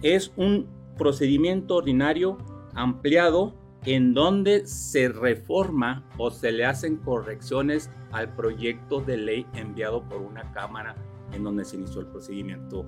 es 0.02 0.32
un 0.36 0.66
procedimiento 0.98 1.76
ordinario 1.76 2.36
ampliado 2.74 3.54
en 3.84 4.12
donde 4.12 4.66
se 4.66 5.08
reforma 5.08 6.04
o 6.18 6.32
se 6.32 6.50
le 6.50 6.64
hacen 6.64 6.96
correcciones 6.96 7.92
al 8.10 8.34
proyecto 8.34 9.00
de 9.00 9.18
ley 9.18 9.46
enviado 9.54 10.02
por 10.08 10.20
una 10.20 10.50
Cámara 10.52 10.96
en 11.30 11.44
donde 11.44 11.64
se 11.64 11.76
inició 11.76 12.00
el 12.00 12.08
procedimiento 12.08 12.86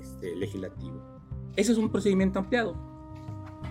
este, 0.00 0.36
legislativo. 0.36 1.02
Ese 1.56 1.72
es 1.72 1.78
un 1.78 1.90
procedimiento 1.90 2.38
ampliado. 2.38 2.76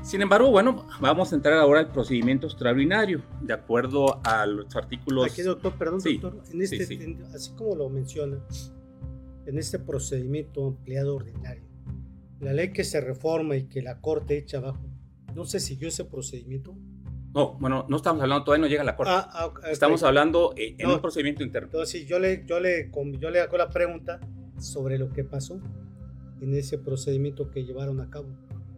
Sin 0.05 0.21
embargo, 0.21 0.51
bueno, 0.51 0.85
vamos 0.99 1.33
a 1.33 1.35
entrar 1.35 1.55
ahora 1.55 1.79
al 1.79 1.91
procedimiento 1.91 2.45
extraordinario, 2.45 3.23
de 3.41 3.53
acuerdo 3.53 4.21
a 4.23 4.45
los 4.45 4.75
artículos... 4.75 5.25
Aquí, 5.25 5.41
doctor, 5.41 5.73
perdón, 5.73 5.99
doctor, 5.99 6.43
en 6.53 6.61
este, 6.61 7.17
así 7.33 7.51
como 7.55 7.75
lo 7.75 7.89
menciona, 7.89 8.37
en 9.47 9.57
este 9.57 9.79
procedimiento 9.79 10.67
ampliado 10.67 11.15
ordinario, 11.15 11.63
la 12.39 12.53
ley 12.53 12.71
que 12.71 12.83
se 12.83 13.01
reforma 13.01 13.55
y 13.55 13.63
que 13.63 13.81
la 13.81 13.99
Corte 13.99 14.37
echa 14.37 14.59
abajo, 14.59 14.85
¿no 15.33 15.43
se 15.45 15.59
siguió 15.59 15.87
ese 15.87 16.05
procedimiento? 16.05 16.75
No, 17.33 17.55
bueno, 17.55 17.87
no 17.89 17.97
estamos 17.97 18.21
hablando, 18.21 18.43
todavía 18.43 18.61
no 18.61 18.69
llega 18.69 18.83
a 18.83 18.85
la 18.85 18.95
Corte. 18.95 19.11
Ah, 19.11 19.27
ah, 19.33 19.71
estamos 19.71 20.03
hablando 20.03 20.53
eh, 20.55 20.75
en 20.77 20.87
un 20.87 21.01
procedimiento 21.01 21.41
interno. 21.41 21.65
Entonces, 21.65 22.05
yo 22.05 22.19
le, 22.19 22.45
yo, 22.45 22.59
le, 22.59 22.91
yo 23.19 23.31
le 23.31 23.39
hago 23.39 23.57
la 23.57 23.69
pregunta 23.71 24.19
sobre 24.59 24.99
lo 24.99 25.09
que 25.09 25.23
pasó 25.23 25.59
en 26.41 26.53
ese 26.53 26.77
procedimiento 26.77 27.49
que 27.49 27.65
llevaron 27.65 27.99
a 28.01 28.09
cabo. 28.11 28.27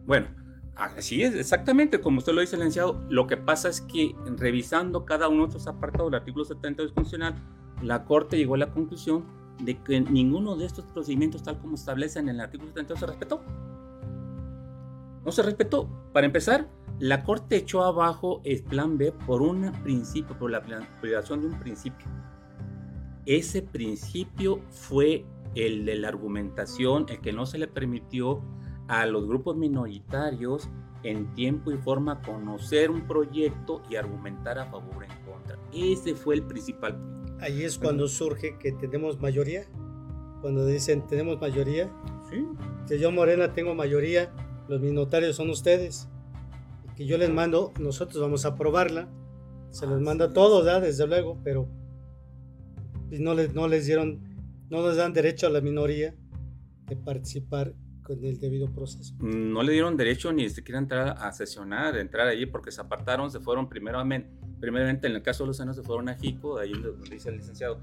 Bueno, 0.06 0.47
Así 0.78 1.24
es, 1.24 1.34
exactamente 1.34 2.00
como 2.00 2.18
usted 2.18 2.32
lo 2.32 2.40
dice, 2.40 2.56
licenciado. 2.56 3.02
Lo 3.08 3.26
que 3.26 3.36
pasa 3.36 3.68
es 3.68 3.80
que 3.80 4.14
revisando 4.36 5.04
cada 5.04 5.28
uno 5.28 5.42
de 5.42 5.48
estos 5.48 5.66
apartados 5.66 6.12
del 6.12 6.20
artículo 6.20 6.44
72 6.44 6.92
constitucional, 6.92 7.34
la 7.82 8.04
Corte 8.04 8.36
llegó 8.36 8.54
a 8.54 8.58
la 8.58 8.70
conclusión 8.70 9.24
de 9.60 9.82
que 9.82 10.00
ninguno 10.00 10.54
de 10.56 10.66
estos 10.66 10.84
procedimientos, 10.84 11.42
tal 11.42 11.58
como 11.58 11.74
establecen 11.74 12.28
en 12.28 12.36
el 12.36 12.42
artículo 12.42 12.68
72, 12.68 13.00
se 13.00 13.06
respetó. 13.06 13.42
No 15.24 15.32
se 15.32 15.42
respetó. 15.42 15.88
Para 16.12 16.26
empezar, 16.26 16.68
la 17.00 17.24
Corte 17.24 17.56
echó 17.56 17.82
abajo 17.82 18.40
el 18.44 18.62
plan 18.62 18.98
B 18.98 19.12
por 19.26 19.42
un 19.42 19.72
principio, 19.82 20.38
por 20.38 20.52
la 20.52 20.60
violación 21.02 21.40
de 21.40 21.48
un 21.48 21.58
principio. 21.58 22.06
Ese 23.26 23.62
principio 23.62 24.60
fue 24.70 25.26
el 25.56 25.84
de 25.84 25.96
la 25.96 26.06
argumentación, 26.06 27.06
el 27.08 27.20
que 27.20 27.32
no 27.32 27.46
se 27.46 27.58
le 27.58 27.66
permitió 27.66 28.44
a 28.88 29.06
los 29.06 29.26
grupos 29.26 29.56
minoritarios 29.56 30.68
en 31.02 31.32
tiempo 31.34 31.70
y 31.70 31.76
forma 31.76 32.20
conocer 32.22 32.90
un 32.90 33.06
proyecto 33.06 33.82
y 33.88 33.96
argumentar 33.96 34.58
a 34.58 34.66
favor 34.66 34.96
o 34.96 35.02
en 35.02 35.24
contra. 35.24 35.58
Ese 35.72 36.14
fue 36.14 36.34
el 36.34 36.42
principal 36.42 36.96
punto. 36.96 37.34
Ahí 37.40 37.62
es 37.62 37.78
cuando 37.78 38.08
surge 38.08 38.58
que 38.58 38.72
tenemos 38.72 39.20
mayoría. 39.20 39.64
Cuando 40.40 40.66
dicen 40.66 41.06
tenemos 41.06 41.40
mayoría. 41.40 41.90
Sí. 42.30 42.44
Que 42.88 42.98
yo 42.98 43.12
Morena 43.12 43.52
tengo 43.52 43.74
mayoría, 43.74 44.32
los 44.68 44.80
minoritarios 44.80 45.36
son 45.36 45.50
ustedes. 45.50 46.08
que 46.96 47.06
yo 47.06 47.16
les 47.16 47.30
mando, 47.30 47.72
nosotros 47.78 48.20
vamos 48.20 48.44
a 48.44 48.48
aprobarla. 48.48 49.08
Se 49.70 49.86
les 49.86 50.00
manda 50.00 50.26
a 50.26 50.32
todos, 50.32 50.64
desde 50.82 51.06
luego, 51.06 51.38
pero 51.44 51.68
no 53.10 53.34
les, 53.34 53.54
no 53.54 53.68
les 53.68 53.86
dieron, 53.86 54.20
no 54.70 54.86
les 54.86 54.96
dan 54.96 55.12
derecho 55.12 55.46
a 55.46 55.50
la 55.50 55.60
minoría 55.60 56.14
de 56.86 56.96
participar 56.96 57.74
con 58.08 58.24
el 58.24 58.40
debido 58.40 58.72
proceso. 58.72 59.14
No 59.20 59.62
le 59.62 59.72
dieron 59.72 59.96
derecho 59.96 60.32
ni 60.32 60.48
siquiera 60.48 60.78
entrar 60.78 61.16
a 61.18 61.30
sesionar, 61.32 61.96
entrar 61.96 62.26
allí, 62.26 62.46
porque 62.46 62.72
se 62.72 62.80
apartaron, 62.80 63.30
se 63.30 63.38
fueron 63.38 63.68
primeramente, 63.68 64.30
primeramente 64.58 65.06
en 65.06 65.14
el 65.14 65.22
caso 65.22 65.44
de 65.44 65.48
los 65.48 65.58
senos 65.58 65.76
se 65.76 65.82
fueron 65.82 66.08
a 66.08 66.14
Jico, 66.14 66.58
de 66.58 66.64
ahí 66.64 66.72
donde 66.72 67.10
dice 67.10 67.28
el 67.28 67.36
licenciado 67.36 67.78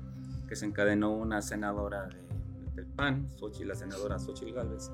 que 0.49 0.55
se 0.55 0.65
encadenó 0.65 1.13
una 1.13 1.41
senadora 1.41 2.09
del 2.75 2.85
PAN, 2.87 3.29
Xochitl, 3.37 3.69
la 3.69 3.75
senadora 3.75 4.19
Xochitl 4.19 4.53
Gálvez, 4.53 4.91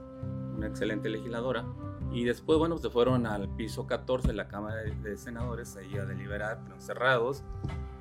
una 0.56 0.68
excelente 0.68 1.10
legisladora, 1.10 1.66
y 2.12 2.26
después, 2.26 2.60
bueno, 2.60 2.78
se 2.78 2.90
fueron 2.90 3.26
al 3.26 3.48
piso 3.56 3.88
14 3.88 4.30
de 4.30 4.34
la 4.34 4.50
Cámara 4.50 4.84
de, 4.84 5.18
Senadores, 5.18 5.78
ahí 5.78 5.98
a 5.98 6.06
deliberar, 6.06 6.60
cerrados, 6.78 7.44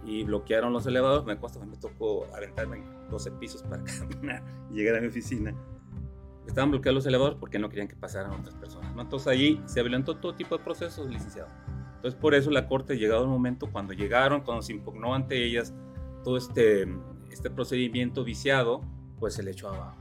y 0.04 0.24
bloquearon 0.24 0.72
los 0.72 0.84
elevadores. 0.86 1.24
Me, 1.24 1.36
cuesta, 1.36 1.64
me 1.64 1.76
tocó 1.76 2.26
aventarme 2.34 2.82
12 3.08 3.30
pisos 3.32 3.62
para 3.62 3.84
llegar 4.72 4.96
a 4.96 5.00
mi 5.00 5.06
oficina. 5.06 5.54
Estaban 6.50 6.72
bloqueados 6.72 6.96
los 6.96 7.06
elevadores 7.06 7.38
porque 7.38 7.60
no 7.60 7.68
querían 7.68 7.86
que 7.86 7.94
pasaran 7.94 8.32
otras 8.32 8.56
personas. 8.56 8.92
Entonces 8.98 9.28
allí 9.28 9.62
se 9.66 9.82
violentó 9.82 10.16
todo 10.16 10.34
tipo 10.34 10.58
de 10.58 10.64
procesos, 10.64 11.08
licenciado. 11.08 11.48
Entonces 11.94 12.18
por 12.20 12.34
eso 12.34 12.50
la 12.50 12.66
Corte, 12.66 12.98
llegado 12.98 13.22
el 13.22 13.28
momento, 13.28 13.70
cuando 13.70 13.92
llegaron, 13.92 14.40
cuando 14.40 14.60
se 14.60 14.72
impugnó 14.72 15.14
ante 15.14 15.44
ellas 15.44 15.72
todo 16.24 16.36
este, 16.36 16.88
este 17.30 17.50
procedimiento 17.50 18.24
viciado, 18.24 18.80
pues 19.20 19.34
se 19.34 19.44
le 19.44 19.52
echó 19.52 19.68
abajo. 19.68 19.96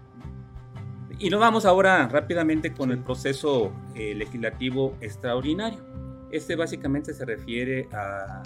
Y 1.20 1.30
nos 1.30 1.40
vamos 1.40 1.66
ahora 1.66 2.08
rápidamente 2.08 2.74
con 2.74 2.90
el 2.90 2.98
proceso 2.98 3.72
eh, 3.94 4.16
legislativo 4.16 4.96
extraordinario. 5.02 5.86
Este 6.32 6.56
básicamente 6.56 7.14
se 7.14 7.26
refiere 7.26 7.88
a 7.94 8.42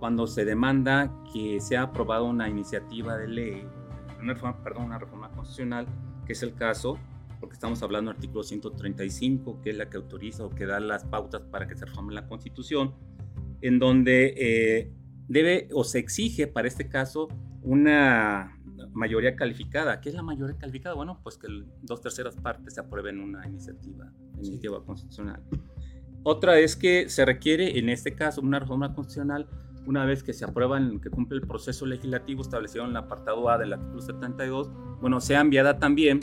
cuando 0.00 0.26
se 0.26 0.44
demanda 0.44 1.12
que 1.32 1.60
sea 1.60 1.82
aprobada 1.82 2.22
una 2.22 2.48
iniciativa 2.48 3.16
de 3.16 3.28
ley, 3.28 3.68
una 4.20 4.32
reforma, 4.32 4.64
perdón, 4.64 4.84
una 4.86 4.98
reforma 4.98 5.28
constitucional, 5.28 5.86
que 6.26 6.32
es 6.32 6.42
el 6.42 6.54
caso, 6.54 6.98
porque 7.40 7.54
estamos 7.54 7.82
hablando 7.82 8.10
del 8.10 8.18
artículo 8.18 8.44
135, 8.44 9.60
que 9.62 9.70
es 9.70 9.76
la 9.76 9.88
que 9.88 9.96
autoriza 9.96 10.44
o 10.44 10.50
que 10.50 10.66
da 10.66 10.78
las 10.78 11.04
pautas 11.04 11.42
para 11.42 11.66
que 11.66 11.74
se 11.74 11.86
reforme 11.86 12.14
la 12.14 12.26
Constitución, 12.26 12.94
en 13.62 13.78
donde 13.78 14.34
eh, 14.36 14.92
debe 15.26 15.68
o 15.72 15.82
se 15.82 15.98
exige 15.98 16.46
para 16.46 16.68
este 16.68 16.88
caso 16.88 17.28
una 17.62 18.58
mayoría 18.92 19.36
calificada. 19.36 20.00
¿Qué 20.00 20.10
es 20.10 20.14
la 20.14 20.22
mayoría 20.22 20.56
calificada? 20.56 20.94
Bueno, 20.94 21.20
pues 21.22 21.38
que 21.38 21.48
dos 21.82 22.00
terceras 22.00 22.36
partes 22.36 22.74
se 22.74 22.80
aprueben 22.80 23.20
una 23.20 23.46
iniciativa, 23.46 24.12
iniciativa 24.36 24.84
constitucional. 24.84 25.42
Otra 26.22 26.58
es 26.58 26.76
que 26.76 27.08
se 27.08 27.24
requiere, 27.24 27.78
en 27.78 27.88
este 27.88 28.14
caso, 28.14 28.42
una 28.42 28.58
reforma 28.58 28.94
constitucional 28.94 29.48
una 29.86 30.04
vez 30.04 30.22
que 30.22 30.34
se 30.34 30.44
aprueba, 30.44 30.78
que 31.02 31.08
cumple 31.08 31.38
el 31.38 31.46
proceso 31.46 31.86
legislativo 31.86 32.42
establecido 32.42 32.84
en 32.84 32.90
el 32.90 32.96
apartado 32.98 33.48
A 33.48 33.56
del 33.56 33.72
artículo 33.72 34.02
72, 34.02 34.70
bueno, 35.00 35.20
sea 35.20 35.40
enviada 35.40 35.78
también 35.78 36.20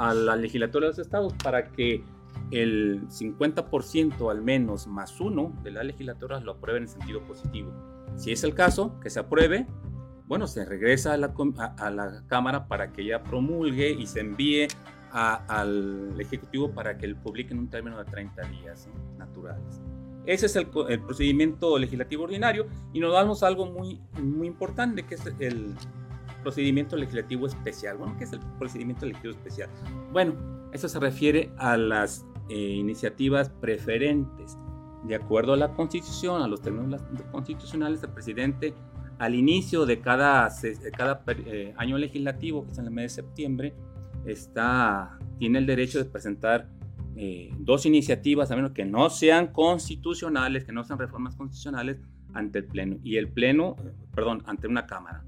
a 0.00 0.14
la 0.14 0.34
legislatura 0.34 0.86
de 0.86 0.92
los 0.92 0.98
estados 0.98 1.34
para 1.44 1.72
que 1.72 2.02
el 2.50 3.06
50% 3.08 4.30
al 4.30 4.40
menos 4.40 4.86
más 4.86 5.20
uno 5.20 5.52
de 5.62 5.72
las 5.72 5.84
legislaturas 5.84 6.42
lo 6.42 6.52
aprueben 6.52 6.84
en 6.84 6.88
sentido 6.88 7.20
positivo. 7.20 7.70
Si 8.16 8.32
es 8.32 8.42
el 8.42 8.54
caso, 8.54 8.98
que 9.00 9.10
se 9.10 9.20
apruebe, 9.20 9.66
bueno, 10.26 10.46
se 10.46 10.64
regresa 10.64 11.12
a 11.12 11.16
la, 11.18 11.34
a, 11.76 11.90
la 11.90 12.22
Cámara 12.28 12.66
para 12.66 12.92
que 12.92 13.04
ya 13.04 13.22
promulgue 13.22 13.90
y 13.90 14.06
se 14.06 14.20
envíe 14.20 14.68
al 15.12 16.14
Ejecutivo 16.18 16.70
para 16.70 16.96
que 16.96 17.04
el 17.04 17.16
publique 17.16 17.52
en 17.52 17.58
un 17.58 17.68
término 17.68 17.98
de 17.98 18.06
30 18.06 18.42
días 18.48 18.88
naturales. 19.18 19.82
Ese 20.24 20.46
es 20.46 20.56
el, 20.56 20.68
el, 20.88 21.00
procedimiento 21.00 21.78
legislativo 21.78 22.24
ordinario 22.24 22.66
y 22.94 23.00
nos 23.00 23.12
damos 23.12 23.42
algo 23.42 23.66
muy, 23.66 24.00
muy 24.22 24.46
importante, 24.46 25.02
que 25.02 25.16
es 25.16 25.26
el 25.40 25.74
procedimiento 26.40 26.96
legislativo 26.96 27.46
especial. 27.46 27.96
Bueno, 27.96 28.16
¿qué 28.18 28.24
es 28.24 28.32
el 28.32 28.40
procedimiento 28.58 29.06
legislativo 29.06 29.34
especial? 29.34 29.70
Bueno, 30.12 30.34
eso 30.72 30.88
se 30.88 30.98
refiere 30.98 31.50
a 31.56 31.76
las 31.76 32.26
eh, 32.48 32.54
iniciativas 32.54 33.48
preferentes. 33.48 34.56
De 35.04 35.14
acuerdo 35.14 35.54
a 35.54 35.56
la 35.56 35.72
Constitución, 35.74 36.42
a 36.42 36.48
los 36.48 36.60
términos 36.60 37.00
constitucionales, 37.32 38.02
el 38.02 38.10
presidente 38.10 38.74
al 39.18 39.34
inicio 39.34 39.84
de 39.84 40.00
cada, 40.00 40.48
cada 40.96 41.22
eh, 41.28 41.74
año 41.76 41.98
legislativo, 41.98 42.64
que 42.64 42.72
es 42.72 42.78
en 42.78 42.86
el 42.86 42.90
mes 42.90 43.14
de 43.14 43.22
septiembre, 43.22 43.74
está, 44.24 45.18
tiene 45.38 45.58
el 45.58 45.66
derecho 45.66 45.98
de 45.98 46.06
presentar 46.06 46.68
eh, 47.16 47.50
dos 47.58 47.84
iniciativas, 47.84 48.50
a 48.50 48.56
menos 48.56 48.72
que 48.72 48.86
no 48.86 49.10
sean 49.10 49.48
constitucionales, 49.48 50.64
que 50.64 50.72
no 50.72 50.84
sean 50.84 50.98
reformas 50.98 51.36
constitucionales, 51.36 51.98
ante 52.32 52.60
el 52.60 52.64
Pleno. 52.64 52.96
Y 53.02 53.16
el 53.16 53.28
Pleno, 53.28 53.76
perdón, 54.14 54.42
ante 54.46 54.68
una 54.68 54.86
Cámara. 54.86 55.22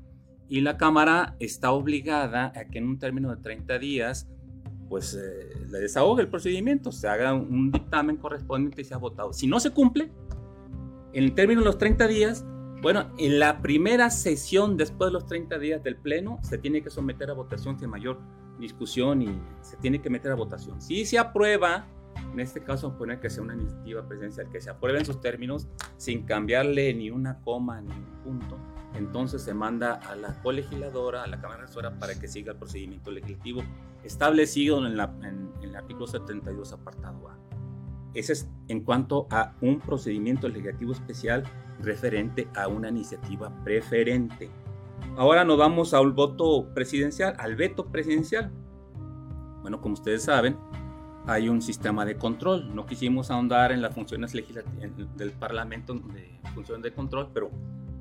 Y 0.52 0.60
la 0.60 0.76
Cámara 0.76 1.34
está 1.38 1.72
obligada 1.72 2.52
a 2.54 2.66
que 2.66 2.76
en 2.76 2.86
un 2.86 2.98
término 2.98 3.34
de 3.34 3.40
30 3.40 3.78
días, 3.78 4.28
pues 4.90 5.14
eh, 5.14 5.48
le 5.70 5.78
desahogue 5.78 6.20
el 6.20 6.28
procedimiento, 6.28 6.92
se 6.92 7.08
haga 7.08 7.32
un 7.32 7.72
dictamen 7.72 8.18
correspondiente 8.18 8.82
y 8.82 8.84
sea 8.84 8.98
votado. 8.98 9.32
Si 9.32 9.46
no 9.46 9.60
se 9.60 9.70
cumple, 9.70 10.12
en 11.14 11.24
el 11.24 11.34
término 11.34 11.62
de 11.62 11.64
los 11.64 11.78
30 11.78 12.06
días, 12.06 12.44
bueno, 12.82 13.10
en 13.16 13.38
la 13.38 13.62
primera 13.62 14.10
sesión 14.10 14.76
después 14.76 15.08
de 15.08 15.14
los 15.14 15.24
30 15.24 15.58
días 15.58 15.82
del 15.82 15.96
Pleno 15.96 16.38
se 16.42 16.58
tiene 16.58 16.82
que 16.82 16.90
someter 16.90 17.30
a 17.30 17.32
votación 17.32 17.78
sin 17.78 17.88
mayor 17.88 18.20
discusión 18.60 19.22
y 19.22 19.34
se 19.62 19.78
tiene 19.78 20.02
que 20.02 20.10
meter 20.10 20.32
a 20.32 20.34
votación. 20.34 20.82
Si 20.82 21.06
se 21.06 21.18
aprueba, 21.18 21.86
en 22.30 22.40
este 22.40 22.62
caso 22.62 22.98
poner 22.98 23.20
que 23.20 23.30
sea 23.30 23.42
una 23.42 23.54
iniciativa 23.54 24.06
presidencial, 24.06 24.50
que 24.50 24.60
se 24.60 24.68
apruebe 24.68 24.98
en 24.98 25.06
sus 25.06 25.18
términos 25.18 25.66
sin 25.96 26.24
cambiarle 26.26 26.92
ni 26.92 27.08
una 27.08 27.40
coma 27.40 27.80
ni 27.80 27.90
un 27.90 28.22
punto, 28.22 28.71
entonces 28.94 29.42
se 29.42 29.54
manda 29.54 29.94
a 29.94 30.16
la 30.16 30.40
colegisladora, 30.42 31.24
a 31.24 31.26
la 31.26 31.40
Cámara 31.40 31.62
Resora, 31.62 31.98
para 31.98 32.14
que 32.14 32.28
siga 32.28 32.52
el 32.52 32.58
procedimiento 32.58 33.10
legislativo 33.10 33.62
establecido 34.04 34.84
en, 34.86 34.98
en 35.24 35.52
el 35.62 35.76
artículo 35.76 36.06
72, 36.06 36.72
apartado 36.72 37.28
A. 37.28 37.38
Ese 38.14 38.34
es 38.34 38.50
en 38.68 38.84
cuanto 38.84 39.26
a 39.30 39.54
un 39.60 39.80
procedimiento 39.80 40.48
legislativo 40.48 40.92
especial 40.92 41.44
referente 41.80 42.48
a 42.54 42.68
una 42.68 42.88
iniciativa 42.88 43.50
preferente. 43.64 44.50
Ahora 45.16 45.44
nos 45.44 45.58
vamos 45.58 45.94
al 45.94 46.12
voto 46.12 46.72
presidencial, 46.74 47.34
al 47.38 47.56
veto 47.56 47.86
presidencial. 47.86 48.50
Bueno, 49.62 49.80
como 49.80 49.94
ustedes 49.94 50.22
saben, 50.24 50.56
hay 51.26 51.48
un 51.48 51.62
sistema 51.62 52.04
de 52.04 52.16
control. 52.16 52.74
No 52.74 52.86
quisimos 52.86 53.30
ahondar 53.30 53.72
en 53.72 53.80
las 53.80 53.94
funciones 53.94 54.34
legislativas 54.34 54.90
del 55.16 55.32
Parlamento 55.32 55.94
de 55.94 56.38
función 56.54 56.82
de 56.82 56.92
control, 56.92 57.30
pero 57.32 57.50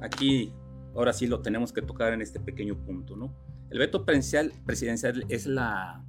aquí 0.02 0.54
ahora 0.96 1.14
sí 1.14 1.28
lo 1.28 1.42
tenemos 1.42 1.74
que 1.74 1.82
tocar 1.82 2.14
en 2.14 2.22
este 2.22 2.39
pequeño 2.39 2.84
punto, 2.84 3.16
¿no? 3.16 3.36
El 3.70 3.80
veto 3.80 4.06
presidencial, 4.06 4.52
presidencial 4.66 5.26
es 5.30 5.46
la, 5.46 6.06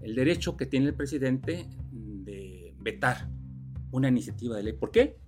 el 0.00 0.14
derecho 0.14 0.56
que 0.56 0.66
tiene 0.66 0.86
el 0.86 0.94
presidente 0.94 1.68
de 1.92 2.74
vetar 2.78 3.28
una 3.92 4.08
iniciativa 4.08 4.56
de 4.56 4.64
ley. 4.64 4.72
¿Por 4.72 4.90
qué? 4.90 5.18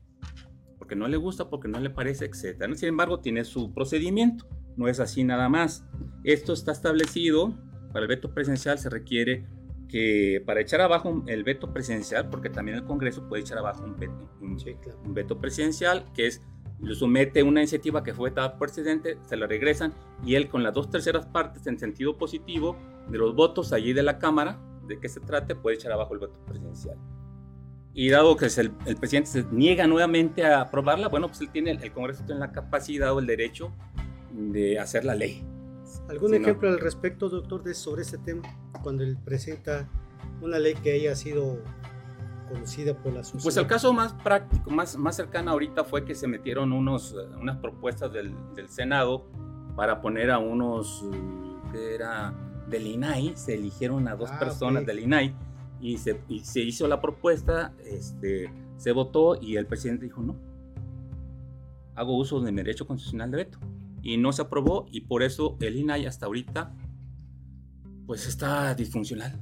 Porque 0.79 0.97
no 0.97 1.09
le 1.09 1.17
gusta, 1.17 1.49
porque 1.49 1.69
no 1.69 1.81
le 1.81 1.91
parece, 1.91 2.25
etc. 2.25 2.75
Sin 2.75 2.89
embargo, 2.89 3.21
tiene 3.21 3.45
su 3.45 3.73
procedimiento. 3.73 4.49
No 4.77 4.89
es 4.89 5.01
así 5.01 5.25
nada 5.25 5.49
más. 5.49 5.85
Esto 6.25 6.53
está 6.53 6.73
establecido. 6.73 7.55
Para 7.93 8.01
el 8.01 8.09
veto 8.09 8.35
presidencial 8.35 8.79
se 8.79 8.91
requiere 8.91 9.47
que 9.89 10.43
para 10.45 10.61
echar 10.61 10.81
abajo 10.81 11.25
el 11.27 11.45
veto 11.45 11.73
presidencial, 11.73 12.29
porque 12.29 12.51
también 12.51 12.77
el 12.77 12.85
Congreso 12.85 13.27
puede 13.29 13.43
echar 13.43 13.59
abajo 13.59 13.85
un 13.85 13.97
veto, 13.97 14.31
un, 14.41 15.15
veto 15.15 15.41
presidencial, 15.41 16.05
que 16.13 16.27
es 16.27 16.43
lo 16.81 16.95
somete 16.95 17.43
una 17.43 17.61
iniciativa 17.61 18.03
que 18.03 18.15
fue 18.15 18.31
vetada 18.31 18.53
por 18.53 18.69
presidente, 18.69 19.19
se 19.27 19.37
la 19.37 19.47
regresan 19.47 19.93
y 20.25 20.35
él 20.35 20.49
con 20.49 20.63
las 20.63 20.75
dos 20.75 20.91
terceras 20.91 21.27
partes 21.27 21.67
en 21.67 21.79
sentido 21.79 22.17
positivo 22.17 22.77
de 23.09 23.19
los 23.19 23.35
votos 23.35 23.73
allí 23.73 23.93
de 23.93 24.03
la 24.03 24.19
Cámara, 24.19 24.61
de 24.87 24.99
que 25.01 25.09
se 25.09 25.21
trate, 25.21 25.55
puede 25.55 25.77
echar 25.77 25.93
abajo 25.93 26.15
el 26.15 26.21
veto 26.21 26.39
presidencial. 26.47 26.97
Y 27.95 28.11
dado 28.11 28.37
que 28.37 28.47
el, 28.47 28.73
el, 28.87 28.97
presidente 28.97 29.31
se 29.31 29.45
niega 29.51 29.87
nuevamente 29.87 30.45
a 30.45 30.61
aprobarla, 30.61 31.09
bueno, 31.09 31.29
pues 31.29 31.41
él 31.41 31.51
tiene, 31.51 31.73
el 31.73 31.93
Congreso 31.93 32.23
tiene 32.25 32.41
la 32.41 32.53
capacidad 32.53 33.13
o 33.13 33.19
el 33.19 33.27
derecho 33.27 33.73
de 34.33 34.79
hacer 34.79 35.05
la 35.05 35.15
ley. 35.15 35.45
¿Algún 36.09 36.35
ejemplo 36.35 36.69
al 36.69 36.79
respecto, 36.79 37.29
doctor, 37.29 37.63
de, 37.63 37.75
sobre 37.75 38.03
este 38.03 38.19
tema? 38.19 38.43
Cuando 38.83 39.03
él 39.03 39.19
presenta 39.25 39.89
una 40.41 40.59
ley 40.59 40.75
que 40.75 40.93
haya 40.93 41.17
sido 41.17 41.63
conocida 42.49 42.95
por 42.95 43.13
la 43.13 43.23
sociedad. 43.23 43.45
Pues 43.45 43.57
el 43.57 43.67
caso 43.67 43.93
más 43.93 44.13
práctico, 44.15 44.71
más, 44.71 44.97
más 44.97 45.17
cercano 45.17 45.51
ahorita 45.51 45.85
fue 45.85 46.05
que 46.05 46.15
se 46.15 46.27
metieron 46.27 46.73
unos, 46.73 47.15
unas 47.41 47.57
propuestas 47.59 48.13
del, 48.13 48.35
del 48.55 48.69
Senado 48.69 49.27
para 49.77 50.01
poner 50.01 50.31
a 50.31 50.39
unos, 50.39 51.05
que 51.73 51.95
era 51.95 52.35
del 52.69 52.87
INAI, 52.87 53.37
se 53.37 53.55
eligieron 53.55 54.09
a 54.09 54.17
dos 54.17 54.31
ah, 54.33 54.39
personas 54.39 54.85
del 54.85 55.01
INAI 55.01 55.35
y 55.81 55.99
se, 55.99 56.21
se 56.43 56.61
hizo 56.61 56.89
la 56.89 57.01
propuesta, 57.01 57.73
este, 57.85 58.51
se 58.77 58.93
votó 58.93 59.41
y 59.41 59.57
el 59.57 59.67
presidente 59.67 60.05
dijo 60.05 60.23
no. 60.23 60.37
Hago 61.95 62.17
uso 62.17 62.41
de 62.41 62.53
mi 62.53 62.59
derecho 62.59 62.87
constitucional 62.87 63.31
de 63.31 63.37
veto. 63.37 63.59
Y 64.03 64.17
no 64.17 64.33
se 64.33 64.43
aprobó 64.43 64.87
y 64.91 65.03
por 65.03 65.23
eso 65.23 65.57
el 65.61 65.77
INAI 65.77 66.07
hasta 66.07 66.27
ahorita 66.27 66.75
pues 68.07 68.27
está 68.27 68.75
disfuncional. 68.75 69.41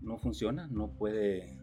No 0.00 0.18
funciona, 0.18 0.66
no 0.68 0.88
puede 0.90 1.58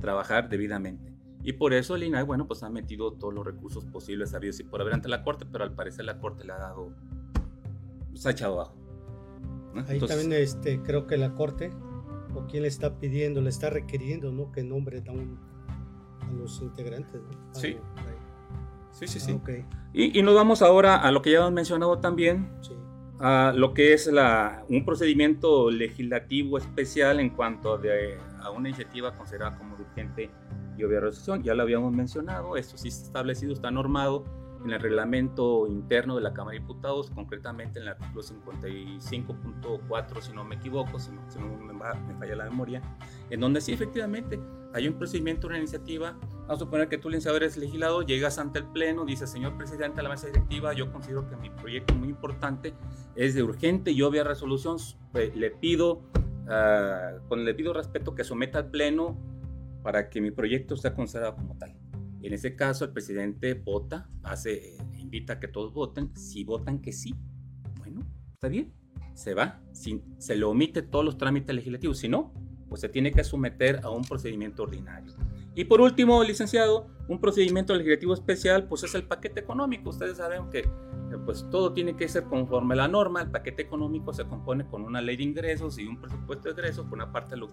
trabajar 0.00 0.48
debidamente. 0.48 1.16
Y 1.42 1.52
por 1.52 1.72
eso 1.72 1.94
el 1.94 2.02
INAI, 2.02 2.24
bueno, 2.24 2.48
pues 2.48 2.62
ha 2.64 2.70
metido 2.70 3.12
todos 3.12 3.32
los 3.32 3.46
recursos 3.46 3.84
posibles 3.84 4.34
habidos 4.34 4.58
y 4.58 4.64
por 4.64 4.80
haber 4.80 4.94
ante 4.94 5.08
la 5.08 5.22
Corte, 5.22 5.46
pero 5.50 5.62
al 5.62 5.72
parecer 5.72 6.04
la 6.04 6.18
Corte 6.18 6.44
le 6.44 6.52
ha 6.52 6.58
dado, 6.58 6.90
se 8.14 8.28
ha 8.28 8.32
echado 8.32 8.54
abajo. 8.54 8.74
Ahí 9.86 10.00
también 10.00 10.32
este, 10.32 10.82
creo 10.82 11.06
que 11.06 11.16
la 11.16 11.34
Corte 11.34 11.70
o 12.34 12.46
quién 12.48 12.62
le 12.62 12.68
está 12.68 12.98
pidiendo, 12.98 13.40
le 13.40 13.50
está 13.50 13.70
requiriendo, 13.70 14.32
¿no? 14.32 14.50
Que 14.50 14.64
nombre 14.64 15.02
a, 15.06 15.12
un, 15.12 15.38
a 16.20 16.32
los 16.32 16.60
integrantes, 16.62 17.20
¿no? 17.22 17.54
Sí. 17.54 17.76
Sí, 18.90 19.06
sí, 19.06 19.20
sí. 19.20 19.32
Ah, 19.32 19.36
okay. 19.36 19.64
y, 19.92 20.18
y, 20.18 20.22
nos 20.22 20.34
vamos 20.34 20.62
ahora 20.62 20.96
a 20.96 21.12
lo 21.12 21.20
que 21.20 21.30
ya 21.30 21.38
hemos 21.38 21.52
mencionado 21.52 21.98
también, 21.98 22.50
sí. 22.62 22.72
a 23.20 23.52
lo 23.54 23.74
que 23.74 23.92
es 23.92 24.06
la, 24.06 24.64
un 24.68 24.86
procedimiento 24.86 25.70
legislativo 25.70 26.56
especial 26.56 27.20
en 27.20 27.30
cuanto 27.30 27.76
de, 27.76 28.16
a 28.46 28.50
una 28.50 28.68
iniciativa 28.68 29.12
considerada 29.12 29.56
como 29.58 29.74
urgente 29.74 30.30
y 30.76 30.84
obvia 30.84 31.00
resolución. 31.00 31.42
Ya 31.42 31.54
lo 31.54 31.62
habíamos 31.62 31.92
mencionado, 31.92 32.56
esto 32.56 32.76
sí 32.76 32.88
está 32.88 33.06
establecido, 33.06 33.52
está 33.52 33.70
normado 33.70 34.24
en 34.64 34.72
el 34.72 34.80
reglamento 34.80 35.66
interno 35.66 36.16
de 36.16 36.22
la 36.22 36.32
Cámara 36.32 36.54
de 36.54 36.60
Diputados, 36.60 37.10
concretamente 37.10 37.78
en 37.78 37.84
el 37.84 37.90
artículo 37.90 38.22
55.4, 38.22 40.20
si 40.20 40.32
no 40.32 40.44
me 40.44 40.56
equivoco, 40.56 40.98
si 40.98 41.12
no, 41.12 41.22
si 41.30 41.38
no 41.38 41.46
me, 41.46 41.72
me, 41.72 42.18
falla 42.18 42.36
la 42.36 42.44
memoria, 42.44 42.82
en 43.30 43.40
donde 43.40 43.60
sí 43.60 43.72
efectivamente 43.72 44.40
hay 44.74 44.88
un 44.88 44.94
procedimiento, 44.94 45.46
una 45.46 45.58
iniciativa. 45.58 46.16
Vamos 46.20 46.56
a 46.56 46.58
suponer 46.58 46.88
que 46.88 46.98
tú, 46.98 47.08
licenciado, 47.08 47.36
eres 47.36 47.56
legislador, 47.56 48.06
llegas 48.06 48.38
ante 48.38 48.58
el 48.58 48.66
Pleno, 48.66 49.04
dices, 49.04 49.30
señor 49.30 49.56
presidente 49.56 49.96
de 49.96 50.02
la 50.02 50.08
mesa 50.08 50.26
directiva, 50.26 50.72
yo 50.72 50.92
considero 50.92 51.28
que 51.28 51.36
mi 51.36 51.50
proyecto 51.50 51.94
muy 51.94 52.08
importante 52.08 52.74
es 53.14 53.34
de 53.34 53.42
urgente 53.42 53.92
y 53.92 54.02
obvia 54.02 54.24
resolución. 54.24 54.76
Le 55.14 55.50
pido, 55.50 56.02
uh, 56.46 57.26
con 57.28 57.44
le 57.44 57.54
pido 57.54 57.72
respeto 57.72 58.14
que 58.14 58.24
someta 58.24 58.58
al 58.58 58.70
Pleno 58.70 59.16
para 59.82 60.08
que 60.08 60.20
mi 60.20 60.30
proyecto 60.30 60.76
sea 60.76 60.94
considerado 60.94 61.36
como 61.36 61.56
tal. 61.56 61.76
En 62.22 62.32
ese 62.32 62.56
caso, 62.56 62.84
el 62.84 62.92
presidente 62.92 63.54
vota, 63.54 64.08
hace, 64.24 64.76
invita 64.98 65.34
a 65.34 65.40
que 65.40 65.48
todos 65.48 65.72
voten. 65.72 66.10
Si 66.16 66.42
votan 66.42 66.80
que 66.80 66.92
sí, 66.92 67.14
bueno, 67.78 68.00
está 68.34 68.48
bien, 68.48 68.72
se 69.14 69.34
va. 69.34 69.60
Si, 69.72 70.02
se 70.18 70.36
le 70.36 70.44
omite 70.44 70.82
todos 70.82 71.04
los 71.04 71.18
trámites 71.18 71.54
legislativos. 71.54 71.98
Si 71.98 72.08
no, 72.08 72.32
pues 72.68 72.80
se 72.80 72.88
tiene 72.88 73.12
que 73.12 73.22
someter 73.22 73.80
a 73.84 73.90
un 73.90 74.02
procedimiento 74.02 74.64
ordinario. 74.64 75.12
Y 75.56 75.64
por 75.64 75.80
último, 75.80 76.22
licenciado, 76.22 76.86
un 77.08 77.18
procedimiento 77.18 77.74
legislativo 77.74 78.12
especial, 78.12 78.68
pues 78.68 78.84
es 78.84 78.94
el 78.94 79.04
paquete 79.04 79.40
económico. 79.40 79.88
Ustedes 79.88 80.18
saben 80.18 80.50
que 80.50 80.68
pues 81.24 81.48
todo 81.50 81.72
tiene 81.72 81.96
que 81.96 82.06
ser 82.08 82.24
conforme 82.24 82.74
a 82.74 82.76
la 82.76 82.88
norma. 82.88 83.22
El 83.22 83.30
paquete 83.30 83.62
económico 83.62 84.12
se 84.12 84.26
compone 84.26 84.66
con 84.66 84.82
una 84.82 85.00
ley 85.00 85.16
de 85.16 85.22
ingresos 85.22 85.78
y 85.78 85.86
un 85.86 85.98
presupuesto 85.98 86.44
de 86.44 86.50
ingresos, 86.50 86.84
por 86.84 86.98
una 86.98 87.10
parte 87.10 87.38
los, 87.38 87.50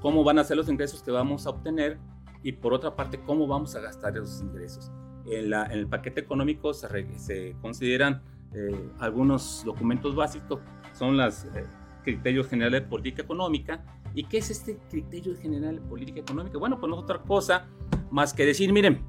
cómo 0.00 0.22
van 0.22 0.38
a 0.38 0.44
ser 0.44 0.56
los 0.56 0.68
ingresos 0.68 1.02
que 1.02 1.10
vamos 1.10 1.48
a 1.48 1.50
obtener 1.50 1.98
y 2.44 2.52
por 2.52 2.72
otra 2.72 2.94
parte 2.94 3.20
cómo 3.20 3.48
vamos 3.48 3.74
a 3.74 3.80
gastar 3.80 4.16
esos 4.16 4.42
ingresos. 4.42 4.92
En, 5.26 5.50
la, 5.50 5.66
en 5.66 5.80
el 5.80 5.88
paquete 5.88 6.20
económico 6.20 6.72
se, 6.74 6.86
re, 6.86 7.18
se 7.18 7.56
consideran 7.60 8.22
eh, 8.54 8.88
algunos 9.00 9.62
documentos 9.64 10.14
básicos, 10.14 10.60
son 10.92 11.16
los 11.16 11.44
eh, 11.46 11.66
criterios 12.04 12.46
generales 12.46 12.82
de 12.82 12.88
política 12.88 13.22
económica. 13.22 13.84
¿Y 14.16 14.24
qué 14.24 14.38
es 14.38 14.48
este 14.48 14.78
criterio 14.90 15.36
general 15.36 15.76
de 15.76 15.82
política 15.82 16.20
económica? 16.20 16.56
Bueno, 16.56 16.80
pues 16.80 16.88
no 16.88 16.96
es 16.96 17.02
otra 17.02 17.22
cosa 17.22 17.66
más 18.10 18.32
que 18.32 18.46
decir, 18.46 18.72
miren, 18.72 19.04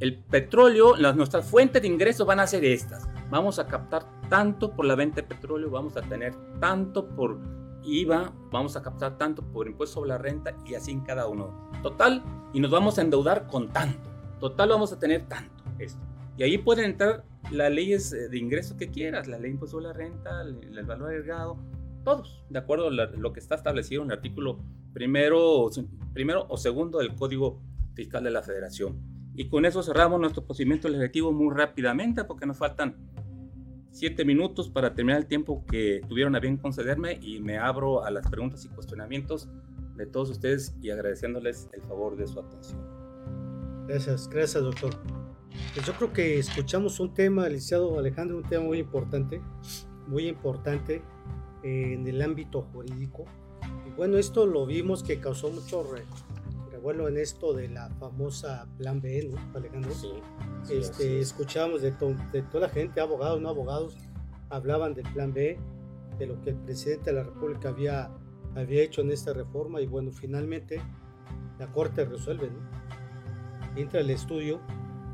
el 0.00 0.18
petróleo, 0.24 0.96
las, 0.96 1.14
nuestras 1.14 1.48
fuentes 1.48 1.80
de 1.80 1.86
ingresos 1.86 2.26
van 2.26 2.40
a 2.40 2.46
ser 2.48 2.64
estas. 2.64 3.08
Vamos 3.30 3.60
a 3.60 3.68
captar 3.68 4.04
tanto 4.28 4.74
por 4.74 4.86
la 4.86 4.96
venta 4.96 5.20
de 5.20 5.28
petróleo, 5.28 5.70
vamos 5.70 5.96
a 5.96 6.02
tener 6.02 6.34
tanto 6.58 7.08
por 7.10 7.38
IVA, 7.84 8.32
vamos 8.50 8.74
a 8.74 8.82
captar 8.82 9.16
tanto 9.18 9.40
por 9.52 9.68
impuesto 9.68 10.00
sobre 10.00 10.08
la 10.08 10.18
renta 10.18 10.56
y 10.66 10.74
así 10.74 10.90
en 10.90 11.02
cada 11.02 11.28
uno. 11.28 11.70
Total, 11.84 12.20
y 12.52 12.58
nos 12.58 12.72
vamos 12.72 12.98
a 12.98 13.02
endeudar 13.02 13.46
con 13.46 13.68
tanto. 13.68 14.10
Total, 14.40 14.68
vamos 14.68 14.92
a 14.92 14.98
tener 14.98 15.28
tanto. 15.28 15.62
Esto. 15.78 16.00
Y 16.36 16.42
ahí 16.42 16.58
pueden 16.58 16.86
entrar 16.86 17.24
las 17.52 17.70
leyes 17.70 18.10
de 18.10 18.36
ingreso 18.36 18.76
que 18.76 18.90
quieras, 18.90 19.28
la 19.28 19.36
ley 19.36 19.50
de 19.50 19.54
impuesto 19.54 19.76
sobre 19.76 19.86
la 19.86 19.92
renta, 19.92 20.42
el 20.42 20.84
valor 20.84 21.10
agregado, 21.10 21.56
todos, 22.04 22.44
de 22.50 22.58
acuerdo 22.58 22.88
a 22.88 22.90
lo 22.90 23.32
que 23.32 23.40
está 23.40 23.54
establecido 23.54 24.02
en 24.02 24.10
el 24.10 24.18
artículo 24.18 24.60
primero, 24.92 25.68
primero 26.12 26.46
o 26.48 26.56
segundo 26.56 26.98
del 26.98 27.14
Código 27.14 27.60
Fiscal 27.94 28.22
de 28.22 28.30
la 28.30 28.42
Federación. 28.42 29.00
Y 29.34 29.48
con 29.48 29.64
eso 29.64 29.82
cerramos 29.82 30.20
nuestro 30.20 30.44
procedimiento 30.44 30.88
legislativo 30.88 31.32
muy 31.32 31.52
rápidamente 31.54 32.24
porque 32.24 32.46
nos 32.46 32.56
faltan 32.56 32.96
siete 33.90 34.24
minutos 34.24 34.68
para 34.68 34.94
terminar 34.94 35.20
el 35.20 35.26
tiempo 35.26 35.64
que 35.66 36.02
tuvieron 36.08 36.36
a 36.36 36.40
bien 36.40 36.56
concederme 36.56 37.18
y 37.20 37.40
me 37.40 37.58
abro 37.58 38.04
a 38.04 38.10
las 38.10 38.28
preguntas 38.28 38.64
y 38.64 38.68
cuestionamientos 38.68 39.48
de 39.96 40.06
todos 40.06 40.30
ustedes 40.30 40.76
y 40.82 40.90
agradeciéndoles 40.90 41.68
el 41.72 41.82
favor 41.82 42.16
de 42.16 42.26
su 42.26 42.40
atención. 42.40 42.80
Gracias, 43.86 44.28
gracias 44.28 44.62
doctor. 44.62 44.94
Pues 45.74 45.86
yo 45.86 45.92
creo 45.94 46.12
que 46.12 46.38
escuchamos 46.38 46.98
un 47.00 47.14
tema, 47.14 47.48
licenciado 47.48 47.98
Alejandro, 47.98 48.36
un 48.38 48.44
tema 48.44 48.64
muy 48.64 48.78
importante, 48.78 49.40
muy 50.06 50.26
importante 50.26 51.02
en 51.64 52.06
el 52.06 52.22
ámbito 52.22 52.62
jurídico. 52.72 53.24
Y 53.88 53.90
bueno, 53.96 54.18
esto 54.18 54.46
lo 54.46 54.66
vimos 54.66 55.02
que 55.02 55.18
causó 55.18 55.50
mucho 55.50 55.82
re, 55.92 56.04
revuelo 56.70 57.08
en 57.08 57.16
esto 57.16 57.52
de 57.52 57.68
la 57.68 57.88
famosa 57.98 58.68
Plan 58.78 59.00
B, 59.00 59.30
¿no, 59.32 59.58
Alejandro? 59.58 59.92
Sí. 59.92 60.12
sí 60.62 60.74
este, 60.74 61.18
escuchamos 61.18 61.82
de, 61.82 61.90
to 61.90 62.14
de 62.32 62.42
toda 62.42 62.68
la 62.68 62.72
gente, 62.72 63.00
abogados, 63.00 63.40
no 63.40 63.48
abogados, 63.48 63.96
hablaban 64.50 64.94
del 64.94 65.10
Plan 65.12 65.32
B, 65.32 65.58
de 66.18 66.26
lo 66.26 66.40
que 66.42 66.50
el 66.50 66.56
presidente 66.56 67.10
de 67.10 67.16
la 67.16 67.24
República 67.24 67.70
había 67.70 68.12
había 68.60 68.82
hecho 68.82 69.00
en 69.00 69.10
esta 69.10 69.32
reforma 69.32 69.80
y 69.80 69.86
bueno, 69.86 70.12
finalmente 70.12 70.80
la 71.58 71.70
Corte 71.72 72.04
resuelve, 72.04 72.50
¿no? 72.50 73.80
Entra 73.80 74.00
el 74.00 74.10
estudio 74.10 74.60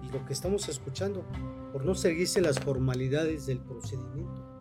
y 0.02 0.12
lo 0.12 0.24
que 0.26 0.32
estamos 0.32 0.68
escuchando, 0.68 1.24
por 1.72 1.84
no 1.84 1.94
seguirse 1.94 2.40
las 2.40 2.58
formalidades 2.58 3.46
del 3.46 3.60
procedimiento. 3.60 4.60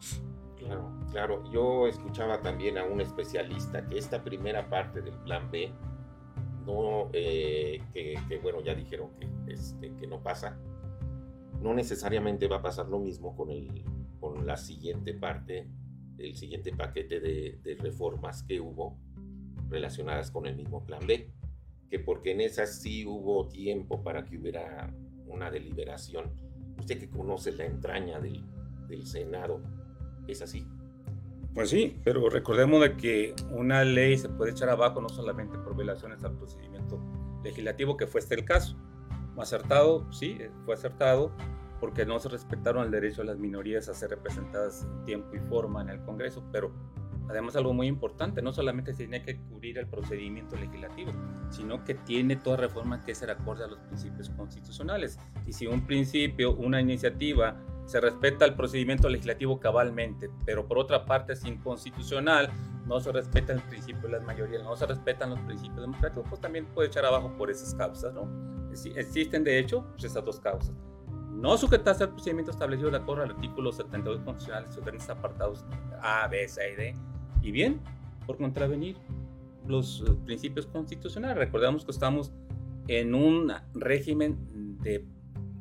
Claro. 1.11 1.43
Yo 1.51 1.87
escuchaba 1.87 2.41
también 2.41 2.77
a 2.77 2.83
un 2.83 3.01
especialista 3.01 3.85
que 3.87 3.97
esta 3.97 4.23
primera 4.23 4.69
parte 4.69 5.01
del 5.01 5.15
plan 5.15 5.49
B, 5.49 5.71
no, 6.65 7.09
eh, 7.13 7.81
que, 7.93 8.39
bueno, 8.43 8.61
ya 8.61 8.75
dijeron 8.75 9.09
que, 9.19 9.53
este, 9.53 9.95
que 9.95 10.07
no 10.07 10.21
pasa, 10.21 10.57
no 11.61 11.73
necesariamente 11.73 12.47
va 12.47 12.57
a 12.57 12.61
pasar 12.61 12.87
lo 12.87 12.99
mismo 12.99 13.35
con, 13.35 13.49
el, 13.49 13.83
con 14.19 14.45
la 14.45 14.55
siguiente 14.55 15.13
parte 15.13 15.67
el 16.19 16.35
siguiente 16.35 16.71
paquete 16.75 17.19
de, 17.19 17.77
reformas 17.79 18.43
que 18.43 18.59
hubo 18.59 18.97
relacionadas 19.69 20.31
con 20.31 20.45
el 20.45 20.55
mismo 20.55 20.83
plan 20.83 21.05
B, 21.07 21.31
que 21.89 21.99
porque 21.99 22.31
en 22.31 22.41
esas 22.41 22.81
sí 22.81 23.05
hubo 23.05 23.47
tiempo 23.47 24.03
para 24.03 24.25
que 24.25 24.37
hubiera 24.37 24.93
una 25.27 25.49
deliberación. 25.49 26.31
Usted 26.77 26.99
que 26.99 27.09
conoce 27.09 27.51
la 27.51 27.65
entraña 27.65 28.19
del 28.19 29.05
Senado, 29.05 29.61
¿es 30.27 30.41
así? 30.41 30.65
Pues 31.53 31.69
sí, 31.71 31.99
pero 32.03 32.29
recordemos 32.29 32.81
de 32.81 32.95
que 32.95 33.35
una 33.51 33.83
ley 33.83 34.17
se 34.17 34.29
puede 34.29 34.51
echar 34.51 34.69
abajo 34.69 35.01
no 35.01 35.09
solamente 35.09 35.57
por 35.57 35.75
violaciones 35.75 36.23
al 36.23 36.37
procedimiento 36.37 36.99
legislativo, 37.43 37.97
que 37.97 38.07
fue 38.07 38.21
este 38.21 38.35
el 38.35 38.45
caso. 38.45 38.77
Acertado, 39.37 40.11
sí, 40.11 40.37
fue 40.65 40.75
acertado, 40.75 41.31
porque 41.79 42.05
no 42.05 42.19
se 42.19 42.29
respetaron 42.29 42.83
el 42.83 42.91
derecho 42.91 43.21
de 43.21 43.27
las 43.27 43.37
minorías 43.37 43.87
a 43.87 43.93
ser 43.93 44.09
representadas 44.09 44.83
en 44.83 45.05
tiempo 45.05 45.35
y 45.35 45.39
forma 45.39 45.81
en 45.81 45.89
el 45.89 46.01
Congreso, 46.01 46.43
pero 46.51 46.71
además 47.29 47.55
algo 47.55 47.73
muy 47.73 47.87
importante, 47.87 48.41
no 48.41 48.51
solamente 48.51 48.91
se 48.91 48.97
tiene 48.97 49.21
que 49.21 49.37
cubrir 49.37 49.77
el 49.77 49.87
procedimiento 49.87 50.55
legislativo, 50.55 51.11
sino 51.49 51.83
que 51.85 51.93
tiene 51.93 52.35
toda 52.35 52.57
reforma 52.57 53.03
que 53.05 53.15
ser 53.15 53.29
acorde 53.31 53.63
a 53.63 53.67
los 53.67 53.79
principios 53.79 54.29
constitucionales. 54.31 55.19
Y 55.47 55.53
si 55.53 55.67
un 55.67 55.85
principio, 55.85 56.53
una 56.53 56.81
iniciativa, 56.81 57.55
se 57.89 57.99
respeta 57.99 58.45
el 58.45 58.53
procedimiento 58.53 59.09
legislativo 59.09 59.59
cabalmente, 59.59 60.29
pero 60.45 60.67
por 60.67 60.77
otra 60.77 61.05
parte 61.05 61.33
es 61.33 61.43
inconstitucional, 61.43 62.51
no 62.85 62.99
se 62.99 63.11
respeta 63.11 63.51
el 63.53 63.61
principio 63.63 64.03
de 64.03 64.09
las 64.09 64.23
mayorías, 64.23 64.63
no 64.63 64.75
se 64.75 64.85
respetan 64.85 65.31
los 65.31 65.39
principios 65.39 65.81
democráticos, 65.81 66.25
pues 66.29 66.39
también 66.39 66.67
puede 66.67 66.89
echar 66.89 67.05
abajo 67.05 67.33
por 67.35 67.49
esas 67.49 67.73
causas, 67.73 68.13
¿no? 68.13 68.29
Existen 68.95 69.43
de 69.43 69.57
hecho 69.57 69.87
pues 69.93 70.03
esas 70.03 70.23
dos 70.23 70.39
causas 70.39 70.75
no 71.39 71.57
sujetarse 71.57 72.03
al 72.03 72.11
procedimiento 72.11 72.51
establecido 72.51 72.91
de 72.91 72.97
acuerdo 72.97 73.23
al 73.23 73.29
artículo 73.31 73.71
72 73.71 74.21
constitucional, 74.21 74.65
los 74.93 75.09
apartados 75.09 75.65
A, 76.01 76.27
B, 76.27 76.47
C 76.47 76.73
y 76.73 76.75
D, 76.75 76.93
y 77.41 77.51
bien, 77.51 77.79
por 78.27 78.37
contravenir 78.37 78.97
los 79.65 80.01
uh, 80.01 80.17
principios 80.25 80.67
constitucionales. 80.67 81.37
Recordemos 81.37 81.85
que 81.85 81.91
estamos 81.91 82.33
en 82.87 83.15
un 83.15 83.53
régimen 83.73 84.37
de 84.81 85.05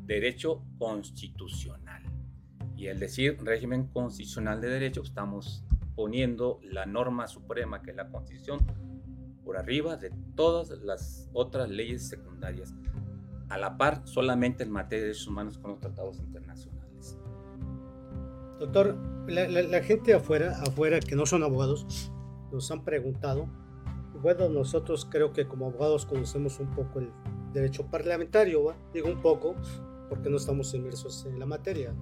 derecho 0.05 0.65
constitucional. 0.79 1.78
Y 2.79 2.87
al 2.87 3.01
decir 3.01 3.37
régimen 3.43 3.89
constitucional 3.89 4.61
de 4.61 4.69
derecho, 4.69 5.03
estamos 5.03 5.65
poniendo 5.97 6.61
la 6.63 6.87
norma 6.87 7.27
suprema, 7.27 7.83
que 7.83 7.91
es 7.91 7.97
la 7.97 8.09
Constitución, 8.09 8.61
por 9.45 9.57
arriba 9.57 9.97
de 9.97 10.13
todas 10.37 10.71
las 10.83 11.29
otras 11.33 11.69
leyes 11.69 12.09
secundarias 12.09 12.73
a 13.49 13.59
la 13.59 13.77
par 13.77 14.03
solamente 14.07 14.63
en 14.63 14.71
materia 14.71 15.01
de 15.01 15.07
derechos 15.09 15.27
humanos 15.27 15.59
con 15.59 15.73
los 15.73 15.81
tratados 15.81 16.21
internacionales. 16.21 17.19
Doctor, 18.61 18.97
la, 19.27 19.49
la, 19.49 19.63
la, 19.63 19.83
gente 19.83 20.15
afuera, 20.15 20.61
afuera 20.63 21.01
que 21.01 21.17
no 21.17 21.27
son 21.27 21.43
abogados, 21.43 22.13
nos 22.53 22.71
han 22.71 22.85
preguntado, 22.85 23.49
bueno, 24.23 24.49
nosotros 24.49 25.05
creo 25.05 25.33
que 25.33 25.49
como 25.49 25.67
abogados 25.67 26.07
conocemos 26.07 26.61
un 26.61 26.71
poco 26.71 27.01
el 27.01 27.11
derecho 27.53 27.87
parlamentario, 27.87 28.65
¿va? 28.65 28.77
digo 28.95 29.09
un 29.09 29.21
poco, 29.21 29.57
porque 30.09 30.31
no 30.31 30.37
estamos 30.37 30.73
inmersos 30.75 31.27
en 31.27 31.41
la 31.41 31.47
materia, 31.47 31.93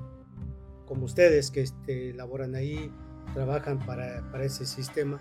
como 0.87 1.05
ustedes 1.05 1.51
que 1.51 1.62
este, 1.62 2.14
laboran 2.14 2.55
ahí, 2.55 2.93
trabajan 3.34 3.78
para, 3.84 4.22
para 4.30 4.45
ese 4.45 4.64
sistema. 4.64 5.20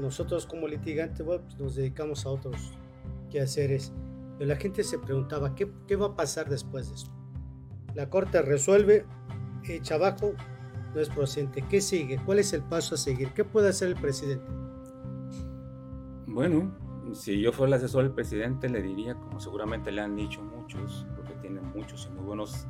nosotros 0.00 0.46
como 0.46 0.66
litigantes 0.66 1.24
bueno, 1.24 1.42
pues 1.44 1.58
nos 1.58 1.74
dedicamos 1.74 2.24
a 2.26 2.30
otros 2.30 2.78
quehaceres. 3.30 3.92
Pero 4.38 4.48
la 4.48 4.56
gente 4.56 4.82
se 4.82 4.98
preguntaba, 4.98 5.54
¿qué, 5.54 5.70
¿qué 5.86 5.96
va 5.96 6.06
a 6.06 6.16
pasar 6.16 6.48
después 6.48 6.88
de 6.88 6.94
esto? 6.94 7.10
La 7.94 8.10
Corte 8.10 8.42
resuelve, 8.42 9.04
echa 9.68 9.94
abajo, 9.94 10.32
no 10.94 11.00
es 11.00 11.08
procedente. 11.08 11.64
¿Qué 11.68 11.80
sigue? 11.80 12.18
¿Cuál 12.24 12.40
es 12.40 12.52
el 12.52 12.62
paso 12.62 12.94
a 12.94 12.98
seguir? 12.98 13.32
¿Qué 13.32 13.44
puede 13.44 13.68
hacer 13.68 13.88
el 13.88 13.96
presidente? 13.96 14.44
Bueno, 16.26 16.74
si 17.12 17.40
yo 17.40 17.52
fuera 17.52 17.76
el 17.76 17.82
asesor 17.82 18.04
del 18.04 18.12
presidente, 18.12 18.68
le 18.68 18.82
diría, 18.82 19.14
como 19.14 19.38
seguramente 19.38 19.92
le 19.92 20.00
han 20.00 20.16
dicho 20.16 20.42
muchos, 20.42 21.06
porque 21.14 21.34
tienen 21.34 21.64
muchos 21.74 22.08
y 22.10 22.14
muy 22.14 22.24
buenos 22.24 22.66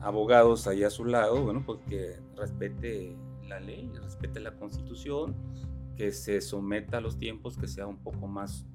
abogados 0.00 0.66
ahí 0.66 0.82
a 0.82 0.90
su 0.90 1.04
lado, 1.04 1.42
bueno, 1.42 1.62
pues 1.64 1.80
que 1.88 2.16
respete 2.36 3.16
la 3.48 3.60
ley, 3.60 3.90
respete 4.02 4.40
la 4.40 4.54
constitución, 4.56 5.34
que 5.96 6.12
se 6.12 6.40
someta 6.40 6.98
a 6.98 7.00
los 7.00 7.18
tiempos, 7.18 7.58
que 7.58 7.66
sea 7.66 7.86
un 7.86 7.98
poco 7.98 8.26
más 8.26 8.66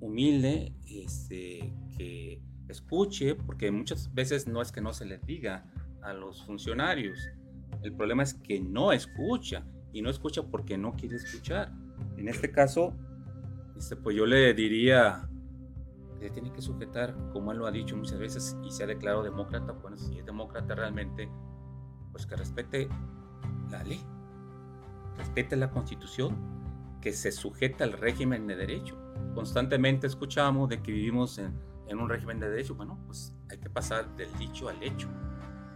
humilde, 0.00 0.74
este, 0.86 1.72
que 1.96 2.40
escuche, 2.68 3.34
porque 3.34 3.70
muchas 3.70 4.12
veces 4.14 4.46
no 4.46 4.62
es 4.62 4.70
que 4.72 4.80
no 4.80 4.92
se 4.92 5.04
les 5.04 5.24
diga 5.26 5.64
a 6.02 6.12
los 6.12 6.44
funcionarios, 6.44 7.18
el 7.82 7.92
problema 7.94 8.22
es 8.22 8.34
que 8.34 8.60
no 8.60 8.92
escucha 8.92 9.64
y 9.92 10.02
no 10.02 10.10
escucha 10.10 10.42
porque 10.42 10.78
no 10.78 10.92
quiere 10.92 11.16
escuchar. 11.16 11.72
En 12.16 12.28
este 12.28 12.50
caso, 12.50 12.94
este, 13.76 13.96
pues 13.96 14.16
yo 14.16 14.26
le 14.26 14.54
diría 14.54 15.28
que 16.22 16.30
tiene 16.30 16.52
que 16.52 16.62
sujetar, 16.62 17.14
como 17.32 17.52
él 17.52 17.58
lo 17.58 17.66
ha 17.66 17.70
dicho 17.70 17.96
muchas 17.96 18.18
veces 18.18 18.56
y 18.64 18.70
se 18.70 18.84
ha 18.84 18.86
declarado 18.86 19.22
demócrata, 19.22 19.72
bueno, 19.72 19.96
si 19.96 20.18
es 20.18 20.24
demócrata 20.24 20.74
realmente, 20.74 21.28
pues 22.10 22.26
que 22.26 22.36
respete 22.36 22.88
la 23.70 23.82
ley, 23.82 24.00
respete 25.16 25.56
la 25.56 25.70
constitución, 25.70 26.36
que 27.00 27.12
se 27.12 27.32
sujeta 27.32 27.84
al 27.84 27.92
régimen 27.92 28.46
de 28.46 28.56
derecho. 28.56 28.96
Constantemente 29.34 30.06
escuchamos 30.06 30.68
de 30.68 30.82
que 30.82 30.92
vivimos 30.92 31.38
en, 31.38 31.58
en 31.88 31.98
un 31.98 32.08
régimen 32.08 32.38
de 32.38 32.48
derecho, 32.48 32.74
bueno, 32.74 32.98
pues 33.06 33.34
hay 33.50 33.58
que 33.58 33.68
pasar 33.68 34.16
del 34.16 34.32
dicho 34.38 34.68
al 34.68 34.82
hecho. 34.82 35.08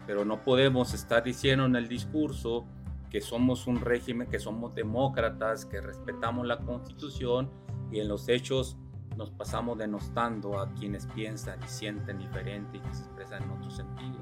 Pero 0.07 0.25
no 0.25 0.43
podemos 0.43 0.95
estar 0.95 1.25
diciendo 1.25 1.67
en 1.67 1.75
el 1.75 1.89
discurso 1.89 2.67
que 3.11 3.21
somos 3.21 3.67
un 3.67 3.81
régimen, 3.81 4.29
que 4.29 4.39
somos 4.39 4.75
demócratas, 4.75 5.65
que 5.65 5.81
respetamos 5.81 6.47
la 6.47 6.59
constitución 6.59 7.51
y 7.91 7.99
en 7.99 8.09
los 8.09 8.29
hechos 8.29 8.77
nos 9.17 9.31
pasamos 9.31 9.79
denostando 9.79 10.61
a 10.61 10.73
quienes 10.75 11.07
piensan 11.07 11.63
y 11.63 11.69
sienten 11.69 12.19
diferente 12.19 12.77
y 12.77 12.81
que 12.81 12.95
se 12.95 13.05
expresan 13.05 13.43
en 13.45 13.51
otro 13.51 13.71
sentido. 13.71 14.19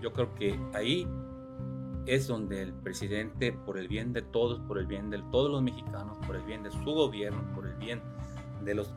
Yo 0.00 0.12
creo 0.12 0.34
que 0.34 0.58
ahí 0.74 1.06
es 2.06 2.26
donde 2.26 2.62
el 2.62 2.72
presidente, 2.72 3.52
por 3.52 3.78
el 3.78 3.88
bien 3.88 4.12
de 4.12 4.22
todos, 4.22 4.60
por 4.60 4.78
el 4.78 4.86
bien 4.86 5.10
de 5.10 5.18
todos 5.30 5.50
los 5.50 5.62
mexicanos, 5.62 6.16
por 6.26 6.36
el 6.36 6.42
bien 6.42 6.62
de 6.62 6.70
su 6.70 6.84
gobierno, 6.84 7.42
por 7.54 7.66
el 7.66 7.74
bien 7.74 8.00
de 8.64 8.74
los 8.74 8.94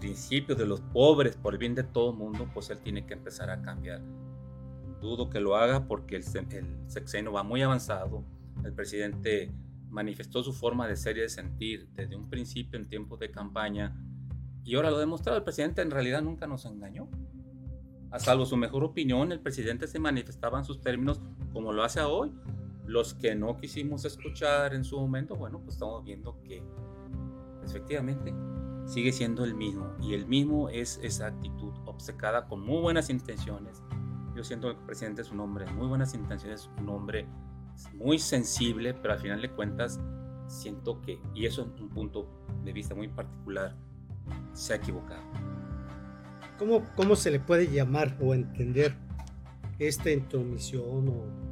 principios 0.00 0.56
de 0.56 0.66
los 0.66 0.80
pobres, 0.80 1.36
por 1.36 1.52
el 1.54 1.58
bien 1.58 1.74
de 1.74 1.82
todo 1.82 2.10
el 2.12 2.16
mundo, 2.16 2.48
pues 2.54 2.70
él 2.70 2.78
tiene 2.78 3.04
que 3.04 3.14
empezar 3.14 3.50
a 3.50 3.60
cambiar. 3.60 4.00
Dudo 5.02 5.28
que 5.28 5.40
lo 5.40 5.56
haga 5.56 5.86
porque 5.86 6.16
el, 6.16 6.24
sexenio 6.86 7.32
va 7.32 7.42
muy 7.42 7.62
avanzado. 7.62 8.24
El 8.64 8.72
presidente 8.72 9.52
manifestó 9.90 10.42
su 10.42 10.52
forma 10.52 10.86
de 10.88 10.96
ser 10.96 11.18
y 11.18 11.20
de 11.20 11.28
sentir 11.28 11.88
desde 11.94 12.16
un 12.16 12.28
principio 12.28 12.78
en 12.78 12.88
tiempos 12.88 13.18
de 13.18 13.30
campaña 13.30 13.94
y 14.64 14.74
ahora 14.76 14.90
lo 14.90 14.98
demostrado. 14.98 15.38
El 15.38 15.44
presidente 15.44 15.82
en 15.82 15.90
realidad 15.90 16.22
nunca 16.22 16.46
nos 16.46 16.64
engañó. 16.64 17.08
A 18.10 18.18
salvo 18.18 18.46
su 18.46 18.56
mejor 18.56 18.84
opinión, 18.84 19.32
el 19.32 19.40
presidente 19.40 19.86
se 19.86 19.98
manifestaba 19.98 20.58
en 20.58 20.64
sus 20.64 20.80
términos 20.80 21.20
como 21.52 21.72
lo 21.72 21.82
hace 21.82 22.00
hoy. 22.00 22.32
Los 22.86 23.12
que 23.12 23.34
no 23.34 23.56
quisimos 23.58 24.04
escuchar 24.04 24.74
en 24.74 24.84
su 24.84 24.98
momento, 24.98 25.36
bueno, 25.36 25.60
pues 25.60 25.74
estamos 25.74 26.02
viendo 26.04 26.40
que 26.42 26.62
efectivamente 27.64 28.32
sigue 28.86 29.12
siendo 29.12 29.44
el 29.44 29.54
mismo. 29.54 29.94
Y 30.00 30.14
el 30.14 30.26
mismo 30.26 30.70
es 30.70 30.98
esa 31.02 31.26
actitud 31.26 31.74
obcecada 31.84 32.46
con 32.46 32.60
muy 32.60 32.80
buenas 32.80 33.10
intenciones. 33.10 33.82
Yo 34.34 34.42
siento 34.42 34.68
que 34.68 34.80
el 34.80 34.86
presidente 34.86 35.20
es 35.20 35.30
un 35.30 35.40
hombre 35.40 35.66
de 35.66 35.72
muy 35.72 35.86
buenas 35.86 36.14
intenciones, 36.14 36.70
un 36.78 36.88
hombre 36.88 37.26
muy 37.94 38.18
sensible, 38.18 38.94
pero 38.94 39.12
al 39.12 39.20
final 39.20 39.42
de 39.42 39.50
cuentas 39.50 40.00
siento 40.46 41.02
que, 41.02 41.20
y 41.34 41.44
eso 41.46 41.62
es 41.62 41.80
un 41.80 41.88
punto 41.90 42.28
de 42.64 42.72
vista 42.72 42.94
muy 42.94 43.08
particular, 43.08 43.76
se 44.52 44.72
ha 44.72 44.76
equivocado. 44.76 45.22
¿Cómo, 46.58 46.82
cómo 46.96 47.16
se 47.16 47.30
le 47.30 47.40
puede 47.40 47.68
llamar 47.68 48.16
o 48.20 48.34
entender 48.34 48.94
esta 49.78 50.10
intromisión? 50.10 51.08
O, 51.08 51.48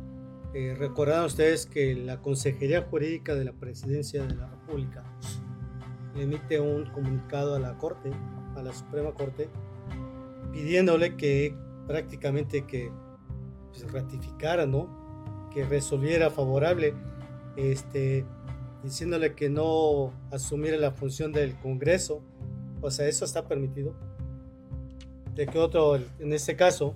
eh, 0.54 0.74
recordaron 0.78 1.26
ustedes 1.26 1.66
que 1.66 1.94
la 1.94 2.22
Consejería 2.22 2.82
Jurídica 2.82 3.34
de 3.34 3.44
la 3.44 3.52
Presidencia 3.52 4.24
de 4.24 4.34
la 4.34 4.48
República 4.48 5.04
le 6.14 6.22
emite 6.22 6.58
un 6.58 6.86
comunicado 6.86 7.54
a 7.54 7.58
la 7.58 7.76
Corte, 7.76 8.10
a 8.56 8.62
la 8.62 8.72
Suprema 8.72 9.12
Corte, 9.12 9.48
pidiéndole 10.52 11.16
que 11.16 11.54
prácticamente 11.86 12.66
que 12.66 12.90
pues, 13.70 13.92
ratificara, 13.92 14.66
¿no? 14.66 15.06
que 15.52 15.64
resolviera 15.64 16.30
favorable, 16.30 16.94
este, 17.56 18.24
diciéndole 18.82 19.34
que 19.34 19.48
no 19.48 20.12
asumiera 20.30 20.76
la 20.76 20.92
función 20.92 21.32
del 21.32 21.58
Congreso. 21.58 22.22
O 22.86 22.90
sea, 22.92 23.08
eso 23.08 23.24
está 23.24 23.48
permitido. 23.48 23.96
De 25.34 25.48
que 25.48 25.58
otro, 25.58 25.96
en 25.96 26.32
este 26.32 26.54
caso, 26.54 26.94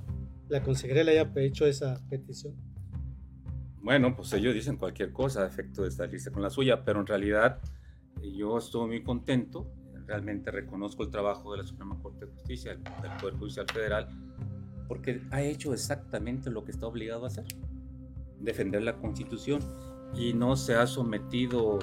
la 0.48 0.62
consejería 0.62 1.02
le 1.02 1.18
haya 1.18 1.32
hecho 1.34 1.66
esa 1.66 2.00
petición. 2.08 2.54
Bueno, 3.82 4.14
pues 4.14 4.32
ellos 4.34 4.54
dicen 4.54 4.76
cualquier 4.76 5.12
cosa 5.12 5.42
a 5.42 5.48
efecto 5.48 5.82
de 5.82 5.90
salirse 5.90 6.30
con 6.30 6.42
la 6.42 6.50
suya, 6.50 6.84
pero 6.84 7.00
en 7.00 7.08
realidad 7.08 7.58
yo 8.22 8.58
estoy 8.58 8.86
muy 8.86 9.02
contento. 9.02 9.66
Realmente 10.06 10.52
reconozco 10.52 11.02
el 11.02 11.10
trabajo 11.10 11.50
de 11.50 11.58
la 11.58 11.64
Suprema 11.64 11.98
Corte 12.00 12.26
de 12.26 12.32
Justicia, 12.34 12.76
del 12.76 13.16
Poder 13.20 13.34
Judicial 13.34 13.66
Federal, 13.66 14.08
porque 14.86 15.22
ha 15.32 15.42
hecho 15.42 15.74
exactamente 15.74 16.50
lo 16.50 16.64
que 16.64 16.70
está 16.70 16.86
obligado 16.86 17.24
a 17.24 17.26
hacer 17.26 17.46
defender 18.38 18.82
la 18.82 18.96
constitución 18.96 19.60
y 20.14 20.32
no 20.34 20.56
se 20.56 20.74
ha 20.74 20.86
sometido, 20.86 21.78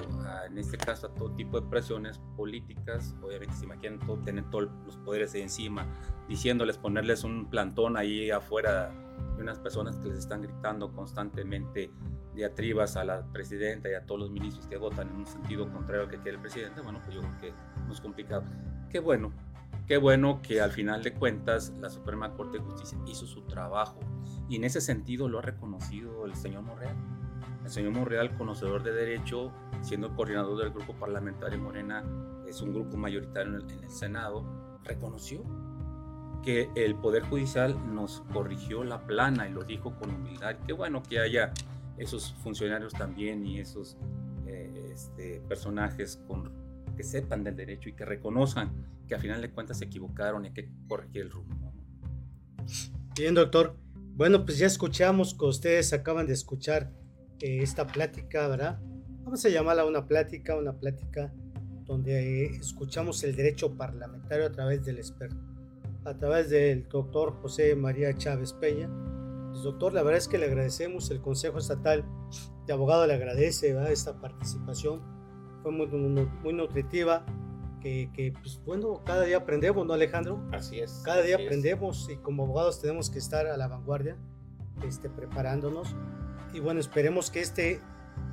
en 0.46 0.58
este 0.58 0.76
caso, 0.76 1.06
a 1.06 1.14
todo 1.14 1.30
tipo 1.32 1.60
de 1.60 1.66
presiones 1.68 2.20
políticas. 2.36 3.14
Obviamente 3.22 3.54
se 3.56 3.64
imaginan 3.64 3.98
todo, 4.00 4.18
tener 4.18 4.48
todos 4.50 4.68
los 4.84 4.96
poderes 4.98 5.32
de 5.32 5.42
encima, 5.42 5.86
diciéndoles, 6.28 6.78
ponerles 6.78 7.24
un 7.24 7.48
plantón 7.48 7.96
ahí 7.96 8.30
afuera 8.30 8.90
de 9.36 9.42
unas 9.42 9.58
personas 9.58 9.96
que 9.96 10.08
les 10.08 10.18
están 10.18 10.42
gritando 10.42 10.92
constantemente 10.92 11.90
diatribas 12.34 12.96
a 12.96 13.04
la 13.04 13.26
presidenta 13.32 13.90
y 13.90 13.94
a 13.94 14.04
todos 14.06 14.20
los 14.20 14.30
ministros 14.30 14.66
que 14.66 14.76
votan 14.76 15.08
en 15.08 15.16
un 15.16 15.26
sentido 15.26 15.70
contrario 15.72 16.04
al 16.04 16.10
que 16.10 16.18
quiere 16.18 16.36
el 16.36 16.40
presidente. 16.40 16.80
Bueno, 16.80 17.00
pues 17.02 17.14
yo 17.14 17.20
creo 17.22 17.38
que 17.40 17.52
no 17.86 17.92
es 17.92 18.00
complicado. 18.00 18.44
Qué 18.90 19.00
bueno, 19.00 19.32
qué 19.86 19.96
bueno 19.96 20.40
que 20.42 20.60
al 20.60 20.70
final 20.70 21.02
de 21.02 21.14
cuentas 21.14 21.70
la 21.80 21.90
Suprema 21.90 22.34
Corte 22.34 22.58
de 22.58 22.64
Justicia 22.64 22.98
hizo 23.06 23.26
su 23.26 23.42
trabajo 23.42 23.98
y 24.48 24.56
en 24.56 24.64
ese 24.64 24.80
sentido 24.80 25.28
lo 25.28 25.38
ha 25.38 25.42
reconocido 25.42 26.26
el 26.26 26.34
señor 26.36 26.62
Monreal. 26.62 26.96
El 27.68 27.74
señor 27.74 27.92
Monreal, 27.92 28.34
conocedor 28.34 28.82
de 28.82 28.94
derecho, 28.94 29.52
siendo 29.82 30.16
coordinador 30.16 30.58
del 30.58 30.70
grupo 30.70 30.94
parlamentario 30.94 31.58
Morena, 31.58 32.02
es 32.48 32.62
un 32.62 32.72
grupo 32.72 32.96
mayoritario 32.96 33.58
en 33.58 33.84
el, 33.84 33.90
Senado, 33.90 34.42
reconoció 34.84 35.44
que 36.42 36.70
el 36.76 36.94
Poder 36.94 37.24
Judicial 37.24 37.76
nos 37.94 38.22
corrigió 38.32 38.84
la 38.84 39.06
plana 39.06 39.46
y 39.46 39.52
lo 39.52 39.64
dijo 39.64 39.94
con 39.98 40.14
humildad. 40.14 40.56
Qué 40.66 40.72
bueno 40.72 41.02
que 41.02 41.20
haya 41.20 41.52
esos 41.98 42.32
funcionarios 42.42 42.94
también 42.94 43.44
y 43.44 43.60
esos 43.60 43.98
eh, 44.46 44.92
este, 44.94 45.42
personajes 45.46 46.22
con, 46.26 46.50
que 46.96 47.02
sepan 47.02 47.44
del 47.44 47.54
derecho 47.54 47.90
y 47.90 47.92
que 47.92 48.06
reconozcan 48.06 48.72
que 49.06 49.14
a 49.14 49.18
final 49.18 49.42
de 49.42 49.50
cuentas 49.50 49.76
se 49.76 49.84
equivocaron 49.84 50.46
y 50.46 50.52
que 50.52 50.70
corregir 50.88 51.20
el 51.20 51.30
rumbo. 51.30 51.70
Bien, 53.14 53.34
doctor. 53.34 53.76
Bueno, 54.14 54.46
pues 54.46 54.56
ya 54.56 54.66
escuchamos 54.66 55.34
que 55.34 55.44
ustedes 55.44 55.92
acaban 55.92 56.26
de 56.26 56.32
escuchar 56.32 56.90
eh, 57.40 57.62
esta 57.62 57.86
plática, 57.86 58.48
¿verdad? 58.48 58.78
Vamos 59.24 59.44
a 59.44 59.48
llamarla 59.48 59.84
una 59.84 60.06
plática, 60.06 60.56
una 60.56 60.72
plática 60.72 61.32
donde 61.84 62.46
escuchamos 62.46 63.22
el 63.24 63.34
derecho 63.34 63.76
parlamentario 63.76 64.46
a 64.46 64.52
través 64.52 64.84
del 64.84 64.98
experto, 64.98 65.36
a 66.04 66.14
través 66.14 66.50
del 66.50 66.88
doctor 66.88 67.32
José 67.40 67.74
María 67.74 68.16
Chávez 68.16 68.52
Peña. 68.52 68.88
Pues, 69.50 69.62
doctor, 69.62 69.94
la 69.94 70.02
verdad 70.02 70.18
es 70.18 70.28
que 70.28 70.38
le 70.38 70.46
agradecemos, 70.46 71.10
el 71.10 71.20
Consejo 71.20 71.58
Estatal 71.58 72.04
de 72.66 72.72
Abogado 72.72 73.06
le 73.06 73.14
agradece 73.14 73.72
¿verdad? 73.72 73.90
esta 73.90 74.20
participación, 74.20 75.00
fue 75.62 75.72
muy, 75.72 75.86
muy 75.86 76.52
nutritiva 76.52 77.24
que, 77.80 78.34
pues 78.40 78.60
bueno, 78.64 79.02
cada 79.04 79.22
día 79.24 79.38
aprendemos, 79.38 79.86
¿no, 79.86 79.94
Alejandro? 79.94 80.42
Así 80.52 80.80
es. 80.80 81.02
Cada 81.04 81.22
día 81.22 81.36
aprendemos 81.36 82.08
y 82.10 82.16
como 82.16 82.44
abogados 82.44 82.80
tenemos 82.80 83.10
que 83.10 83.18
estar 83.18 83.46
a 83.46 83.56
la 83.56 83.68
vanguardia, 83.68 84.16
este, 84.86 85.08
preparándonos. 85.08 85.94
Y 86.52 86.60
bueno, 86.60 86.80
esperemos 86.80 87.30
que, 87.30 87.40
este, 87.40 87.80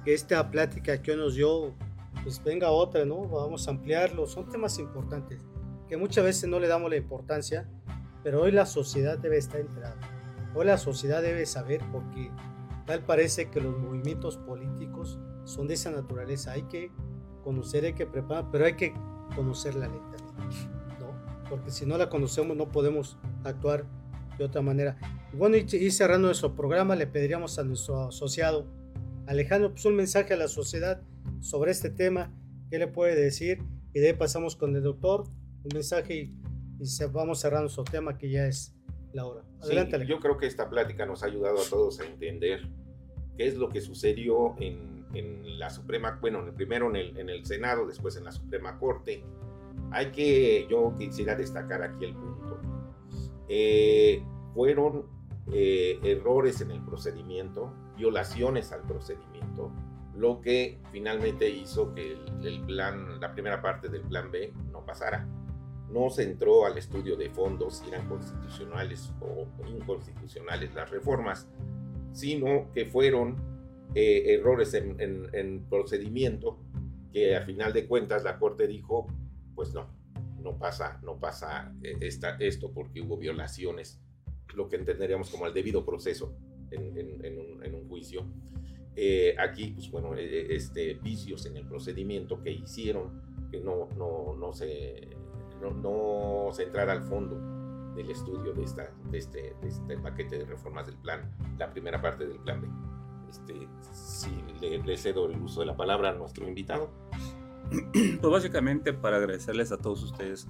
que 0.04 0.14
esta 0.14 0.50
plática 0.52 1.02
que 1.02 1.12
hoy 1.12 1.18
nos 1.18 1.36
dio, 1.36 1.74
pues 2.24 2.44
venga 2.44 2.72
otra, 2.72 3.06
¿no? 3.06 3.28
Vamos 3.28 3.68
a 3.68 3.72
ampliarlo. 3.72 4.28
Son 4.28 4.50
temas 4.50 4.80
importantes 4.80 5.44
que 5.88 5.98
muchas 5.98 6.24
veces 6.24 6.50
no 6.50 6.60
le 6.60 6.68
damos 6.68 6.90
la 6.90 6.98
importancia, 6.98 7.70
pero 8.24 8.42
hoy 8.42 8.52
la 8.52 8.66
sociedad 8.66 9.18
debe 9.18 9.38
estar 9.38 9.60
enterada. 9.60 10.00
Hoy 10.56 10.66
la 10.66 10.78
sociedad 10.78 11.22
debe 11.22 11.46
saber 11.46 11.82
porque 11.92 12.32
tal 12.86 13.04
parece 13.04 13.50
que 13.50 13.60
los 13.62 13.78
movimientos 13.78 14.38
políticos 14.38 15.20
son 15.44 15.68
de 15.68 15.76
esa 15.76 15.92
naturaleza. 15.92 16.54
Hay 16.54 16.64
que 16.64 16.92
conocer, 17.44 17.86
hay 17.86 17.94
que 17.94 18.06
preparar, 18.06 18.50
pero 18.52 18.66
hay 18.66 18.76
que 18.76 18.94
conocer 19.36 19.76
la 19.76 19.88
también, 19.88 20.50
¿no? 21.00 21.50
Porque 21.50 21.70
si 21.72 21.86
no 21.86 21.98
la 21.98 22.10
conocemos 22.10 22.56
no 22.58 22.70
podemos 22.70 23.18
actuar 23.44 23.86
de 24.38 24.46
otra 24.46 24.62
manera. 24.62 24.98
Bueno, 25.34 25.58
y, 25.58 25.92
cerrando 25.92 26.28
nuestro 26.28 26.56
programa, 26.56 26.96
le 26.96 27.08
pediríamos 27.08 27.58
a 27.60 27.64
nuestro 27.64 28.08
asociado 28.08 28.68
Alejandro 29.28 29.72
pues, 29.72 29.86
un 29.86 29.96
mensaje 29.96 30.34
a 30.34 30.38
la 30.38 30.48
sociedad 30.48 31.02
sobre 31.40 31.72
este 31.72 31.90
tema, 31.90 32.32
qué 32.70 32.78
le 32.78 32.88
puede 32.88 33.16
decir, 33.16 33.64
y 33.94 34.00
de 34.00 34.08
ahí 34.08 34.14
pasamos 34.14 34.56
con 34.56 34.76
el 34.76 34.84
doctor, 34.84 35.24
un 35.64 35.72
mensaje 35.74 36.16
y, 36.16 36.36
vamos 37.12 37.40
cerrando 37.40 37.64
nuestro 37.64 37.86
tema 37.86 38.18
que 38.18 38.30
ya 38.30 38.46
es 38.46 38.76
la 39.14 39.26
hora. 39.26 39.44
Adelante. 39.62 40.06
yo 40.06 40.20
creo 40.20 40.38
que 40.38 40.46
esta 40.46 40.70
plática 40.70 41.06
nos 41.06 41.24
ha 41.24 41.28
ayudado 41.28 41.62
a 41.62 41.70
todos 41.70 42.02
a 42.02 42.06
entender 42.06 42.68
qué 43.38 43.48
es 43.48 43.56
lo 43.56 43.70
que 43.70 43.82
sucedió 43.82 44.56
en, 44.60 44.94
la 45.58 45.70
Suprema, 45.70 46.18
bueno, 46.20 46.44
primero 46.54 46.90
en 46.90 46.98
el, 46.98 47.18
en 47.18 47.30
el 47.30 47.46
Senado, 47.46 47.88
después 47.88 48.18
en 48.18 48.26
la 48.26 48.34
Suprema 48.34 48.78
Corte. 48.78 49.24
Hay 49.92 50.12
que, 50.12 50.68
yo 50.70 50.94
quisiera 51.00 51.36
destacar 51.36 51.82
aquí 51.82 52.04
el 52.04 52.14
punto. 52.14 52.60
Eh, 53.48 54.24
fueron 54.54 55.06
eh, 55.52 56.00
errores 56.04 56.62
en 56.62 56.72
el 56.72 56.82
procedimiento, 56.82 57.74
violaciones 57.98 58.72
al 58.72 58.82
procedimiento, 58.82 59.72
lo 60.16 60.42
que 60.42 60.80
finalmente 60.92 61.50
hizo 61.50 61.94
que 61.94 62.18
el, 62.44 62.62
plan, 62.66 63.20
la 63.20 63.34
primera 63.34 63.62
parte 63.62 63.90
del 63.90 64.02
plan 64.02 64.32
B 64.32 64.54
no 64.72 64.86
pasara. 64.86 65.28
No 65.92 66.10
se 66.10 66.24
entró 66.24 66.66
al 66.66 66.78
estudio 66.78 67.16
de 67.16 67.30
fondos 67.30 67.78
si 67.78 67.90
eran 67.90 68.08
constitucionales 68.10 69.14
o 69.22 69.46
inconstitucionales 69.68 70.74
las 70.74 70.90
reformas, 70.90 71.48
sino 72.12 72.72
que 72.74 72.86
fueron 72.86 73.36
eh, 73.94 74.34
errores 74.34 74.74
en, 74.74 75.66
procedimiento 75.70 76.58
que 77.14 77.36
a 77.36 77.42
final 77.42 77.72
de 77.72 77.88
cuentas 77.88 78.24
la 78.24 78.40
Corte 78.40 78.68
dijo, 78.68 79.08
pues 79.54 79.74
no, 79.74 79.88
no 80.46 80.58
pasa, 80.60 81.00
no 81.04 81.20
pasa 81.20 81.74
eh, 81.82 81.98
esto 82.40 82.72
porque 82.72 83.02
hubo 83.02 83.18
violaciones, 83.18 84.00
lo 84.54 84.70
que 84.70 84.76
entenderíamos 84.78 85.30
como 85.32 85.48
el 85.48 85.54
debido 85.54 85.84
proceso 85.84 86.38
en, 86.72 87.74
un, 87.74 87.90
juicio. 87.90 88.26
Eh, 88.96 89.36
aquí, 89.38 89.72
pues 89.72 89.90
bueno, 89.90 90.14
este, 90.16 90.94
vicios 90.96 91.46
en 91.48 91.58
el 91.58 91.68
procedimiento 91.68 92.42
que 92.42 92.52
hicieron 92.52 93.22
que 93.52 93.60
no, 93.60 93.90
no, 93.98 94.36
no, 94.36 94.54
se, 94.54 95.10
no, 95.60 96.50
se 96.54 96.64
entrara 96.64 96.94
al 96.94 97.02
fondo 97.02 97.94
del 97.96 98.12
estudio 98.12 98.54
de, 98.54 98.64
esta, 98.64 98.94
de, 99.10 99.18
este, 99.18 99.56
este 99.64 99.98
paquete 99.98 100.38
de 100.38 100.46
reformas 100.46 100.86
del 100.86 100.98
plan, 100.98 101.36
la 101.58 101.72
primera 101.72 102.02
parte 102.02 102.26
del 102.28 102.40
plan 102.40 102.62
B. 102.62 102.68
Este, 103.30 103.68
si 103.92 104.30
le, 104.62 104.98
cedo 104.98 105.26
el 105.26 105.42
uso 105.42 105.62
de 105.62 105.66
la 105.66 105.76
palabra 105.76 106.10
a 106.10 106.14
nuestro 106.14 106.48
invitado. 106.48 106.92
Pues 108.22 108.32
básicamente 108.32 108.94
para 108.94 109.18
agradecerles 109.18 109.72
a 109.72 109.78
todos 109.78 110.04
ustedes, 110.04 110.48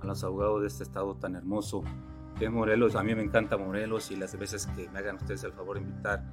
a 0.00 0.06
los 0.06 0.24
abogados 0.24 0.62
de 0.62 0.68
este 0.68 0.82
estado 0.82 1.14
tan 1.16 1.36
hermoso, 1.36 1.82
de 2.38 2.50
Morelos. 2.50 2.96
A 2.96 3.02
mí 3.02 3.14
me 3.14 3.22
encanta 3.22 3.56
Morelos 3.56 4.10
y 4.10 4.16
las 4.16 4.36
veces 4.38 4.66
que 4.66 4.88
me 4.88 4.98
hagan 4.98 5.16
ustedes 5.16 5.44
el 5.44 5.52
favor 5.52 5.78
de 5.78 5.82
invitar, 5.82 6.24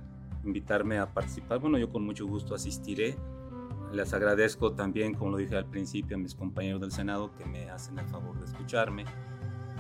invitarme 0.44 1.00
a 1.00 1.14
participar, 1.14 1.60
bueno, 1.60 1.78
yo 1.78 1.90
con 1.90 2.04
mucho 2.04 2.26
gusto 2.26 2.56
asistiré. 2.56 3.18
Les 3.92 4.14
agradezco 4.14 4.74
también, 4.74 5.14
como 5.14 5.32
lo 5.32 5.38
dije 5.38 5.58
al 5.58 5.66
principio, 5.66 6.16
a 6.16 6.20
mis 6.20 6.34
compañeros 6.34 6.80
del 6.80 6.92
Senado 6.92 7.32
que 7.36 7.46
me 7.46 7.70
hacen 7.70 8.00
el 8.00 8.08
favor 8.08 8.40
de 8.40 8.46
escucharme. 8.46 9.06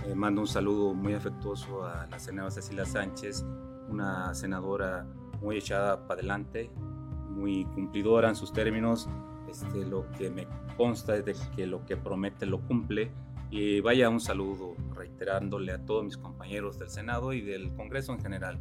Eh, 0.05 0.15
mando 0.15 0.41
un 0.41 0.47
saludo 0.47 0.93
muy 0.93 1.13
afectuoso 1.13 1.85
a 1.85 2.07
la 2.07 2.19
senadora 2.19 2.51
Cecilia 2.51 2.85
Sánchez, 2.85 3.45
una 3.87 4.33
senadora 4.33 5.07
muy 5.41 5.57
echada 5.57 6.07
para 6.07 6.19
adelante, 6.19 6.71
muy 7.29 7.65
cumplidora 7.65 8.27
en 8.29 8.35
sus 8.35 8.51
términos. 8.51 9.07
Este, 9.51 9.85
lo 9.85 10.09
que 10.11 10.29
me 10.29 10.47
consta 10.77 11.17
es 11.17 11.25
de 11.25 11.35
que 11.55 11.67
lo 11.67 11.85
que 11.85 11.97
promete 11.97 12.45
lo 12.45 12.61
cumple. 12.61 13.11
Y 13.49 13.81
vaya 13.81 14.09
un 14.09 14.21
saludo 14.21 14.75
reiterándole 14.95 15.73
a 15.73 15.85
todos 15.85 16.05
mis 16.05 16.15
compañeros 16.15 16.79
del 16.79 16.89
Senado 16.89 17.33
y 17.33 17.41
del 17.41 17.73
Congreso 17.75 18.13
en 18.13 18.21
general. 18.21 18.59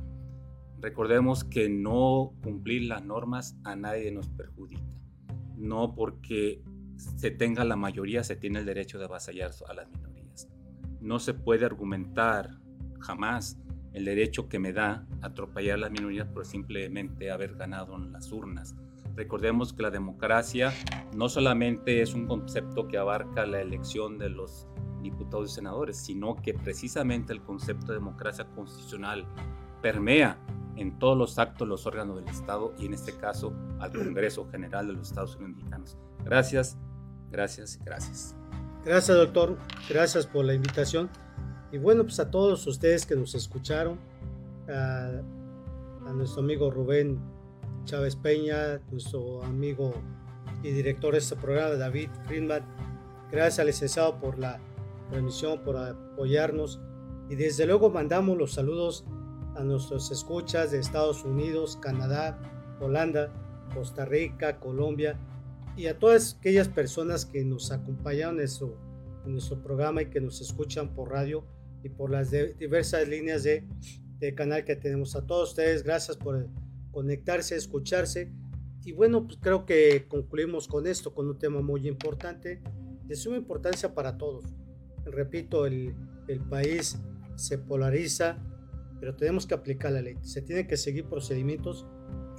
Recordemos 0.81 1.45
que 1.45 1.69
no 1.69 2.33
cumplir 2.43 2.89
las 2.89 3.05
normas 3.05 3.57
a 3.63 3.77
nadie 3.77 4.11
nos 4.11 4.29
perjudica. 4.31 4.83
No 5.57 5.95
porque 5.95 6.61
se 6.97 7.31
tenga 7.31 7.65
la 7.65 7.77
mayoría 7.77 8.25
se 8.25 8.35
tiene 8.35 8.59
el 8.59 8.67
derecho 8.67 8.99
de 8.99 9.05
avasallar 9.05 9.53
a 9.69 9.75
las 9.75 9.89
minorías. 9.89 10.49
No 11.01 11.21
se 11.21 11.35
puede 11.35 11.67
argumentar 11.67 12.59
jamás 12.99 13.61
el 13.93 14.05
derecho 14.05 14.49
que 14.49 14.59
me 14.59 14.73
da 14.73 15.07
atropellar 15.23 15.77
a 15.77 15.83
las 15.83 15.93
minorías 15.93 16.27
por 16.27 16.45
simplemente 16.45 17.31
haber 17.31 17.55
ganado 17.55 17.95
en 17.95 18.11
las 18.11 18.33
urnas. 18.33 18.75
Recordemos 19.21 19.75
que 19.75 19.83
la 19.83 19.91
democracia 19.91 20.73
no 21.15 21.29
solamente 21.29 22.01
es 22.01 22.15
un 22.15 22.27
concepto 22.27 22.89
que 22.89 22.97
abarca 22.97 23.45
la 23.45 23.61
elección 23.61 24.17
de 24.17 24.31
los 24.31 24.67
diputados 25.03 25.53
y 25.53 25.55
senadores, 25.57 25.99
sino 25.99 26.37
que 26.37 26.55
precisamente 26.55 27.35
el 27.35 27.43
concepto 27.43 27.89
de 27.89 27.99
democracia 27.99 28.47
constitucional 28.55 29.27
permea 29.83 30.39
en 30.77 30.99
todos 30.99 31.19
los 31.19 31.39
actos 31.39 31.69
los 31.69 31.85
órganos 31.85 32.17
del 32.17 32.29
Estado 32.29 32.73
y 32.79 32.87
en 32.87 32.95
este 32.95 33.15
caso 33.15 33.53
al 33.79 33.93
Congreso 33.93 34.49
General 34.51 34.87
de 34.87 34.95
los 34.95 35.09
Estados 35.09 35.37
Unidos 35.37 35.57
Mexicanos. 35.57 35.99
Gracias, 36.25 36.79
gracias, 37.31 37.79
gracias. 37.85 38.35
Gracias, 38.87 39.19
doctor. 39.19 39.59
Gracias 39.87 40.27
por 40.27 40.47
la 40.47 40.55
invitación. 40.55 41.11
Y 41.73 41.77
bueno, 41.77 42.05
pues 42.05 42.19
a 42.21 42.31
todos 42.31 42.67
ustedes 42.67 43.05
que 43.05 43.17
nos 43.17 43.35
escucharon, 43.35 43.99
a, 44.67 45.21
nuestro 46.15 46.41
amigo 46.41 46.71
Rubén 46.71 47.21
Chávez 47.85 48.17
Peña, 48.17 48.81
nuestro 48.91 49.43
amigo 49.43 49.95
y 50.63 50.71
director 50.71 51.13
de 51.13 51.19
este 51.19 51.37
programa, 51.37 51.75
David 51.75 52.09
Friedman, 52.27 52.65
gracias 53.31 53.59
al 53.59 53.67
licenciado 53.67 54.19
por 54.19 54.39
la 54.39 54.61
transmisión, 55.09 55.61
por 55.65 55.77
apoyarnos. 55.77 56.81
Y 57.29 57.37
desde 57.37 57.67
luego 57.67 57.91
mandamos 57.91 58.37
los 58.37 58.53
saludos 58.53 59.05
a 59.57 59.63
nuestros 59.63 60.11
escuchas 60.11 60.71
de 60.71 60.79
Estados 60.79 61.25
Unidos, 61.25 61.77
Canadá, 61.81 62.39
Holanda, 62.81 63.33
Costa 63.75 64.05
Rica, 64.05 64.59
Colombia 64.59 65.19
y 65.77 65.87
a 65.87 65.99
todas 65.99 66.37
aquellas 66.39 66.69
personas 66.69 67.25
que 67.25 67.45
nos 67.45 67.71
acompañaron 67.71 68.35
en 68.35 68.39
nuestro, 68.39 68.77
en 69.25 69.33
nuestro 69.33 69.63
programa 69.63 70.03
y 70.03 70.07
que 70.07 70.21
nos 70.21 70.41
escuchan 70.41 70.95
por 70.95 71.11
radio 71.11 71.45
y 71.83 71.89
por 71.89 72.11
las 72.11 72.31
diversas 72.31 73.09
líneas 73.09 73.43
de, 73.45 73.65
de, 74.19 74.35
canal 74.35 74.65
que 74.65 74.77
tenemos. 74.77 75.17
A 75.17 75.27
todos 75.27 75.51
ustedes, 75.51 75.83
gracias 75.83 76.17
por 76.17 76.47
conectarse, 76.91 77.57
escucharse. 77.57 78.33
Y 78.85 78.93
bueno, 78.93 79.27
pues 79.27 79.39
creo 79.41 79.67
que 79.67 80.07
concluimos 80.09 80.67
con 80.69 80.87
esto, 80.87 81.15
con 81.15 81.29
un 81.29 81.39
tema 81.39 81.61
muy 81.61 81.87
importante, 81.87 82.63
de 83.05 83.17
suma 83.17 83.37
importancia 83.37 83.95
para 83.95 84.17
todos. 84.17 84.45
Repito, 85.05 85.67
el, 85.67 85.95
el 86.29 86.41
país 86.41 86.99
se 87.35 87.59
polariza, 87.59 88.39
pero 89.01 89.17
tenemos 89.17 89.47
que 89.47 89.55
aplicar 89.55 89.93
la 89.93 90.03
ley. 90.03 90.17
Se 90.23 90.43
tienen 90.43 90.67
que 90.67 90.77
seguir 90.77 91.07
procedimientos 91.07 91.87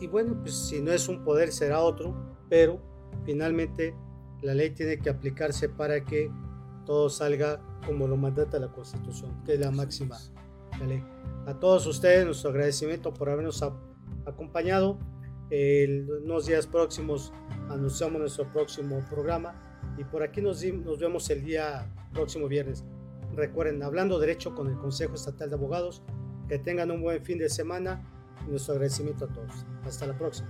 y 0.02 0.08
bueno, 0.08 0.36
pues 0.42 0.56
si 0.56 0.82
no 0.82 0.92
es 0.92 1.08
un 1.08 1.24
poder 1.24 1.52
será 1.52 1.80
otro, 1.80 2.16
pero 2.50 2.82
finalmente 3.24 3.96
la 4.42 4.56
ley 4.56 4.72
tiene 4.72 4.98
que 4.98 5.12
aplicarse 5.12 5.70
para 5.70 6.04
que 6.04 6.32
todo 6.86 7.10
salga 7.10 7.62
como 7.86 8.08
lo 8.08 8.18
mandata 8.18 8.60
la 8.60 8.72
Constitución, 8.72 9.44
que 9.46 9.54
es 9.54 9.60
la 9.60 9.70
máxima 9.70 10.18
ley. 10.88 11.04
A 11.46 11.60
todos 11.60 11.86
ustedes 11.86 12.26
nuestro 12.26 12.50
agradecimiento 12.50 13.14
por 13.14 13.30
habernos 13.30 13.62
acompañado. 14.26 14.98
En 15.50 16.10
unos 16.10 16.46
días 16.46 16.66
próximos 16.66 17.34
anunciamos 17.70 18.20
nuestro 18.20 18.52
próximo 18.54 19.04
programa 19.10 19.54
y 19.98 20.04
por 20.06 20.24
aquí 20.24 20.42
nos, 20.42 20.64
nos 20.64 21.00
vemos 21.00 21.30
el 21.30 21.44
día 21.44 21.92
próximo 22.14 22.48
viernes. 22.48 22.86
Recuerden, 23.36 23.84
hablando 23.84 24.20
derecho 24.20 24.56
con 24.56 24.68
el 24.68 24.78
Consejo 24.78 25.16
Estatal 25.16 25.50
de 25.50 25.56
Abogados, 25.56 26.04
que 26.48 26.60
tengan 26.60 26.92
un 26.92 27.02
buen 27.02 27.24
fin 27.24 27.38
de 27.38 27.50
semana 27.50 28.02
y 28.46 28.52
nuestro 28.52 28.74
agradecimiento 28.74 29.26
a 29.26 29.28
todos. 29.30 29.66
Hasta 29.86 30.08
la 30.08 30.18
próxima. 30.18 30.50